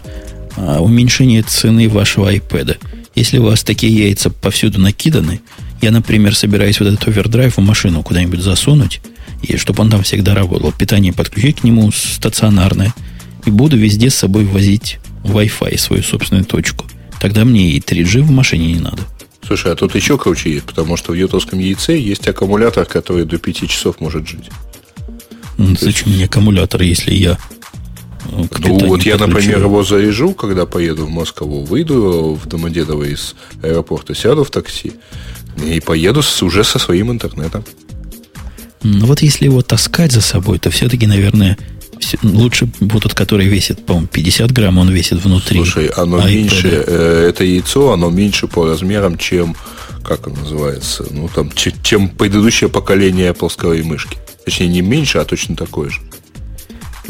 [0.56, 2.78] а, уменьшения цены вашего iPad.
[3.16, 5.42] Если у вас такие яйца повсюду накиданы,
[5.82, 9.02] я, например, собираюсь вот этот овердрайв в машину куда-нибудь засунуть,
[9.42, 12.94] и чтобы он там всегда работал, питание подключить к нему стационарное,
[13.46, 16.86] и буду везде с собой возить Wi-Fi, свою собственную точку.
[17.20, 19.04] Тогда мне и 3G в машине не надо.
[19.46, 23.38] Слушай, а тут еще круче есть, потому что в ютовском яйце есть аккумулятор, который до
[23.38, 24.50] 5 часов может жить.
[25.58, 26.06] Ну, зачем есть...
[26.08, 27.38] мне аккумулятор, если я
[28.32, 34.16] ну, вот я, например, его заряжу, когда поеду в Москву, выйду в Домодедово из аэропорта,
[34.16, 34.94] сяду в такси
[35.64, 37.64] и поеду с, уже со своим интернетом.
[38.84, 41.58] Ну вот если его таскать за собой, то все-таки, наверное,
[42.00, 45.58] все, лучше вот тот, который весит, по-моему, 50 грамм, он весит внутри.
[45.58, 46.30] Слушай, оно iPad.
[46.30, 49.56] меньше, э, это яйцо, оно меньше по размерам, чем,
[50.04, 54.18] как оно называется, ну там, чем, чем предыдущее поколение плосковой мышки.
[54.46, 56.02] Точнее, не меньше, а точно такое же.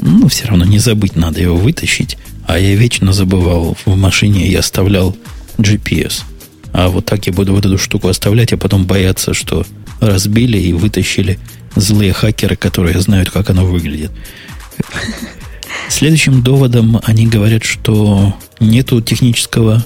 [0.01, 2.17] Ну, все равно не забыть, надо его вытащить.
[2.47, 5.15] А я вечно забывал в машине, я оставлял
[5.57, 6.23] GPS.
[6.73, 9.65] А вот так я буду вот эту штуку оставлять, а потом бояться, что
[9.99, 11.39] разбили и вытащили
[11.75, 14.11] злые хакеры, которые знают, как оно выглядит.
[15.89, 19.85] Следующим доводом они говорят, что нету технического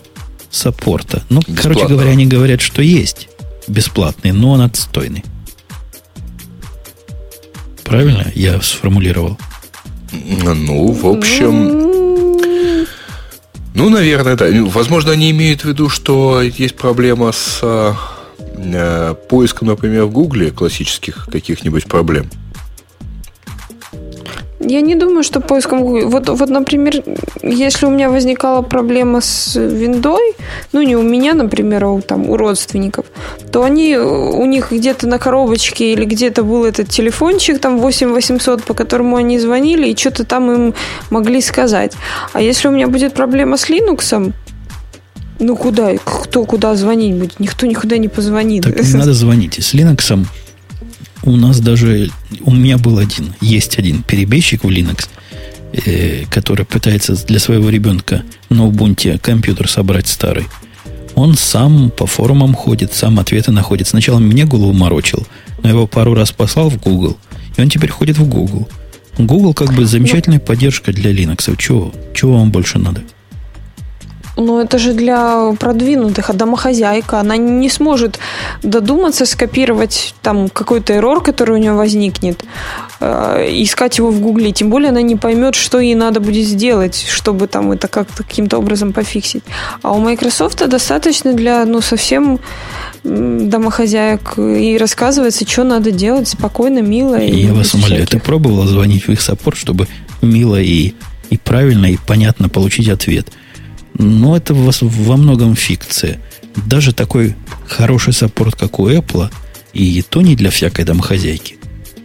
[0.49, 1.23] саппорта.
[1.29, 3.27] Ну, короче говоря, они говорят, что есть
[3.67, 5.25] бесплатный, но он отстойный.
[7.83, 9.37] Правильно я сформулировал?
[10.23, 11.85] Ну, в общем...
[13.73, 14.47] Ну, наверное, да.
[14.67, 21.27] Возможно, они имеют в виду, что есть проблема с э, поиском, например, в Гугле классических
[21.29, 22.29] каких-нибудь проблем.
[24.67, 27.03] Я не думаю, что поиском Вот, вот, например,
[27.43, 30.33] если у меня возникала проблема с виндой,
[30.73, 33.05] ну, не у меня, например, а у, там, у родственников,
[33.51, 38.73] то они, у них где-то на коробочке или где-то был этот телефончик, там, 8800, по
[38.73, 40.73] которому они звонили, и что-то там им
[41.09, 41.93] могли сказать.
[42.33, 44.33] А если у меня будет проблема с Linux,
[45.39, 45.95] ну, куда?
[45.97, 47.39] Кто куда звонить будет?
[47.39, 48.63] Никто никуда не позвонит.
[48.63, 49.63] Так не надо звонить.
[49.63, 50.25] С Linux
[51.25, 52.09] у нас даже,
[52.41, 55.09] у меня был один, есть один перебежчик в Linux,
[55.73, 60.45] э, который пытается для своего ребенка на Ubuntu компьютер собрать старый.
[61.15, 63.87] Он сам по форумам ходит, сам ответы находит.
[63.87, 65.25] Сначала мне голову морочил,
[65.63, 67.17] но его пару раз послал в Google,
[67.57, 68.67] и он теперь ходит в Google.
[69.17, 71.55] Google как бы замечательная поддержка для Linux.
[71.57, 73.01] Чего, чего вам больше надо?
[74.37, 78.19] Но это же для продвинутых, а домохозяйка, она не сможет
[78.63, 82.43] додуматься, скопировать там какой-то эррор, который у нее возникнет,
[82.99, 84.51] э, искать его в Гугле.
[84.51, 88.57] Тем более она не поймет, что ей надо будет сделать, чтобы там это как-то каким-то
[88.57, 89.43] образом пофиксить.
[89.81, 92.39] А у Microsoft достаточно для ну, совсем
[93.03, 97.15] домохозяек и рассказывается, что надо делать спокойно, мило.
[97.15, 99.87] И я вас умоляю, ты пробовала звонить в их саппорт, чтобы
[100.21, 100.93] мило и,
[101.29, 103.27] и правильно и понятно получить ответ–
[103.97, 106.19] но это во многом фикция.
[106.67, 107.35] Даже такой
[107.67, 109.29] хороший саппорт, как у Apple,
[109.73, 111.57] и то не для всякой домохозяйки.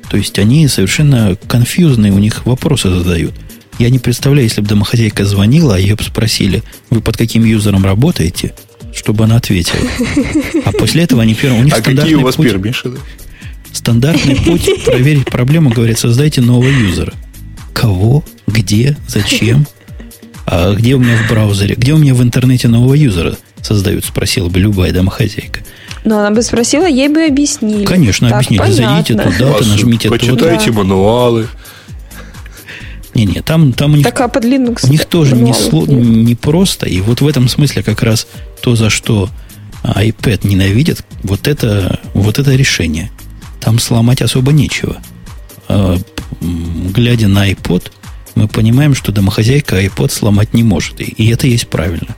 [0.09, 3.35] То есть они совершенно конфьюзные, у них вопросы задают.
[3.79, 7.85] Я не представляю, если бы домохозяйка звонила, а ее бы спросили, вы под каким юзером
[7.85, 8.55] работаете,
[8.93, 9.81] чтобы она ответила.
[10.65, 11.61] А после этого они первым...
[11.61, 12.93] У них а какие у вас путь, пермиши?
[13.73, 17.15] Стандартный путь проверить проблему, говорят, создайте нового юзера.
[17.73, 18.25] Кого?
[18.47, 18.97] Где?
[19.07, 19.67] Зачем?
[20.53, 21.77] А где у меня в браузере?
[21.77, 24.05] Где у меня в интернете нового юзера создают?
[24.05, 25.61] Спросила бы любая домохозяйка.
[26.05, 27.85] Но она бы спросила, ей бы объяснили.
[27.85, 28.59] Конечно, так, объяснили.
[28.59, 28.87] Понятно.
[28.87, 30.19] Зайдите туда, нажмите туда.
[30.19, 31.47] Почитайте мануалы.
[33.15, 36.35] Не-не, там, там у них, так, а под Linux у них тоже не, сло, не
[36.35, 36.87] просто.
[36.89, 38.27] И вот в этом смысле как раз
[38.61, 39.29] то, за что
[39.85, 43.11] iPad ненавидит, вот это, вот это решение.
[43.61, 44.97] Там сломать особо нечего.
[45.69, 45.97] А,
[46.41, 47.91] глядя на iPod,
[48.41, 50.99] мы понимаем, что домохозяйка iPod сломать не может.
[51.01, 52.17] И это есть правильно.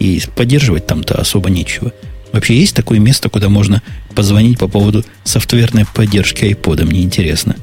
[0.00, 1.92] И поддерживать там-то особо нечего.
[2.32, 3.80] Вообще есть такое место, куда можно
[4.16, 6.84] позвонить по поводу софтверной поддержки iPod?
[6.86, 7.54] Мне интересно.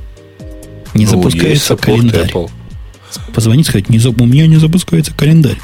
[0.93, 2.31] Не ну, запускается календарь.
[2.31, 2.49] Apple.
[3.33, 5.57] Позвонить, сказать, не, у меня не запускается календарь.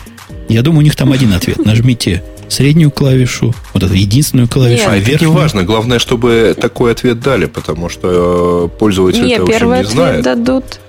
[0.50, 1.66] Я думаю, у них там один ответ.
[1.66, 4.84] Нажмите среднюю клавишу, вот эту единственную клавишу.
[4.84, 4.90] Нет.
[4.90, 5.64] А это не важно.
[5.64, 10.24] Главное, чтобы такой ответ дали, потому что э, пользователь Нет, это первый не ответ знает.
[10.24, 10.80] дадут.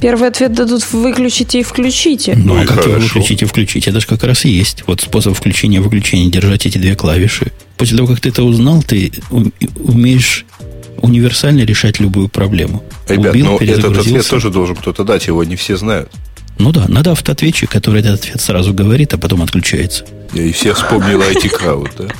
[0.00, 2.34] Первый ответ дадут выключите и включите.
[2.36, 3.00] Ну, ну а как хорошо.
[3.00, 3.90] выключите и включите?
[3.90, 4.84] Это же как раз и есть.
[4.86, 6.30] Вот способ включения и выключения.
[6.30, 7.52] Держать эти две клавиши.
[7.76, 10.46] После того, как ты это узнал, ты умеешь
[11.00, 12.82] универсально решать любую проблему.
[13.08, 16.10] Ребят, Убил, но этот ответ тоже должен кто-то дать, его не все знают.
[16.58, 20.04] Ну да, надо автоответчик, который этот ответ сразу говорит, а потом отключается.
[20.34, 22.14] И все вспомнила IT Crowd, да?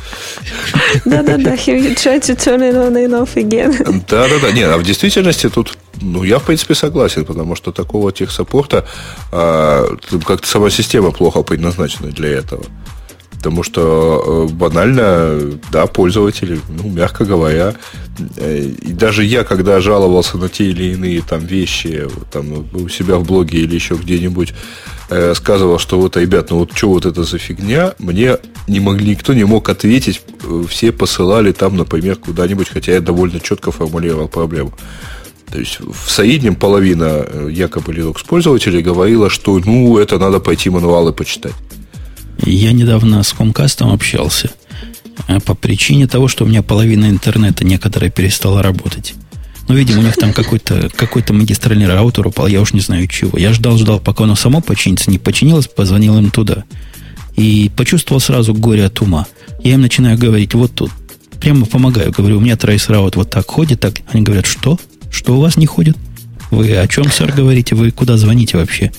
[1.04, 4.02] Да-да-да, he tried to turn it on and off again.
[4.08, 8.86] Да-да-да, нет, а в действительности тут, ну, я, в принципе, согласен, потому что такого техсаппорта
[9.32, 9.84] а,
[10.24, 12.64] как-то сама система плохо предназначена для этого.
[13.38, 17.74] Потому что э, банально, да, пользователи, ну, мягко говоря,
[18.36, 23.16] э, и даже я, когда жаловался на те или иные там вещи, там у себя
[23.16, 24.54] в блоге или еще где-нибудь,
[25.10, 29.10] э, сказывал, что вот, ребят, ну вот что вот это за фигня, мне не могли,
[29.10, 30.20] никто не мог ответить,
[30.68, 34.72] все посылали там, например, куда-нибудь, хотя я довольно четко формулировал проблему.
[35.52, 41.12] То есть в среднем половина якобы Linux пользователей говорила, что ну это надо пойти мануалы
[41.12, 41.54] почитать.
[42.44, 44.50] Я недавно с Comcast общался
[45.26, 49.14] э, по причине того, что у меня половина интернета некоторая перестала работать.
[49.68, 53.38] Ну, видимо, у них там какой-то какой магистральный раутер упал, я уж не знаю чего.
[53.38, 55.10] Я ждал, ждал, пока оно само починится.
[55.10, 56.64] Не починилось, позвонил им туда.
[57.36, 59.26] И почувствовал сразу горе от ума.
[59.62, 60.90] Я им начинаю говорить, вот тут.
[61.38, 62.12] Прямо помогаю.
[62.12, 63.96] Говорю, у меня traceroute вот так ходит, так.
[64.10, 64.78] Они говорят, что?
[65.10, 65.96] Что у вас не ходит?
[66.50, 67.74] Вы о чем, сэр, говорите?
[67.74, 68.90] Вы куда звоните вообще?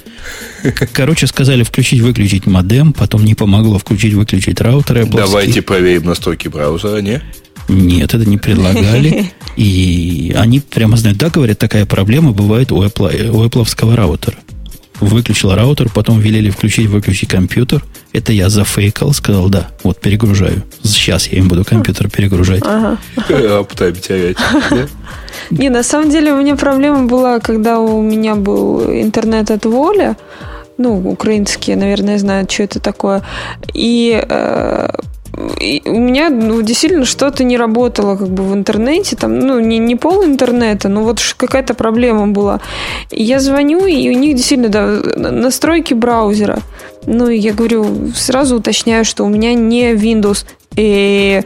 [0.93, 5.05] Короче, сказали включить-выключить модем, потом не помогло включить-выключить раутер.
[5.07, 7.21] Давайте проверим настройки браузера, не?
[7.67, 9.31] Нет, это не предлагали.
[9.55, 14.37] И они прямо знают, да, говорят, такая проблема бывает у Apple, у Apple раутера.
[14.99, 17.83] Выключил раутер, потом велели включить-выключить компьютер.
[18.11, 20.63] Это я зафейкал, сказал, да, вот перегружаю.
[20.83, 22.63] Сейчас я им буду компьютер перегружать.
[22.65, 22.97] Ага.
[23.59, 24.37] Аптайм терять.
[25.51, 30.15] Не, на самом деле у меня проблема была, когда у меня был интернет от воли.
[30.77, 33.21] Ну, украинские, наверное, знают, что это такое.
[33.73, 34.87] И э,
[35.59, 39.77] и у меня ну, действительно что-то не работало как бы в интернете, там, ну, не,
[39.77, 42.59] не пол интернета, но вот какая-то проблема была.
[43.09, 46.59] И я звоню, и у них действительно да, настройки браузера.
[47.05, 50.45] Ну, и я говорю, сразу уточняю, что у меня не Windows.
[50.75, 51.41] И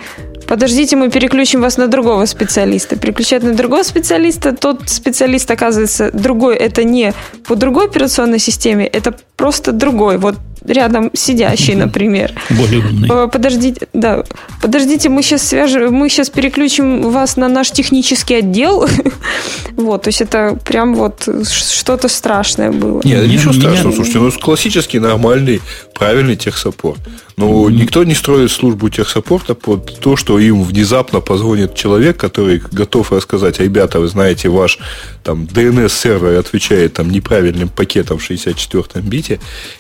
[0.48, 2.96] подождите, мы переключим вас на другого специалиста.
[2.96, 6.56] Переключать на другого специалиста, тот специалист оказывается другой.
[6.56, 7.14] Это не
[7.48, 10.18] по другой операционной системе, это просто другой.
[10.18, 12.34] Вот рядом сидящий, например.
[12.50, 13.10] Более умный.
[13.12, 14.24] Э, подождите, да,
[14.62, 18.88] подождите, мы сейчас свяжем, мы сейчас переключим вас на наш технический отдел.
[19.72, 23.02] вот, то есть это прям вот что-то страшное было.
[23.04, 25.62] Нет, ничего страшного, слушайте, ну классический, нормальный,
[25.94, 27.00] правильный техсаппорт.
[27.36, 27.72] Но mm-hmm.
[27.72, 33.60] никто не строит службу техсаппорта под то, что им внезапно позвонит человек, который готов рассказать,
[33.60, 34.80] ребята, вы знаете, ваш
[35.24, 39.40] там DNS-сервер отвечает там неправильным пакетом в 64-м бите,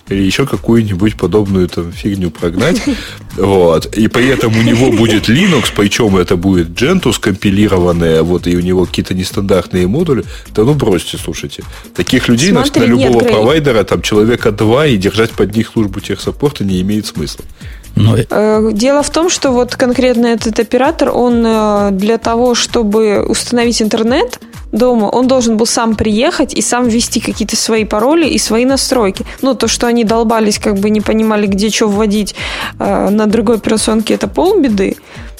[0.09, 2.81] или еще какую-нибудь подобную там фигню прогнать.
[3.35, 3.97] Вот.
[3.97, 8.59] И при этом у него будет Linux, причем это будет Gentoo скомпилированное, вот, и у
[8.59, 10.23] него какие-то нестандартные модули.
[10.53, 11.63] Да ну бросьте, слушайте.
[11.95, 15.71] Таких людей Смотри, на, на любого нет, провайдера, там человека два, и держать под них
[15.73, 17.43] службу техсаппорта не имеет смысла.
[17.95, 18.15] Но...
[18.17, 23.81] Э, дело в том, что вот конкретно этот оператор, он э, для того, чтобы установить
[23.81, 24.39] интернет
[24.71, 29.25] дома, он должен был сам приехать и сам ввести какие-то свои пароли и свои настройки.
[29.41, 32.35] Ну, то, что они долбались, как бы не понимали, где что вводить
[32.79, 34.95] э, на другой операционке, это полбеды.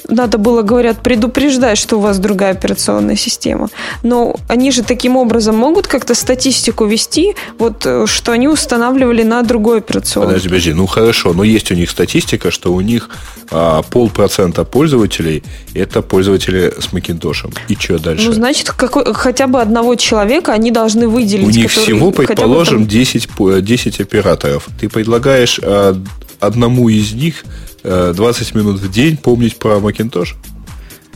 [0.07, 3.69] Надо было, говорят, предупреждать, что у вас другая операционная система.
[4.03, 9.41] Но они же таким образом могут как-то статистику вести, вот э, что они устанавливали на
[9.43, 10.27] другой операционной.
[10.27, 13.09] Подожди, подожди, ну хорошо, но есть у них статистика, что у них
[13.51, 15.43] а, полпроцента пользователей
[15.73, 17.51] это пользователи с Макинтошем.
[17.67, 18.27] И что дальше?
[18.27, 21.47] Ну, значит, какой, хотя бы одного человека они должны выделить.
[21.47, 22.87] У них всего, предположим, там...
[22.87, 23.29] 10,
[23.61, 24.67] 10 операторов.
[24.79, 25.95] Ты предлагаешь а,
[26.39, 27.43] одному из них
[27.83, 30.35] 20 э, минут в день помнить про Macintosh?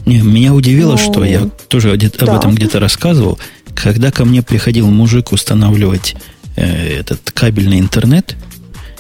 [0.06, 2.38] Не, меня удивило, ну, что я тоже об да.
[2.38, 3.40] этом где-то рассказывал.
[3.76, 6.16] Когда ко мне приходил мужик устанавливать
[6.56, 8.36] э, этот кабельный интернет,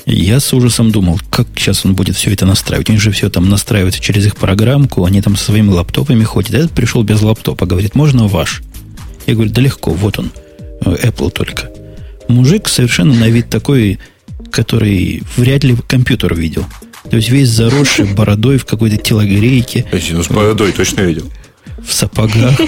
[0.05, 2.89] я с ужасом думал, как сейчас он будет все это настраивать.
[2.89, 6.53] У них же все там настраивается через их программку, они там со своими лаптопами ходят.
[6.53, 8.61] Этот пришел без лаптопа, говорит, можно ваш?
[9.25, 10.31] Я говорю, да легко, вот он,
[10.85, 11.69] э, Apple только.
[12.29, 13.99] Мужик совершенно на вид такой,
[14.51, 16.65] который вряд ли компьютер видел.
[17.09, 19.85] То есть весь заросший бородой в какой-то телогрейке.
[20.11, 21.31] Ну, с бородой точно видел.
[21.83, 22.59] В сапогах.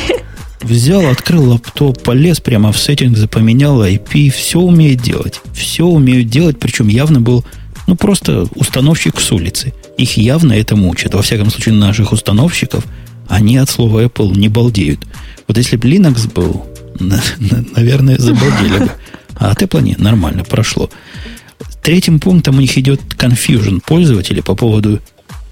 [0.61, 5.41] Взял, открыл лаптоп, полез прямо в сеттинг, запоменял IP, все умеет делать.
[5.53, 7.45] Все умеют делать, причем явно был,
[7.87, 9.73] ну, просто установщик с улицы.
[9.97, 11.13] Их явно это мучает.
[11.13, 12.83] Во всяком случае, наших установщиков,
[13.27, 14.99] они от слова Apple не балдеют.
[15.47, 16.65] Вот если бы Linux был,
[17.75, 18.91] наверное, забалдели бы.
[19.35, 20.89] А от Apple нет, нормально, прошло.
[21.81, 24.99] Третьим пунктом у них идет confusion пользователей по поводу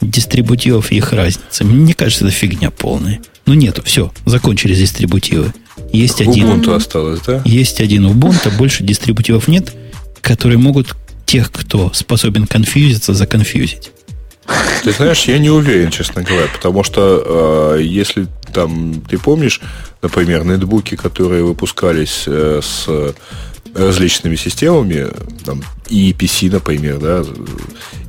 [0.02, 1.64] дистрибутивов и их разницы.
[1.64, 3.20] Мне кажется, это фигня полная.
[3.46, 5.54] Ну нету, все, закончились дистрибутивы.
[5.94, 6.48] Есть один.
[6.48, 7.42] Ubuntu осталось, да?
[7.46, 9.74] Есть один Ubuntu, больше дистрибутивов нет,
[10.22, 10.96] которые могут
[11.26, 13.92] тех, кто способен конфьюзиться, законфьюзить.
[14.84, 19.60] Ты знаешь, я не уверен, честно говоря, потому что э, если там, ты помнишь,
[20.02, 23.14] например, нетбуки, которые выпускались э, с
[23.74, 25.08] различными системами,
[25.46, 27.24] там, и PC, например, да,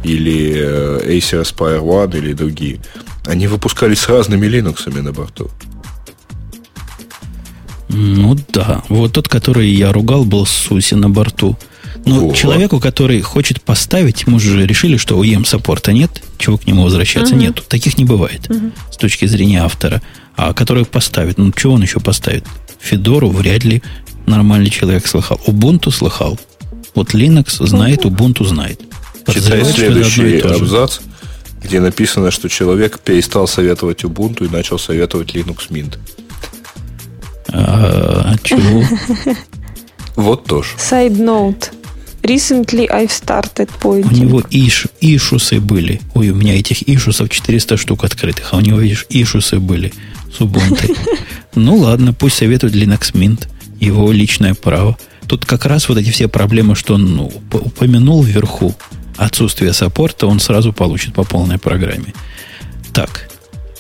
[0.04, 2.80] или э, Acer Aspire One, или другие,
[3.26, 5.50] они выпускались с разными Linux на борту.
[7.88, 8.82] Ну да.
[8.88, 11.56] Вот тот, который я ругал, был Суси на борту.
[12.04, 12.36] Но вот.
[12.36, 16.84] человеку, который хочет поставить, мы же решили, что у EM саппорта нет, чего к нему
[16.84, 17.42] возвращаться угу.
[17.42, 17.62] нету.
[17.68, 18.70] Таких не бывает угу.
[18.90, 20.00] с точки зрения автора.
[20.36, 22.44] А который поставит, ну чего он еще поставит?
[22.80, 23.82] Федору вряд ли
[24.28, 25.40] нормальный человек слыхал.
[25.46, 26.38] Ubuntu слыхал.
[26.94, 28.80] Вот Linux знает, Ubuntu знает.
[29.26, 31.00] Читай следующий абзац,
[31.62, 35.98] где написано, что человек перестал советовать Ubuntu и начал советовать Linux Mint.
[37.50, 38.84] А, а чего?
[40.16, 40.70] Вот тоже.
[40.76, 41.70] Side note.
[42.24, 44.10] Recently I've started pointing.
[44.10, 46.00] У него иш, ишусы были.
[46.14, 49.92] Ой, у меня этих ишусов 400 штук открытых, а у него, видишь, ишусы были
[50.36, 50.96] с Ubuntu.
[51.54, 53.48] Ну ладно, пусть советует Linux Mint
[53.80, 54.96] его личное право.
[55.26, 58.74] Тут как раз вот эти все проблемы, что он ну, упомянул вверху,
[59.16, 62.14] отсутствие саппорта, он сразу получит по полной программе.
[62.92, 63.28] Так,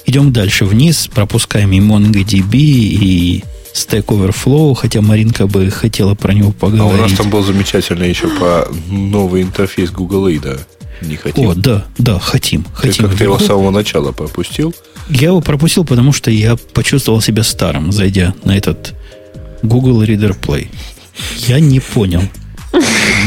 [0.04, 6.52] идем дальше вниз, пропускаем и MongoDB, и Stack Overflow, хотя Маринка бы хотела про него
[6.52, 7.00] поговорить.
[7.00, 10.60] А у нас там был замечательный еще по новый интерфейс Google Aid,
[11.02, 11.48] Не хотим.
[11.48, 12.64] О, да, да, хотим.
[12.74, 14.74] Хотим ты его с самого начала пропустил?
[15.08, 18.94] Я его пропустил, потому что я почувствовал себя старым, зайдя на этот
[19.62, 20.68] Google Reader Play.
[21.46, 22.22] Я не понял.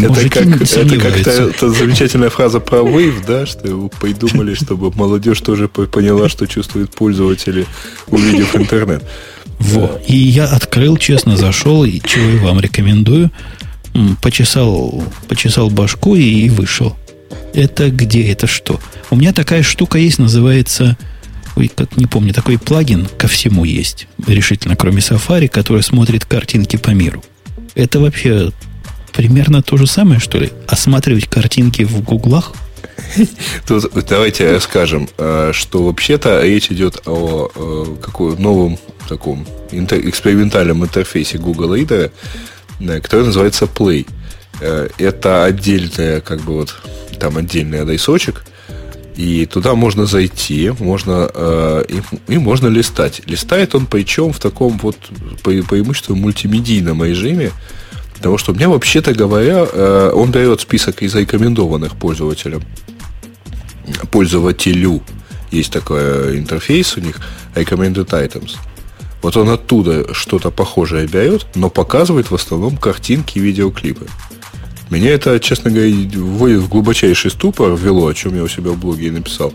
[0.01, 4.91] Это как, это как та, та замечательная фраза про Wave, да, что вы придумали, чтобы
[4.95, 7.65] молодежь тоже поняла, что чувствуют пользователи,
[8.07, 9.03] увидев интернет.
[9.59, 9.99] Во.
[10.07, 13.31] И я открыл, честно, зашел, и чего и вам рекомендую.
[14.21, 16.95] Почесал, почесал башку и, и вышел.
[17.53, 18.79] Это где, это что?
[19.09, 20.97] У меня такая штука есть, называется
[21.55, 26.77] Ой, как не помню, такой плагин ко всему есть, решительно, кроме Safari, который смотрит картинки
[26.77, 27.23] по миру.
[27.75, 28.51] Это вообще
[29.11, 30.51] примерно то же самое, что ли?
[30.67, 32.53] Осматривать картинки в гуглах?
[33.67, 41.37] Тут давайте скажем, э, что вообще-то речь идет о э, каком новом таком экспериментальном интерфейсе
[41.37, 42.11] Google Reader,
[43.01, 44.07] который называется Play.
[44.61, 46.75] Э, это отдельная, как бы вот,
[47.19, 48.43] там отдельный адресочек,
[49.15, 53.21] и туда можно зайти, можно, э, и, и можно листать.
[53.25, 54.97] Листает он причем в таком вот
[55.43, 57.51] по, преимущественно мультимедийном режиме,
[58.15, 62.63] потому что у меня, вообще-то говоря, э, он дает список из рекомендованных пользователям,
[64.11, 65.01] пользователю.
[65.51, 67.19] Есть такой интерфейс у них,
[67.55, 68.55] Recommended Items.
[69.21, 74.07] Вот он оттуда что-то похожее берет, но показывает в основном картинки и видеоклипы.
[74.91, 78.77] Меня это, честно говоря, вводит в глубочайший ступор, ввело, о чем я у себя в
[78.77, 79.53] блоге и написал.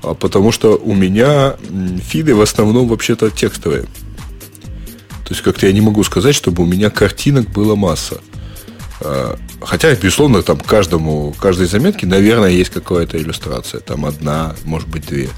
[0.00, 1.56] А потому что у меня
[2.08, 3.82] фиды в основном вообще-то текстовые.
[3.82, 8.20] То есть как-то я не могу сказать, чтобы у меня картинок было масса.
[9.00, 13.80] А, хотя, безусловно, там каждому, каждой заметке, наверное, есть какая-то иллюстрация.
[13.80, 15.28] Там одна, может быть, две.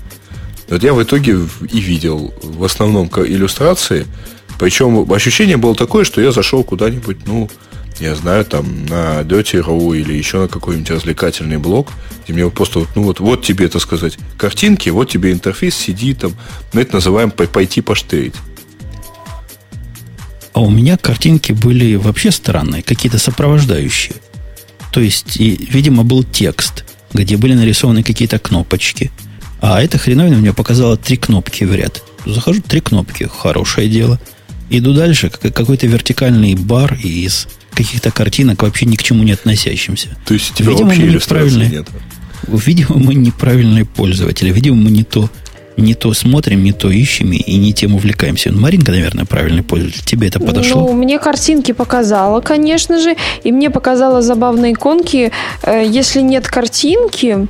[0.69, 1.39] Вот я в итоге
[1.73, 4.07] и видел в основном иллюстрации,
[4.59, 7.49] причем ощущение было такое, что я зашел куда-нибудь, ну,
[8.01, 11.93] я знаю, там, на Dirty.ru или еще на какой-нибудь развлекательный блог,
[12.25, 16.35] где мне просто, ну, вот, вот тебе, это сказать, картинки, вот тебе интерфейс, сиди там,
[16.73, 18.35] мы это называем пойти поштырить.
[20.53, 24.17] А у меня картинки были вообще странные, какие-то сопровождающие.
[24.93, 29.11] То есть, и, видимо, был текст, где были нарисованы какие-то кнопочки.
[29.61, 32.03] А эта хреновина мне показала три кнопки в ряд.
[32.27, 34.21] Захожу, три кнопки, хорошее дело.
[34.71, 40.09] Иду дальше, какой-то вертикальный бар из каких-то картинок, вообще ни к чему не относящимся.
[40.27, 41.87] То есть у тебя видимо, вообще иллюстрации нет?
[42.47, 44.51] Видимо, мы неправильные пользователи.
[44.51, 45.31] Видимо, мы не то
[45.79, 48.51] не то смотрим, не то ищем и не тем увлекаемся.
[48.51, 50.03] Ну, Маринка, наверное, правильный пользователь.
[50.05, 50.81] Тебе это подошло?
[50.81, 55.31] Ну, мне картинки показала, конечно же, и мне показала забавные иконки.
[55.63, 57.47] Э, если нет картинки,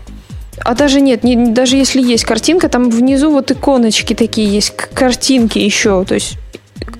[0.60, 5.58] а даже нет, не, даже если есть картинка, там внизу вот иконочки такие есть, картинки
[5.58, 6.04] еще.
[6.04, 6.36] То есть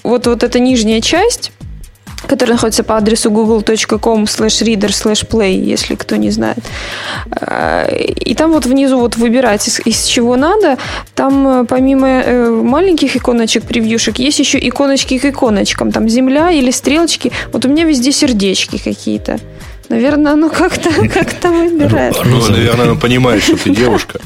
[0.03, 1.53] вот, вот эта нижняя часть,
[2.27, 6.59] который находится по адресу google.com slash reader slash play, если кто не знает.
[7.41, 10.79] Э, и там вот внизу вот выбирать, из, из чего надо.
[11.15, 15.93] Там э, помимо э, маленьких иконочек, превьюшек, есть еще иконочки к иконочкам.
[15.93, 17.33] Там земля или стрелочки.
[17.53, 19.39] Вот у меня везде сердечки какие-то.
[19.89, 22.17] Наверное, оно как-то как выбирает.
[22.25, 24.21] Ну, наверное, оно понимает, что ты девушка.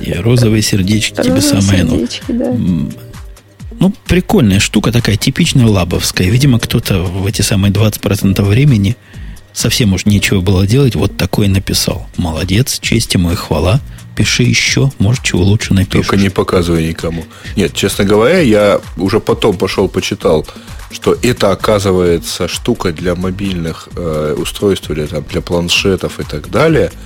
[0.00, 1.84] И розовые сердечки тебе самое.
[1.84, 2.52] Ну, да.
[3.80, 6.28] Ну, прикольная штука такая, типичная лабовская.
[6.28, 8.96] Видимо, кто-то в эти самые 20% времени
[9.52, 12.08] совсем уж нечего было делать, вот такой написал.
[12.16, 13.80] Молодец, честь ему и хвала.
[14.16, 16.06] Пиши еще, может, чего лучше напишешь.
[16.08, 17.24] Только не показывай никому.
[17.54, 20.44] Нет, честно говоря, я уже потом пошел почитал,
[20.90, 26.90] что это, оказывается, штука для мобильных э, устройств или там, для планшетов и так далее–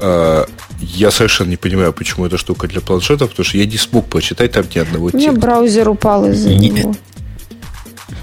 [0.00, 4.52] я совершенно не понимаю, почему эта штука для планшетов, потому что я не смог прочитать
[4.52, 5.16] там ни одного текста.
[5.16, 6.94] У меня браузер упал из-за него.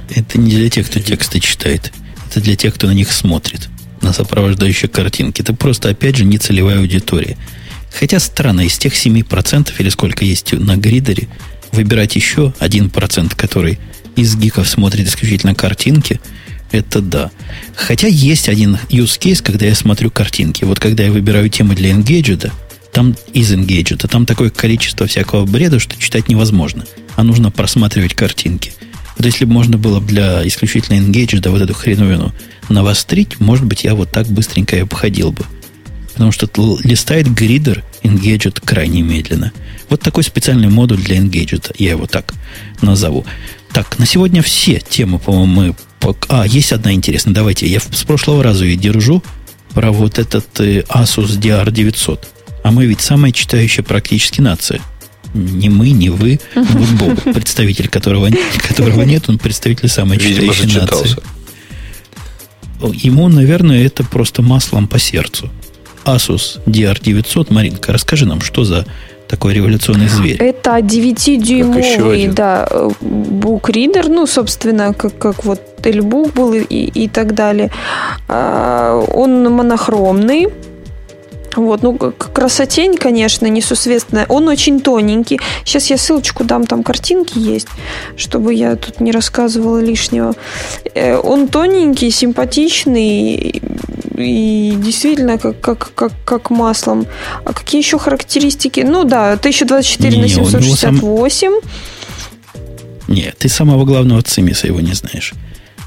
[0.09, 1.91] Это не для тех, кто тексты читает.
[2.29, 3.69] Это для тех, кто на них смотрит.
[4.01, 5.41] На сопровождающие картинки.
[5.41, 7.37] Это просто, опять же, не целевая аудитория.
[7.97, 11.27] Хотя странно, из тех 7% или сколько есть на гридере,
[11.71, 13.79] выбирать еще 1%, который
[14.15, 16.21] из гиков смотрит исключительно картинки–
[16.73, 17.31] это да.
[17.75, 20.63] Хотя есть один use case, когда я смотрю картинки.
[20.63, 22.51] Вот когда я выбираю темы для Engaged,
[22.91, 26.85] там из Engaged, там такое количество всякого бреда, что читать невозможно.
[27.15, 28.73] А нужно просматривать картинки.
[29.17, 32.33] Вот если бы можно было для исключительно Engaged вот эту хреновину
[32.69, 35.45] навострить, может быть, я вот так быстренько и обходил бы.
[36.13, 36.47] Потому что
[36.83, 39.51] листает гридер Engaged крайне медленно.
[39.89, 42.33] Вот такой специальный модуль для Engaged, я его так
[42.81, 43.25] назову.
[43.71, 45.75] Так, на сегодня все темы, по-моему, мы
[46.29, 47.33] а, есть одна интересная.
[47.33, 49.23] Давайте, я с прошлого раза ее держу
[49.73, 52.19] про вот этот э, Asus DR900.
[52.63, 54.81] А мы ведь самая читающая практически нация.
[55.33, 56.39] Не мы, не вы.
[56.55, 58.29] Вот Бог, представитель которого,
[58.67, 61.15] которого нет, он представитель самой Видимо, читающей нации.
[62.81, 65.49] Ему, наверное, это просто маслом по сердцу.
[66.05, 67.53] Asus DR900.
[67.53, 68.85] Маринка, расскажи нам, что за
[69.33, 70.37] такой революционный зверь.
[70.37, 72.69] Это 9-дюймовый, да,
[73.01, 76.61] букридер, ну, собственно, как, как вот Эльбук был и,
[77.03, 77.71] и так далее.
[78.27, 80.49] А, он монохромный,
[81.61, 84.25] вот, ну, красотень, конечно, несусветственная.
[84.29, 85.39] Он очень тоненький.
[85.65, 87.67] Сейчас я ссылочку дам, там картинки есть,
[88.17, 90.35] чтобы я тут не рассказывала лишнего.
[90.93, 93.61] Э, он тоненький, симпатичный
[94.17, 97.05] и действительно как, как, как, как маслом.
[97.45, 98.81] А какие еще характеристики?
[98.81, 101.51] Ну да, 1024 не, на 768.
[101.51, 101.59] Сам...
[103.07, 105.33] Нет, ты самого главного цимиса его не знаешь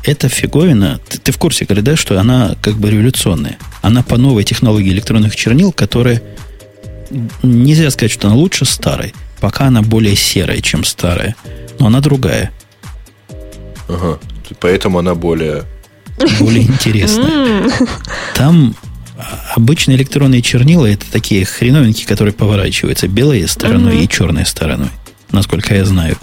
[0.07, 3.59] эта фиговина, ты, ты в курсе, говорит, да, что она как бы революционная.
[3.83, 6.23] Она по новой технологии электронных чернил, которая
[7.43, 9.15] нельзя сказать, что она лучше старой.
[9.41, 11.37] Пока она более серая, чем старая.
[11.79, 12.53] Но она другая.
[13.89, 14.19] Ага.
[14.61, 15.65] Поэтому она более...
[16.39, 17.71] Более интересная.
[18.35, 18.75] Там
[19.55, 24.91] обычные электронные чернила это такие хреновинки, которые поворачиваются белой стороной и черной стороной,
[25.31, 26.17] насколько я знаю.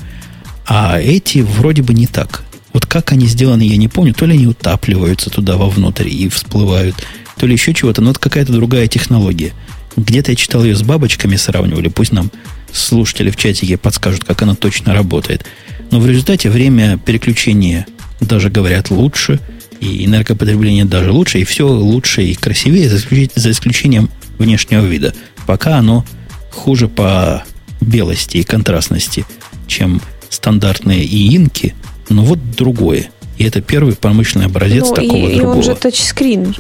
[0.66, 2.44] А эти вроде бы не так.
[2.74, 4.14] Вот как они сделаны, я не помню.
[4.14, 6.96] То ли они утапливаются туда вовнутрь и всплывают,
[7.38, 8.02] то ли еще чего-то.
[8.02, 9.54] Но это какая-то другая технология.
[9.96, 11.88] Где-то я читал ее с бабочками сравнивали.
[11.88, 12.32] Пусть нам
[12.72, 15.46] слушатели в чатике подскажут, как она точно работает.
[15.92, 17.86] Но в результате время переключения
[18.20, 19.40] даже говорят лучше,
[19.80, 24.10] и энергопотребление даже лучше, и все лучше и красивее, за исключением
[24.40, 25.14] внешнего вида.
[25.46, 26.06] Пока оно
[26.52, 27.44] хуже по
[27.82, 29.26] белости и контрастности,
[29.68, 31.76] чем стандартные иинки,
[32.10, 33.12] но вот другое.
[33.38, 35.56] И это первый промышленный образец ну, такого и, другого.
[35.56, 36.56] И он же тачскрин.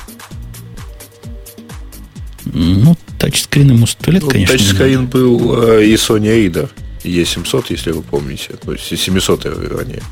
[2.45, 4.57] Ну, тачскрин ему сто лет, ну, конечно.
[4.57, 6.69] Тачскрин был э, и Sony Reader
[7.03, 8.55] E700, если вы помните.
[8.63, 10.03] То есть 700 вернее.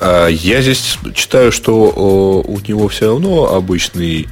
[0.00, 4.28] А я здесь читаю, что у него все равно обычный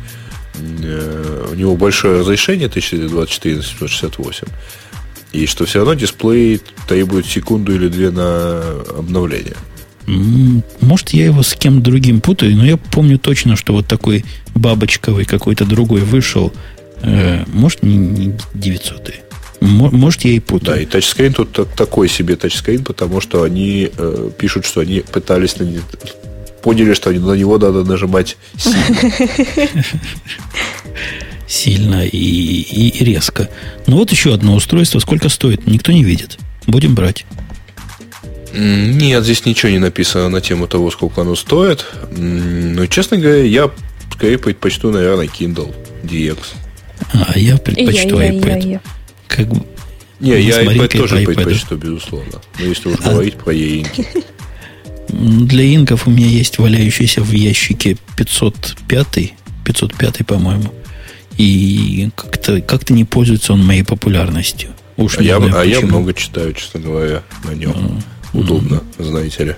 [0.57, 4.47] э, у него большое разрешение 1024 на 768
[5.33, 8.61] и что все равно дисплей требует секунду или две на
[8.99, 9.57] обновление.
[10.81, 14.25] Может, я его с кем другим путаю, но я помню точно, что вот такой
[14.55, 16.53] бабочковый какой-то другой вышел.
[17.03, 19.15] Э, может, не 900
[19.61, 20.77] может, я и путаю.
[20.77, 25.59] Да, и тачскрин тут такой себе тачскрин, потому что они э, пишут, что они пытались
[25.59, 25.71] на
[26.63, 28.87] поняли, что на него надо нажимать сильно.
[31.47, 33.49] Сильно и, и резко.
[33.87, 35.01] Ну вот еще одно устройство.
[35.01, 35.67] Сколько стоит?
[35.67, 36.39] Никто не видит.
[36.67, 37.27] Будем брать.
[38.53, 41.87] Нет, здесь ничего не написано на тему того, сколько оно стоит.
[42.17, 43.71] Но, честно говоря, я
[44.13, 46.39] скорее предпочту, наверное, Kindle DX.
[47.13, 48.49] А я предпочту я, iPad.
[48.49, 48.81] Я, я, я.
[49.29, 49.65] Как бы...
[50.21, 51.35] Не, я iPad тоже iPad.
[51.35, 52.41] предпочту, безусловно.
[52.59, 53.11] Но если уж а...
[53.11, 54.07] говорить про e-инки.
[55.09, 59.33] Для инков у меня есть валяющийся в ящике 505,
[59.65, 60.73] 505, по-моему.
[61.37, 64.71] И как-то как не пользуется он моей популярностью.
[64.97, 67.73] Уж а, я, знаю, а я много читаю, честно говоря, на нем.
[67.75, 69.57] А, удобно, mm знаете ли.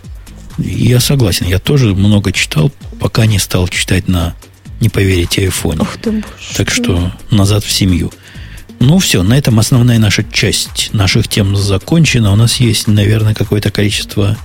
[0.58, 2.70] Я согласен, я тоже много читал,
[3.00, 4.34] пока не стал читать на,
[4.80, 5.80] не поверите, айфоне.
[5.80, 6.24] Ох ты, боже.
[6.56, 8.12] Так что назад в семью.
[8.80, 12.32] Ну все, на этом основная наша часть наших тем закончена.
[12.32, 14.36] У нас есть, наверное, какое-то количество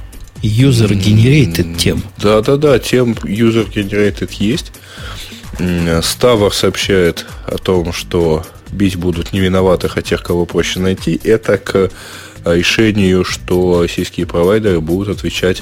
[0.44, 2.04] user-generated тем.
[2.22, 4.72] Да-да-да, тем user-generated есть.
[6.04, 11.20] Ставр сообщает о том, что бить будут не виноватых, а тех, кого проще найти.
[11.24, 11.90] Это к
[12.56, 15.62] решению, что российские провайдеры будут отвечать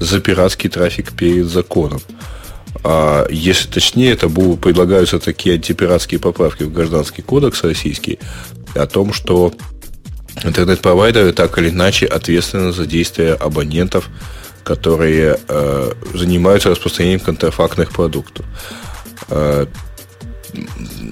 [0.00, 2.00] за пиратский трафик перед законом.
[2.84, 8.18] А если точнее, это будут, предлагаются такие антипиратские поправки в Гражданский кодекс российский
[8.74, 9.52] о том, что
[10.42, 14.08] интернет-провайдеры так или иначе ответственны за действия абонентов,
[14.64, 18.46] которые э, занимаются распространением контрафактных продуктов.
[19.28, 19.66] Э,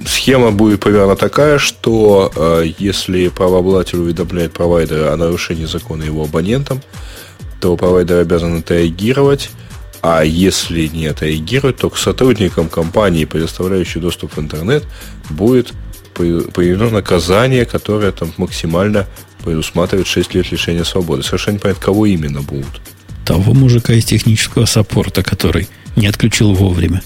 [0.07, 6.83] схема будет примерно такая, что э, если правообладатель уведомляет провайдера о нарушении закона его абонентам,
[7.61, 9.51] то провайдер обязан отреагировать,
[10.03, 14.85] а если не отреагировать, то к сотрудникам компании, предоставляющей доступ в интернет,
[15.29, 15.73] будет
[16.15, 19.07] приведено наказание, которое там максимально
[19.45, 21.23] предусматривает 6 лет лишения свободы.
[21.23, 22.81] Совершенно не понятно, кого именно будут.
[23.25, 27.03] Того мужика из технического саппорта, который не отключил вовремя.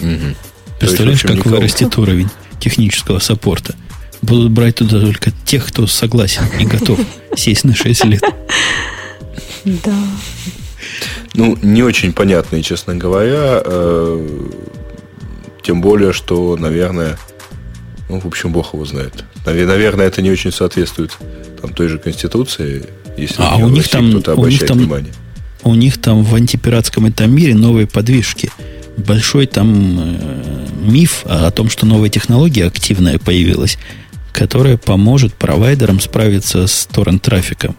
[0.00, 0.36] Угу.
[0.86, 1.56] Представляешь, есть, как никого.
[1.56, 2.28] вырастет уровень
[2.60, 3.74] технического саппорта?
[4.22, 6.98] Будут брать туда только тех, кто согласен и готов
[7.36, 8.22] сесть на 6 лет.
[9.64, 9.96] Да.
[11.34, 13.62] Ну, не очень понятные, честно говоря.
[13.64, 14.48] Э,
[15.62, 17.18] тем более, что, наверное,
[18.08, 19.24] ну, в общем, Бог его знает.
[19.44, 21.16] Наверное, это не очень соответствует
[21.60, 22.84] там, той же Конституции,
[23.16, 25.12] если а у них там, кто-то обращает у них там, внимание.
[25.62, 28.50] У них там в антипиратском этом мире новые подвижки–
[28.96, 33.78] большой там э, миф о том, что новая технология активная появилась,
[34.32, 37.76] которая поможет провайдерам справиться с торрент-трафиком.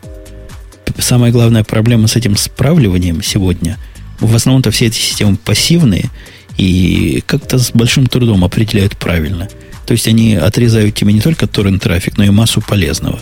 [0.98, 3.78] Самая главная проблема с этим справливанием сегодня,
[4.20, 6.10] в основном-то все эти системы пассивные
[6.58, 9.50] и как-то с большим трудом определяют правильно.
[9.86, 13.20] То есть они отрезают тебе не только торрент-трафик, но и массу полезного.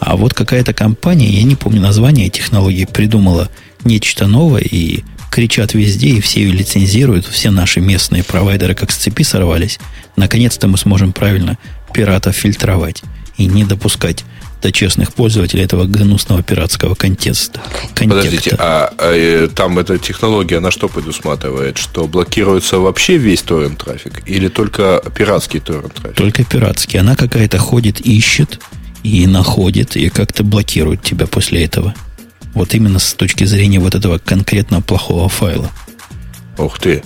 [0.00, 3.50] А вот какая-то компания, я не помню название технологии, придумала
[3.84, 8.96] нечто новое и кричат везде, и все ее лицензируют, все наши местные провайдеры как с
[8.96, 9.78] цепи сорвались.
[10.16, 11.58] Наконец-то мы сможем правильно
[11.92, 13.02] пиратов фильтровать
[13.36, 14.24] и не допускать
[14.60, 17.60] до честных пользователей этого гнусного пиратского контекста.
[17.94, 21.78] Подождите, а, а там эта технология на что предусматривает?
[21.78, 24.22] Что блокируется вообще весь торрент-трафик?
[24.26, 26.16] Или только пиратский торрент-трафик?
[26.16, 26.98] Только пиратский.
[26.98, 28.60] Она какая-то ходит, ищет
[29.04, 31.94] и находит, и как-то блокирует тебя после этого.
[32.58, 35.70] Вот именно с точки зрения вот этого конкретно плохого файла.
[36.58, 37.04] Ух ты.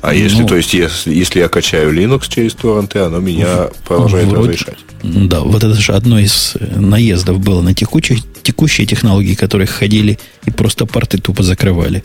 [0.00, 4.26] А если, ну, то есть, если, если я качаю Linux через торренты, оно меня продолжает
[4.26, 4.78] вроде, разрешать?
[5.04, 10.18] Да, вот это же одно из э, наездов было на текущие, текущие технологии, которые ходили
[10.44, 12.02] и просто порты тупо закрывали.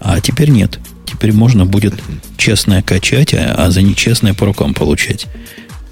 [0.00, 0.78] А теперь нет.
[1.04, 1.92] Теперь можно будет
[2.38, 5.26] честное качать, а, а за нечестное по рукам получать.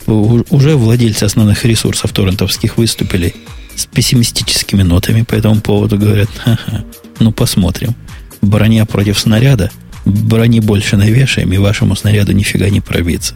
[0.07, 3.35] Уже владельцы основных ресурсов торрентовских выступили
[3.77, 6.85] с пессимистическими нотами по этому поводу говорят, ха-ха,
[7.19, 7.95] ну посмотрим.
[8.43, 9.71] Броня против снаряда,
[10.05, 13.35] брони больше навешаем, и вашему снаряду нифига не пробиться.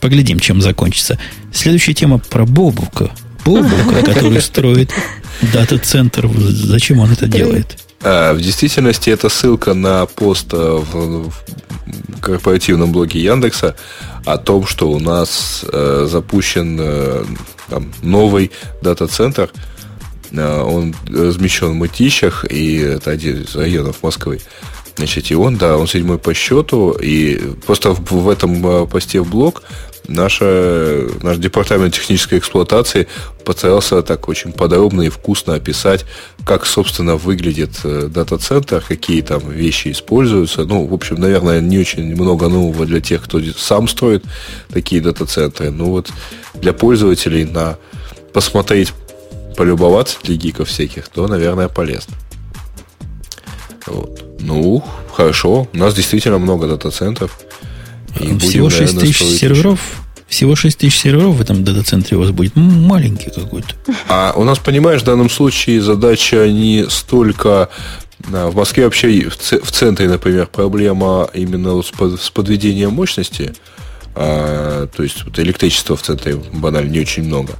[0.00, 1.18] Поглядим, чем закончится.
[1.52, 3.10] Следующая тема про Бобука.
[3.44, 4.92] Бобука, который строит
[5.52, 6.28] дата-центр.
[6.28, 7.78] Зачем он это делает?
[8.02, 11.32] А, в действительности это ссылка на пост в, в
[12.20, 13.76] корпоративном блоге Яндекса
[14.24, 17.24] о том, что у нас э, запущен э,
[17.68, 18.50] там, новый
[18.82, 19.50] дата-центр.
[20.32, 24.40] Э, он размещен в Мытищах, и это один из районов Москвы.
[24.98, 29.30] Значит, и он, да, он седьмой по счету, и просто в, этом э, посте в
[29.30, 29.62] блог
[30.08, 33.06] наша, наш департамент технической эксплуатации
[33.44, 36.04] постарался так очень подробно и вкусно описать,
[36.44, 40.64] как, собственно, выглядит э, дата-центр, какие там вещи используются.
[40.64, 44.24] Ну, в общем, наверное, не очень много нового для тех, кто сам строит
[44.68, 45.70] такие дата-центры.
[45.70, 46.10] Ну, вот
[46.54, 47.78] для пользователей на
[48.32, 48.92] посмотреть,
[49.56, 52.14] полюбоваться для гиков всяких, то, наверное, полезно.
[53.86, 54.27] Вот.
[54.40, 55.68] Ну, хорошо.
[55.72, 57.38] У нас действительно много дата-центров.
[58.20, 59.80] И всего будем, 6 тысяч серверов?
[60.26, 63.74] Всего 6 тысяч серверов в этом дата-центре у вас будет маленький какой-то.
[64.08, 67.68] А у нас, понимаешь, в данном случае задача не столько
[68.18, 73.54] в Москве вообще в центре, например, проблема именно с подведением мощности.
[74.20, 77.52] А, то есть вот электричества в центре банально не очень много.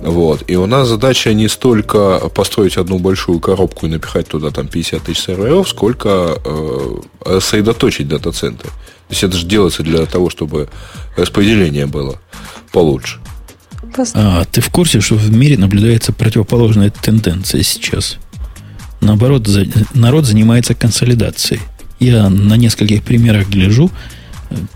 [0.00, 0.44] Вот.
[0.46, 5.02] И у нас задача не столько построить одну большую коробку и напихать туда там 50
[5.02, 7.00] тысяч серверов, сколько э,
[7.40, 8.68] сосредоточить дата-центры.
[8.68, 10.68] То есть это же делается для того, чтобы
[11.16, 12.18] распределение было
[12.72, 13.18] получше.
[14.12, 18.18] А, ты в курсе, что в мире наблюдается противоположная тенденция сейчас?
[19.00, 19.64] Наоборот, за,
[19.94, 21.62] народ занимается консолидацией.
[22.00, 23.90] Я на нескольких примерах гляжу.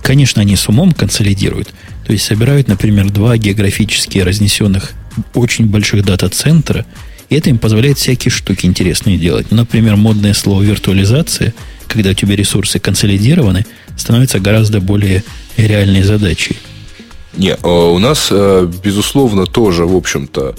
[0.03, 1.73] Конечно, они с умом консолидируют.
[2.07, 4.93] То есть собирают, например, два географически разнесенных
[5.35, 6.85] очень больших дата-центра,
[7.29, 9.47] и это им позволяет всякие штуки интересные делать.
[9.51, 11.55] Ну, например, модное слово виртуализация,
[11.89, 13.67] когда у тебя ресурсы консолидированы–
[13.97, 15.25] становится гораздо более
[15.57, 16.57] реальной задачей.
[17.37, 20.55] Не, э, у нас, э, безусловно, тоже, в общем-то,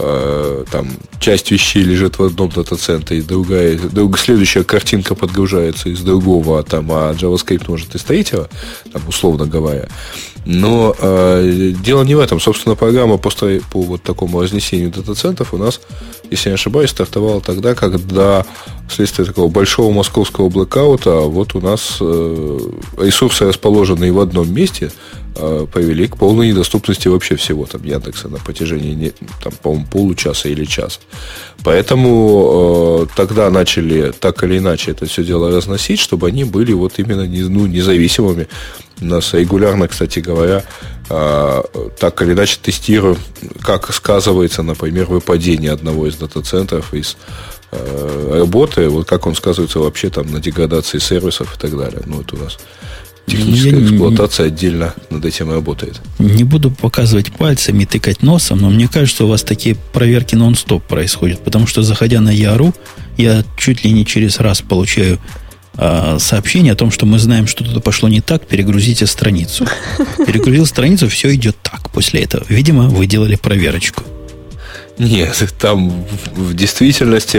[0.00, 0.88] э, там
[1.20, 6.62] часть вещей лежит в одном дата-центре, и другая, друг, следующая картинка подгружается из другого, а
[6.62, 8.48] там, а JavaScript может из третьего,
[8.92, 9.88] там, условно говоря.
[10.46, 12.40] Но э, дело не в этом.
[12.40, 15.80] Собственно, программа по, по вот такому разнесению дата-центров у нас,
[16.30, 18.46] если я не ошибаюсь, стартовала тогда, когда
[18.88, 22.58] вследствие такого большого московского блэкаута вот у нас э,
[22.98, 24.90] ресурсы, расположенные в одном месте,
[25.36, 29.12] э, привели к полной недоступности вообще всего там Яндекса на протяжении,
[29.44, 31.00] там, по-моему, получаса или час.
[31.62, 36.94] Поэтому э, тогда начали так или иначе это все дело разносить, чтобы они были вот
[36.98, 38.48] именно ну, независимыми.
[39.00, 40.64] Нас регулярно, кстати говоря,
[41.08, 41.62] э,
[41.98, 43.18] так или иначе тестируем,
[43.62, 47.16] как сказывается, например, выпадение одного из дата-центров из
[47.72, 52.02] э, работы, вот как он сказывается вообще там на деградации сервисов и так далее.
[52.06, 52.58] Ну, это у нас
[53.30, 56.00] Техническая я эксплуатация не, отдельно над этим работает.
[56.18, 61.40] Не буду показывать пальцами, тыкать носом, но мне кажется, у вас такие проверки нон-стоп происходят.
[61.40, 62.74] Потому что, заходя на Яру,
[63.16, 65.18] я чуть ли не через раз получаю
[65.82, 69.66] а, сообщение о том, что мы знаем, что что-то пошло не так, перегрузите страницу.
[70.26, 72.44] Перегрузил страницу, все идет так после этого.
[72.50, 74.02] Видимо, вы делали проверочку.
[74.98, 76.04] Нет, там
[76.36, 77.38] в действительности,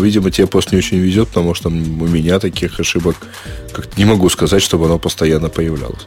[0.00, 3.16] видимо, тебе просто не очень везет, потому что у меня таких ошибок
[3.72, 6.06] как не могу сказать, чтобы оно постоянно появлялось.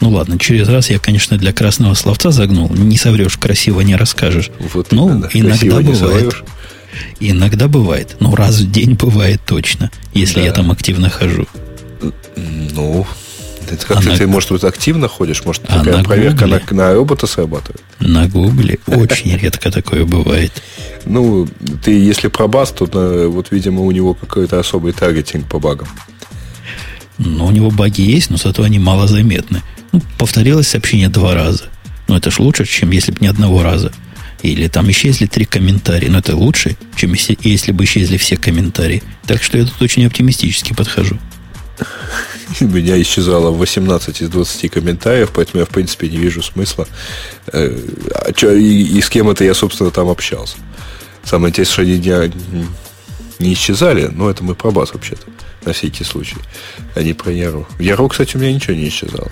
[0.00, 2.68] Ну ладно, через раз я, конечно, для красного словца загнул.
[2.70, 4.50] Не соврешь, красиво не расскажешь.
[4.72, 6.34] Вот ну, именно, иногда бывает.
[7.20, 8.16] Иногда бывает.
[8.20, 10.46] Ну, раз в день бывает точно, если да.
[10.46, 11.46] я там активно хожу.
[12.36, 13.06] Ну,
[13.70, 14.32] это как а ты, на...
[14.32, 15.44] может, вот активно ходишь?
[15.44, 17.82] Может, а такая на проверка на, на робота срабатывает?
[17.98, 20.52] На Гугле очень редко такое бывает.
[21.04, 21.48] Ну,
[21.82, 22.86] ты, если про бас, то,
[23.30, 25.88] вот, видимо, у него какой-то особый таргетинг по багам.
[27.18, 29.62] Ну, у него баги есть, но зато они малозаметны.
[29.92, 31.64] Ну, повторилось сообщение два раза.
[32.08, 33.92] Но это ж лучше, чем если бы не одного раза.
[34.44, 36.10] Или там исчезли три комментария.
[36.10, 39.02] Но это лучше, чем если, если бы исчезли все комментарии.
[39.26, 41.18] Так что я тут очень оптимистически подхожу.
[42.60, 46.86] У меня исчезало 18 из 20 комментариев, поэтому я, в принципе, не вижу смысла.
[47.52, 47.74] Э,
[48.14, 50.56] а чё, и, и с кем это я, собственно, там общался.
[51.24, 52.32] Самое интересное, что они не,
[53.38, 55.24] не исчезали, но это мы про бас вообще-то,
[55.64, 56.36] на всякий случай,
[56.94, 57.66] а не про Яру.
[57.78, 59.30] Яру, кстати, у меня ничего не исчезало.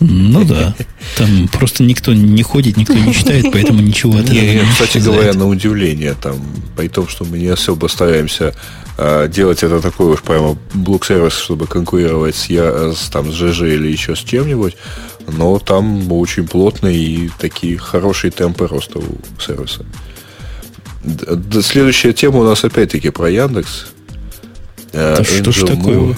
[0.00, 0.74] Ну да.
[1.16, 5.32] Там просто никто не ходит, никто не читает, поэтому ничего от этого не, Кстати говоря,
[5.32, 6.36] на удивление, там,
[6.76, 8.54] при том, что мы не особо стараемся
[8.98, 13.62] а, делать это такой уж прямо блок-сервис, чтобы конкурировать с, я, с, там, с ЖЖ
[13.62, 14.76] или еще с чем-нибудь,
[15.26, 19.86] но там очень плотные и такие хорошие темпы роста у сервиса.
[21.62, 23.86] Следующая тема у нас опять-таки про Яндекс.
[24.92, 26.16] Да что ж такое?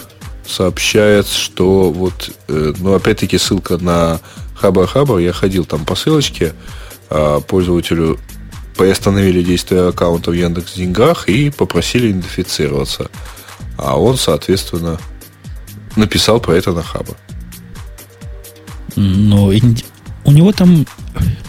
[0.49, 4.21] Сообщает, что вот, э, ну, опять-таки, ссылка на
[4.55, 5.19] Хабар Хабар.
[5.19, 6.55] Я ходил там по ссылочке,
[7.11, 8.19] а, пользователю
[8.77, 13.11] приостановили действие аккаунта в Яндекс Деньгах и попросили идентифицироваться.
[13.77, 14.99] А он, соответственно,
[15.97, 17.17] написал про это на Хаба.
[18.97, 19.53] Но
[20.25, 20.87] у него там,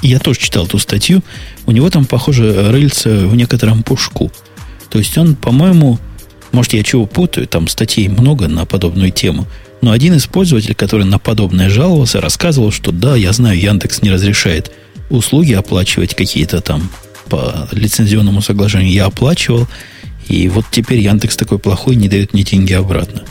[0.01, 1.21] я тоже читал эту статью,
[1.65, 4.31] у него там, похоже, рыльца в некотором пушку.
[4.89, 5.99] То есть он, по-моему,
[6.51, 9.47] может, я чего путаю, там статей много на подобную тему.
[9.81, 14.11] Но один из пользователей, который на подобное жаловался, рассказывал, что да, я знаю, Яндекс не
[14.11, 14.71] разрешает
[15.09, 16.89] услуги оплачивать какие-то там
[17.29, 18.91] по лицензионному соглашению.
[18.91, 19.67] Я оплачивал,
[20.27, 23.23] и вот теперь Яндекс такой плохой, не дает мне деньги обратно.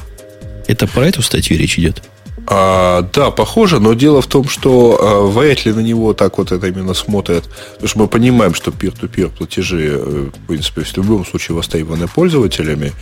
[0.67, 2.03] Это про эту статью речь идет?
[2.51, 6.51] А, да, похоже, но дело в том, что а, вряд ли на него так вот
[6.51, 7.45] это именно смотрят.
[7.75, 12.95] Потому что мы понимаем, что peer-to-peer платежи, э, в принципе, в любом случае востребованы пользователями,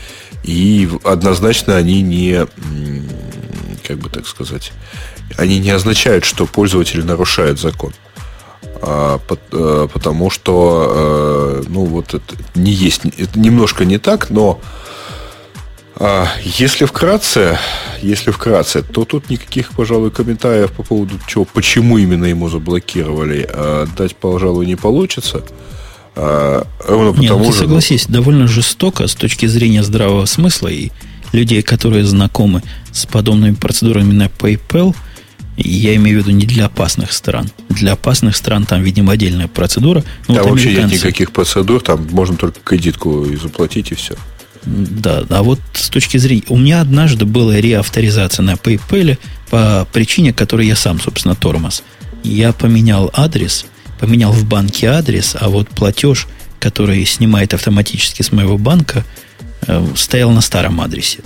[0.43, 2.45] и однозначно они не,
[3.87, 4.73] как бы так сказать,
[5.37, 7.93] они не означают, что пользователи нарушают закон.
[8.83, 9.21] А,
[9.53, 14.61] э, потому что, э, ну, вот это не есть, это немножко не так, но
[16.43, 17.59] если вкратце,
[18.03, 23.87] если вкратце, то тут никаких, пожалуй, комментариев по поводу чего, почему именно ему заблокировали, а,
[23.97, 25.43] дать, пожалуй, не получится.
[26.15, 30.69] А, ровно Нет, потому ну, ты же, согласись, довольно жестоко с точки зрения здравого смысла
[30.69, 30.91] и
[31.33, 32.63] людей, которые знакомы
[32.93, 34.95] с подобными процедурами на PayPal,
[35.57, 37.51] я имею в виду не для опасных стран.
[37.71, 40.05] Для опасных стран там, видимо, отдельная процедура.
[40.29, 40.95] Ну, там вот вообще американцы...
[40.95, 44.15] нет никаких процедур, там можно только кредитку заплатить и все.
[44.67, 46.43] Да, а вот с точки зрения...
[46.49, 49.17] У меня однажды была реавторизация на PayPal
[49.49, 51.85] по причине, которой я сам, собственно, тормоз.
[52.25, 53.67] Я поменял адрес,
[54.01, 56.27] поменял в банке адрес, а вот платеж,
[56.59, 59.05] который снимает автоматически с моего банка,
[59.67, 61.21] э, стоял на старом адресе.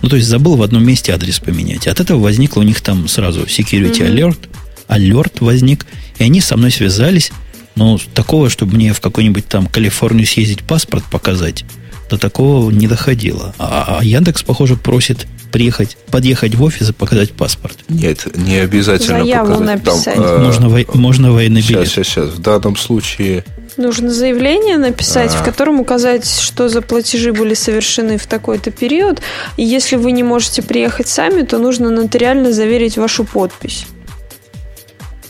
[0.00, 1.86] Ну, то есть забыл в одном месте адрес поменять.
[1.86, 4.14] От этого возникло у них там сразу security mm-hmm.
[4.14, 4.48] alert,
[4.88, 5.84] alert возник,
[6.18, 7.32] и они со мной связались.
[7.74, 11.64] Но такого, чтобы мне в какой-нибудь там Калифорнию съездить паспорт показать,
[12.08, 13.54] до такого не доходило.
[13.58, 17.78] А, а Яндекс, похоже, просит приехать, подъехать в офис и показать паспорт.
[17.88, 19.66] Нет, не обязательно Заяву показать.
[19.66, 20.14] написать.
[20.14, 21.88] Там, э, можно, во, можно военный билет.
[21.88, 22.38] Сейчас, сейчас, сейчас.
[22.38, 23.44] В данном случае...
[23.76, 25.38] Нужно заявление написать, а.
[25.38, 29.20] в котором указать, что за платежи были совершены в такой-то период.
[29.56, 33.86] И если вы не можете приехать сами, то нужно нотариально заверить вашу подпись.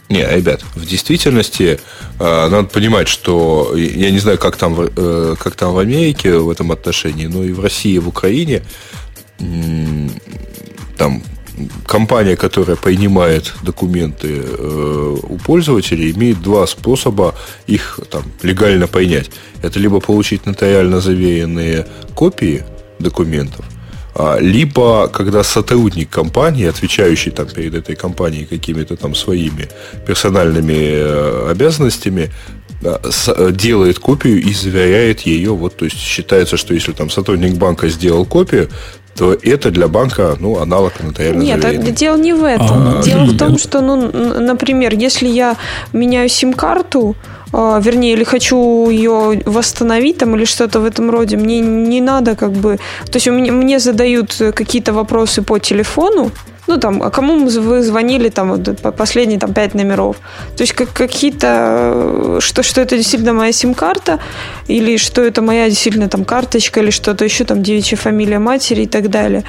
[0.08, 1.78] Не, ребят, в действительности
[2.18, 6.48] э, надо понимать, что я не знаю, как там, э, как там в Америке в
[6.48, 8.62] этом отношении, но и в России, и в Украине
[10.96, 11.22] там
[11.86, 17.34] компания, которая принимает документы э, у пользователей, имеет два способа
[17.66, 19.30] их там легально принять.
[19.62, 22.64] Это либо получить нотариально заверенные копии
[22.98, 23.64] документов,
[24.40, 29.68] либо когда сотрудник компании, отвечающий там перед этой компанией какими-то там своими
[30.06, 32.30] персональными э, обязанностями,
[33.50, 35.50] делает копию и заверяет ее.
[35.50, 38.68] Вот, то есть считается, что если там сотрудник банка сделал копию,
[39.18, 41.90] то это для банка ну, аналог нотариального Нет, заверения.
[41.90, 42.98] дело не в этом.
[42.98, 43.96] А, дело в том, что, ну,
[44.40, 45.56] например, если я
[45.92, 51.60] меняю сим-карту, а, вернее, или хочу ее восстановить там или что-то в этом роде, мне
[51.60, 52.78] не надо как бы...
[53.06, 56.30] То есть мне, мне задают какие-то вопросы по телефону,
[56.68, 58.62] ну, там, а кому вы звонили, там,
[58.96, 60.16] последние, там, пять номеров.
[60.54, 64.20] То есть, как, какие-то, что, что это действительно моя сим-карта,
[64.68, 68.86] или что это моя действительно, там, карточка, или что-то еще, там, девичья фамилия матери и
[68.86, 69.44] так далее.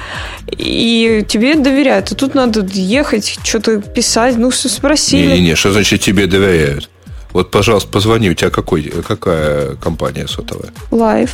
[0.48, 2.10] И тебе доверяют.
[2.10, 5.34] А тут надо ехать, что-то писать, ну, спросили.
[5.34, 6.88] Не-не-не, что значит тебе доверяют?
[7.32, 10.72] Вот, пожалуйста, позвони, у тебя какой, какая компания сотовая?
[10.90, 11.30] Life.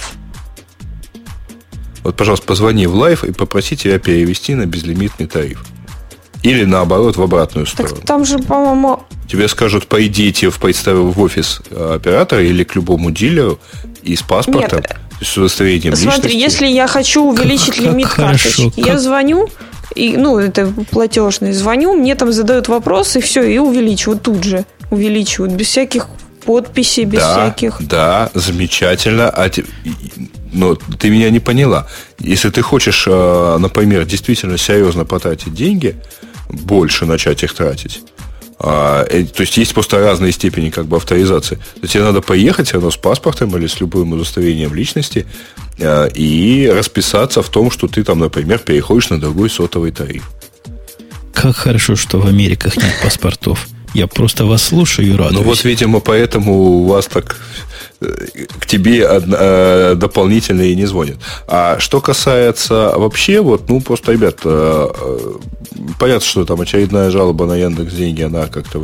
[2.04, 5.64] Вот, пожалуйста, позвони в Life и попроси тебя перевести на безлимитный тариф.
[6.42, 7.96] Или наоборот, в обратную сторону.
[7.96, 9.02] Так там же, по-моему...
[9.28, 13.58] Тебе скажут, пойдите в, в офис оператора или к любому дилеру
[14.02, 14.96] и с паспортом, Нет.
[15.20, 16.36] с удостоверением Смотри, личности.
[16.36, 19.48] если я хочу увеличить как, лимит как карточки, хорошо, я звоню,
[19.96, 24.64] и, ну, это платежный, звоню, мне там задают вопрос, и все, и увеличивают тут же
[24.90, 26.06] увеличивают, без всяких
[26.44, 27.86] подписей, без да, всяких.
[27.86, 29.28] Да, замечательно.
[29.28, 29.50] А
[30.52, 31.86] но ты меня не поняла.
[32.18, 35.96] Если ты хочешь, э, например, действительно серьезно потратить деньги,
[36.48, 38.02] больше начать их тратить,
[38.58, 41.58] а, э, то есть есть просто разные степени как бы авторизации.
[41.80, 45.26] То тебе надо поехать все равно с паспортом или с любым удостоверением личности
[45.78, 50.30] э, и расписаться в том, что ты там, например, переходишь на другой сотовый тариф.
[51.34, 53.68] Как хорошо, что в Америках нет паспортов.
[53.96, 55.32] Я просто вас слушаю и радуюсь.
[55.32, 57.36] Ну вот, видимо, поэтому у вас так
[58.00, 58.06] э,
[58.58, 61.16] к тебе э, дополнительные не звонят.
[61.48, 64.88] А что касается вообще, вот, ну, просто, ребят, э,
[65.98, 68.80] понятно, что там очередная жалоба на Яндекс деньги, она как-то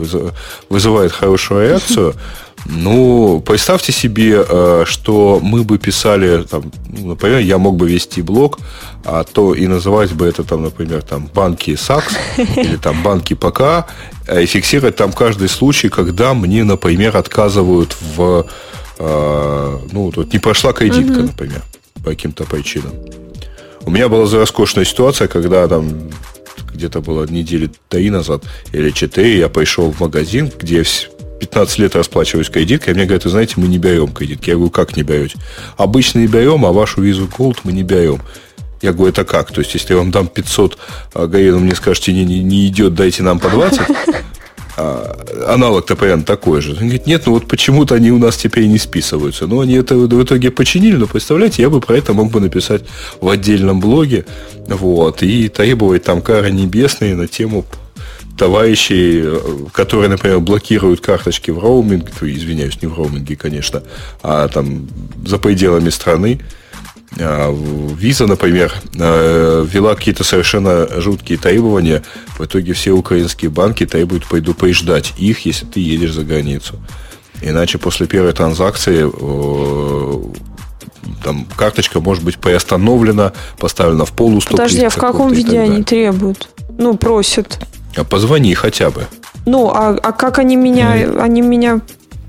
[0.70, 2.14] вызывает хорошую реакцию.
[2.64, 4.44] Ну, представьте себе,
[4.84, 8.60] что мы бы писали, там, ну, например, я мог бы вести блог,
[9.04, 13.86] а то и называть бы это, там, например, там, банки САКС или там банки ПК,
[14.30, 18.46] и фиксировать там каждый случай, когда мне, например, отказывают в,
[18.98, 21.22] э, ну, тут не прошла кредитка, угу.
[21.22, 21.62] например,
[22.02, 22.92] по каким-то причинам.
[23.84, 26.10] У меня была роскошная ситуация, когда там
[26.72, 30.84] где-то было недели три назад или четыре, я пришел в магазин, где
[31.40, 34.50] 15 лет расплачиваюсь кредиткой, а мне говорят, вы знаете, мы не берем кредитки.
[34.50, 35.38] Я говорю, как не берете?
[35.76, 38.20] Обычно не берем, а вашу визу Gold мы не берем.
[38.82, 39.52] Я говорю, это как?
[39.52, 40.78] То есть, если я вам дам 500
[41.14, 43.80] а вы мне скажете, не, не, не идет, дайте нам по 20,
[44.76, 45.16] а,
[45.48, 46.72] аналог-то примерно такой же.
[46.72, 49.46] Он говорит, нет, ну вот почему-то они у нас теперь не списываются.
[49.46, 52.82] Но они это в итоге починили, но представляете, я бы про это мог бы написать
[53.20, 54.26] в отдельном блоге,
[54.66, 57.64] вот, и требовать там кары небесные на тему
[58.36, 59.24] товарищей,
[59.72, 63.82] которые, например, блокируют карточки в роуминге, извиняюсь, не в роуминге, конечно,
[64.22, 64.88] а там
[65.24, 66.40] за пределами страны.
[67.18, 67.54] А,
[67.98, 72.02] Виза, например, а, ввела какие-то совершенно жуткие требования.
[72.38, 76.76] В итоге все украинские банки требуют предупреждать их, если ты едешь за границу.
[77.40, 79.10] Иначе после первой транзакции
[81.24, 84.52] там карточка может быть приостановлена, поставлена в полустоп.
[84.52, 86.48] Подожди, а в каком виде они требуют?
[86.78, 87.58] Ну, просят.
[87.96, 89.06] А позвони хотя бы.
[89.44, 91.20] Ну, а, а как они меня, mm.
[91.20, 91.80] они меня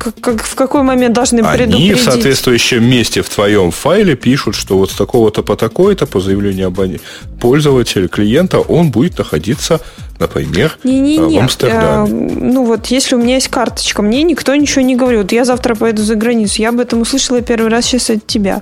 [0.04, 1.92] как, как, в какой момент должны Они предупредить?
[1.92, 6.20] Они в соответствующем месте в твоем файле пишут, что вот с такого-то по такой-то, по
[6.20, 6.98] заявлению абон...
[7.40, 9.80] пользователя, клиента, он будет находиться,
[10.20, 11.82] например, не, не, в Амстердаме.
[11.82, 15.32] А, ну вот, если у меня есть карточка, мне никто ничего не говорит.
[15.32, 16.62] Я завтра поеду за границу.
[16.62, 18.62] Я об этом услышала первый раз сейчас от тебя.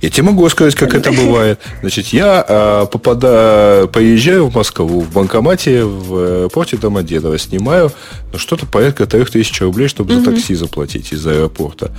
[0.00, 1.60] Я тебе могу сказать, как это бывает.
[1.80, 7.92] Значит, я а, попадаю, поезжаю в Москву в банкомате в э, порте Домодедово, снимаю
[8.32, 11.92] ну, что-то порядка 3000 рублей, чтобы за такси заплатить из аэропорта.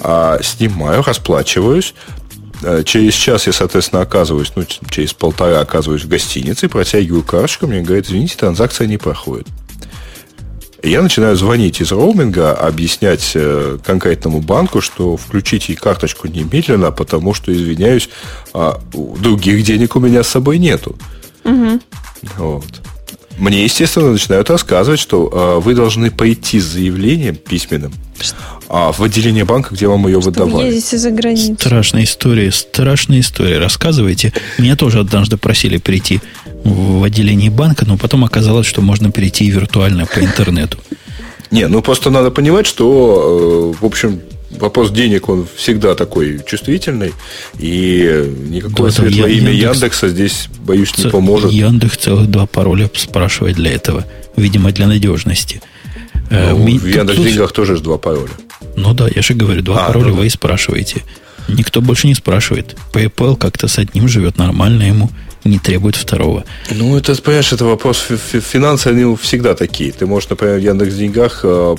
[0.00, 1.94] А, снимаю, расплачиваюсь,
[2.62, 7.82] э, Через час я, соответственно, оказываюсь, ну, через полтора оказываюсь в гостинице, протягиваю карточку, мне
[7.82, 9.46] говорят, извините, транзакция не проходит
[10.82, 17.52] я начинаю звонить из роуминга, объяснять э, конкретному банку, что включите карточку немедленно, потому что,
[17.52, 18.08] извиняюсь,
[18.54, 20.96] а, других денег у меня с собой нету.
[21.44, 21.80] Угу.
[22.36, 22.64] Вот.
[23.38, 27.92] Мне, естественно, начинают рассказывать, что э, вы должны пойти с заявлением письменным
[28.68, 30.66] а, в отделение банка, где вам ее Чтобы выдавали.
[30.66, 31.54] ездите за границу.
[31.54, 33.58] Страшная история, страшная история.
[33.58, 34.32] Рассказывайте.
[34.58, 36.20] Меня тоже однажды просили прийти
[36.64, 40.78] в отделение банка, но потом оказалось, что можно перейти виртуально по интернету.
[41.50, 44.20] Не, ну просто надо понимать, что, э, в общем,
[44.50, 47.12] вопрос денег, он всегда такой чувствительный,
[47.58, 51.52] и никакое да, светлое я, имя Яндекс, Яндекса здесь, боюсь, не поможет.
[51.52, 54.06] Яндекс целых два пароля спрашивает для этого,
[54.36, 55.60] видимо, для надежности.
[56.30, 58.32] Э, ну, в Яндекс деньгах тоже же два пароля.
[58.76, 61.02] Ну да, я же говорю, два а, пароля ну, вы и спрашиваете.
[61.48, 62.76] Никто больше не спрашивает.
[62.92, 65.10] PayPal как-то с одним живет нормально ему,
[65.48, 66.44] не требует второго.
[66.70, 69.92] Ну, это, понимаешь, это вопрос финансы, они всегда такие.
[69.92, 71.76] Ты можешь, например, в Яндекс Деньгах э,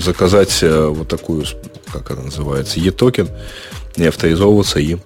[0.00, 1.44] заказать э, вот такую,
[1.92, 3.28] как она называется, e-токен,
[3.96, 5.00] не авторизовываться им.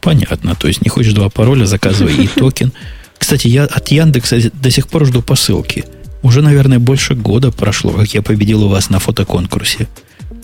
[0.00, 0.54] Понятно.
[0.54, 2.72] То есть не хочешь два пароля, заказывай e-токен.
[3.18, 5.84] Кстати, я от Яндекса до сих пор жду посылки.
[6.22, 9.88] Уже, наверное, больше года прошло, как я победил у вас на фотоконкурсе.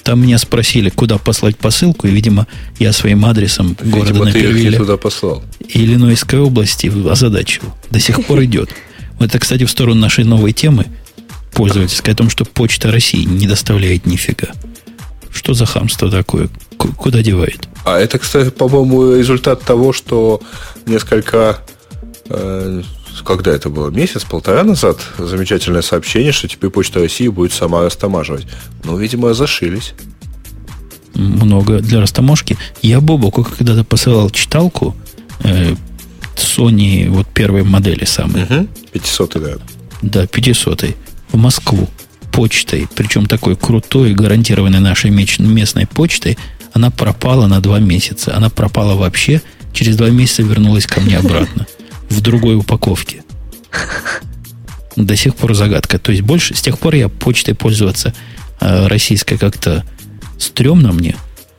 [0.06, 2.46] Там меня спросили, куда послать посылку, и, видимо,
[2.78, 5.42] я своим адресом видимо, города Напервилля туда послал.
[5.68, 7.64] Иллинойской области озадачил.
[7.90, 8.70] До сих пор идет.
[9.18, 10.86] Это, кстати, в сторону нашей новой темы
[11.52, 14.46] пользовательской, о том, что Почта России не доставляет нифига.
[15.32, 16.50] Что за хамство такое?
[16.76, 17.68] Куда девает?
[17.84, 20.40] А это, кстати, по-моему, результат того, что
[20.86, 21.58] несколько
[22.28, 22.82] э,
[23.24, 28.47] когда это было, месяц-полтора назад, замечательное сообщение, что теперь Почта России будет сама растамаживать.
[28.84, 29.94] Ну, видимо, зашились.
[31.14, 32.59] Много для растаможки.
[32.82, 34.94] Я Бобоку когда-то посылал читалку
[35.40, 35.74] э,
[36.36, 38.43] Sony вот первой модели самой.
[38.43, 38.68] Угу.
[38.93, 39.55] 500 да.
[40.02, 40.84] Да, 500
[41.32, 41.88] в Москву
[42.32, 46.36] почтой, причем такой крутой, гарантированной нашей местной почтой,
[46.74, 48.36] она пропала на два месяца.
[48.36, 49.40] Она пропала вообще,
[49.72, 51.66] через два месяца вернулась ко мне обратно
[52.08, 53.22] в другой упаковке.
[54.96, 55.98] До сих пор загадка.
[55.98, 58.14] То есть больше, с тех пор я почтой пользоваться
[58.60, 59.84] э, российской как-то
[60.38, 61.16] стрёмно мне.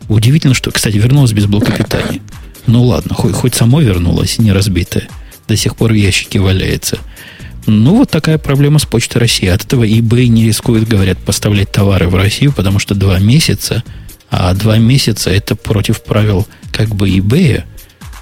[0.09, 2.21] Удивительно, что, кстати, вернулась без блока питания.
[2.65, 5.07] Ну ладно, хоть, хоть само вернулась, не разбитая.
[5.47, 6.99] До сих пор в ящике валяется.
[7.67, 9.47] Ну, вот такая проблема с Почтой России.
[9.47, 13.83] От этого eBay не рискует, говорят, поставлять товары в Россию, потому что два месяца,
[14.29, 17.63] а два месяца это против правил как бы eBay,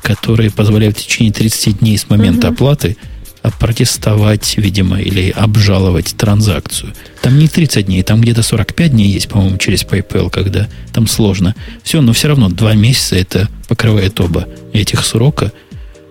[0.06, 2.54] которые позволяют в течение 30 дней с момента угу.
[2.54, 2.96] оплаты
[3.60, 6.94] протестовать, видимо, или обжаловать транзакцию.
[7.22, 11.56] Там не 30 дней, там где-то 45 дней есть, по-моему, через PayPal, когда там сложно.
[11.84, 15.52] Все, но все равно два месяца это покрывает оба этих срока–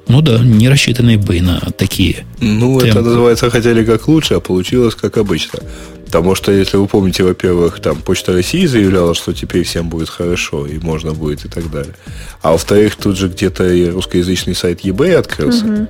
[0.09, 2.27] ну да, не рассчитанные бы на такие.
[2.41, 2.89] Ну, темпы.
[2.89, 5.61] это называется хотели как лучше, а получилось как обычно.
[6.05, 10.67] Потому что, если вы помните, во-первых, там Почта России заявляла, что теперь всем будет хорошо,
[10.67, 11.95] и можно будет, и так далее.
[12.43, 15.65] А во-вторых, тут же где-то и русскоязычный сайт eBay открылся.
[15.65, 15.89] Угу.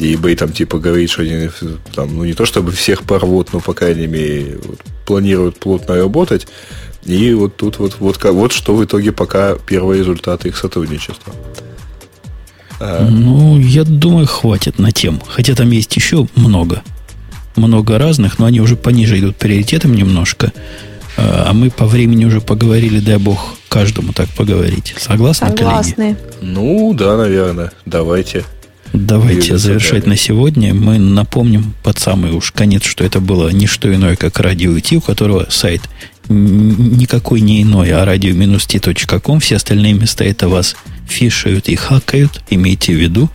[0.00, 1.50] И eBay там типа говорит, что они
[1.94, 6.46] там, ну не то чтобы всех порвут, но по крайней мере вот, планируют плотно работать.
[7.04, 11.34] И вот тут вот, вот, вот что в итоге пока первые результаты их сотрудничества.
[12.80, 15.20] Ну, я думаю, хватит на тем.
[15.26, 16.82] Хотя там есть еще много.
[17.56, 20.52] Много разных, но они уже пониже идут приоритетом немножко.
[21.16, 24.94] А, а мы по времени уже поговорили, дай бог, каждому так поговорить.
[24.98, 25.94] Согласны, Согласны.
[25.94, 26.16] коллеги?
[26.40, 27.72] Ну, да, наверное.
[27.86, 28.44] Давайте.
[28.92, 30.74] Давайте завершать на сегодня.
[30.74, 34.96] Мы напомним под самый уж конец, что это было не что иное, как радио IT,
[34.96, 35.82] у которого сайт
[36.28, 39.40] никакой не иной, а radio-t.com.
[39.40, 40.76] Все остальные места это вас
[41.08, 43.30] фишают и хакают, имейте в виду.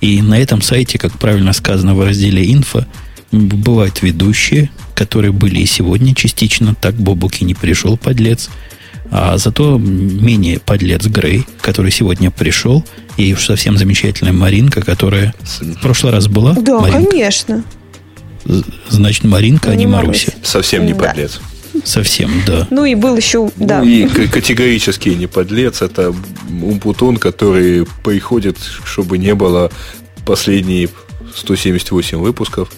[0.00, 2.84] И на этом сайте, как правильно сказано в разделе инфо,
[3.32, 6.74] бывают ведущие, которые были и сегодня частично.
[6.74, 8.50] Так Бобуки не пришел, подлец.
[9.10, 12.84] А зато менее подлец Грей, который сегодня пришел,
[13.16, 16.52] и уж совсем замечательная Маринка, которая в прошлый раз была.
[16.52, 17.10] Да, Маринка.
[17.10, 17.64] конечно.
[18.88, 20.32] Значит, Маринка, а не Маруся.
[20.42, 21.40] Совсем не подлец.
[21.84, 22.66] Совсем, да.
[22.70, 23.82] Ну и был еще, да.
[23.82, 25.80] Ну, и категорически не подлец.
[25.80, 26.14] Это
[26.62, 29.70] умпутун, который приходит, чтобы не было
[30.26, 30.88] последние
[31.34, 32.70] 178 выпусков,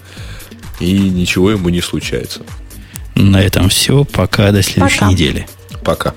[0.81, 2.41] и ничего ему не случается.
[3.15, 4.03] На этом все.
[4.03, 4.51] Пока.
[4.51, 5.11] До следующей Пока.
[5.11, 5.47] недели.
[5.83, 6.13] Пока.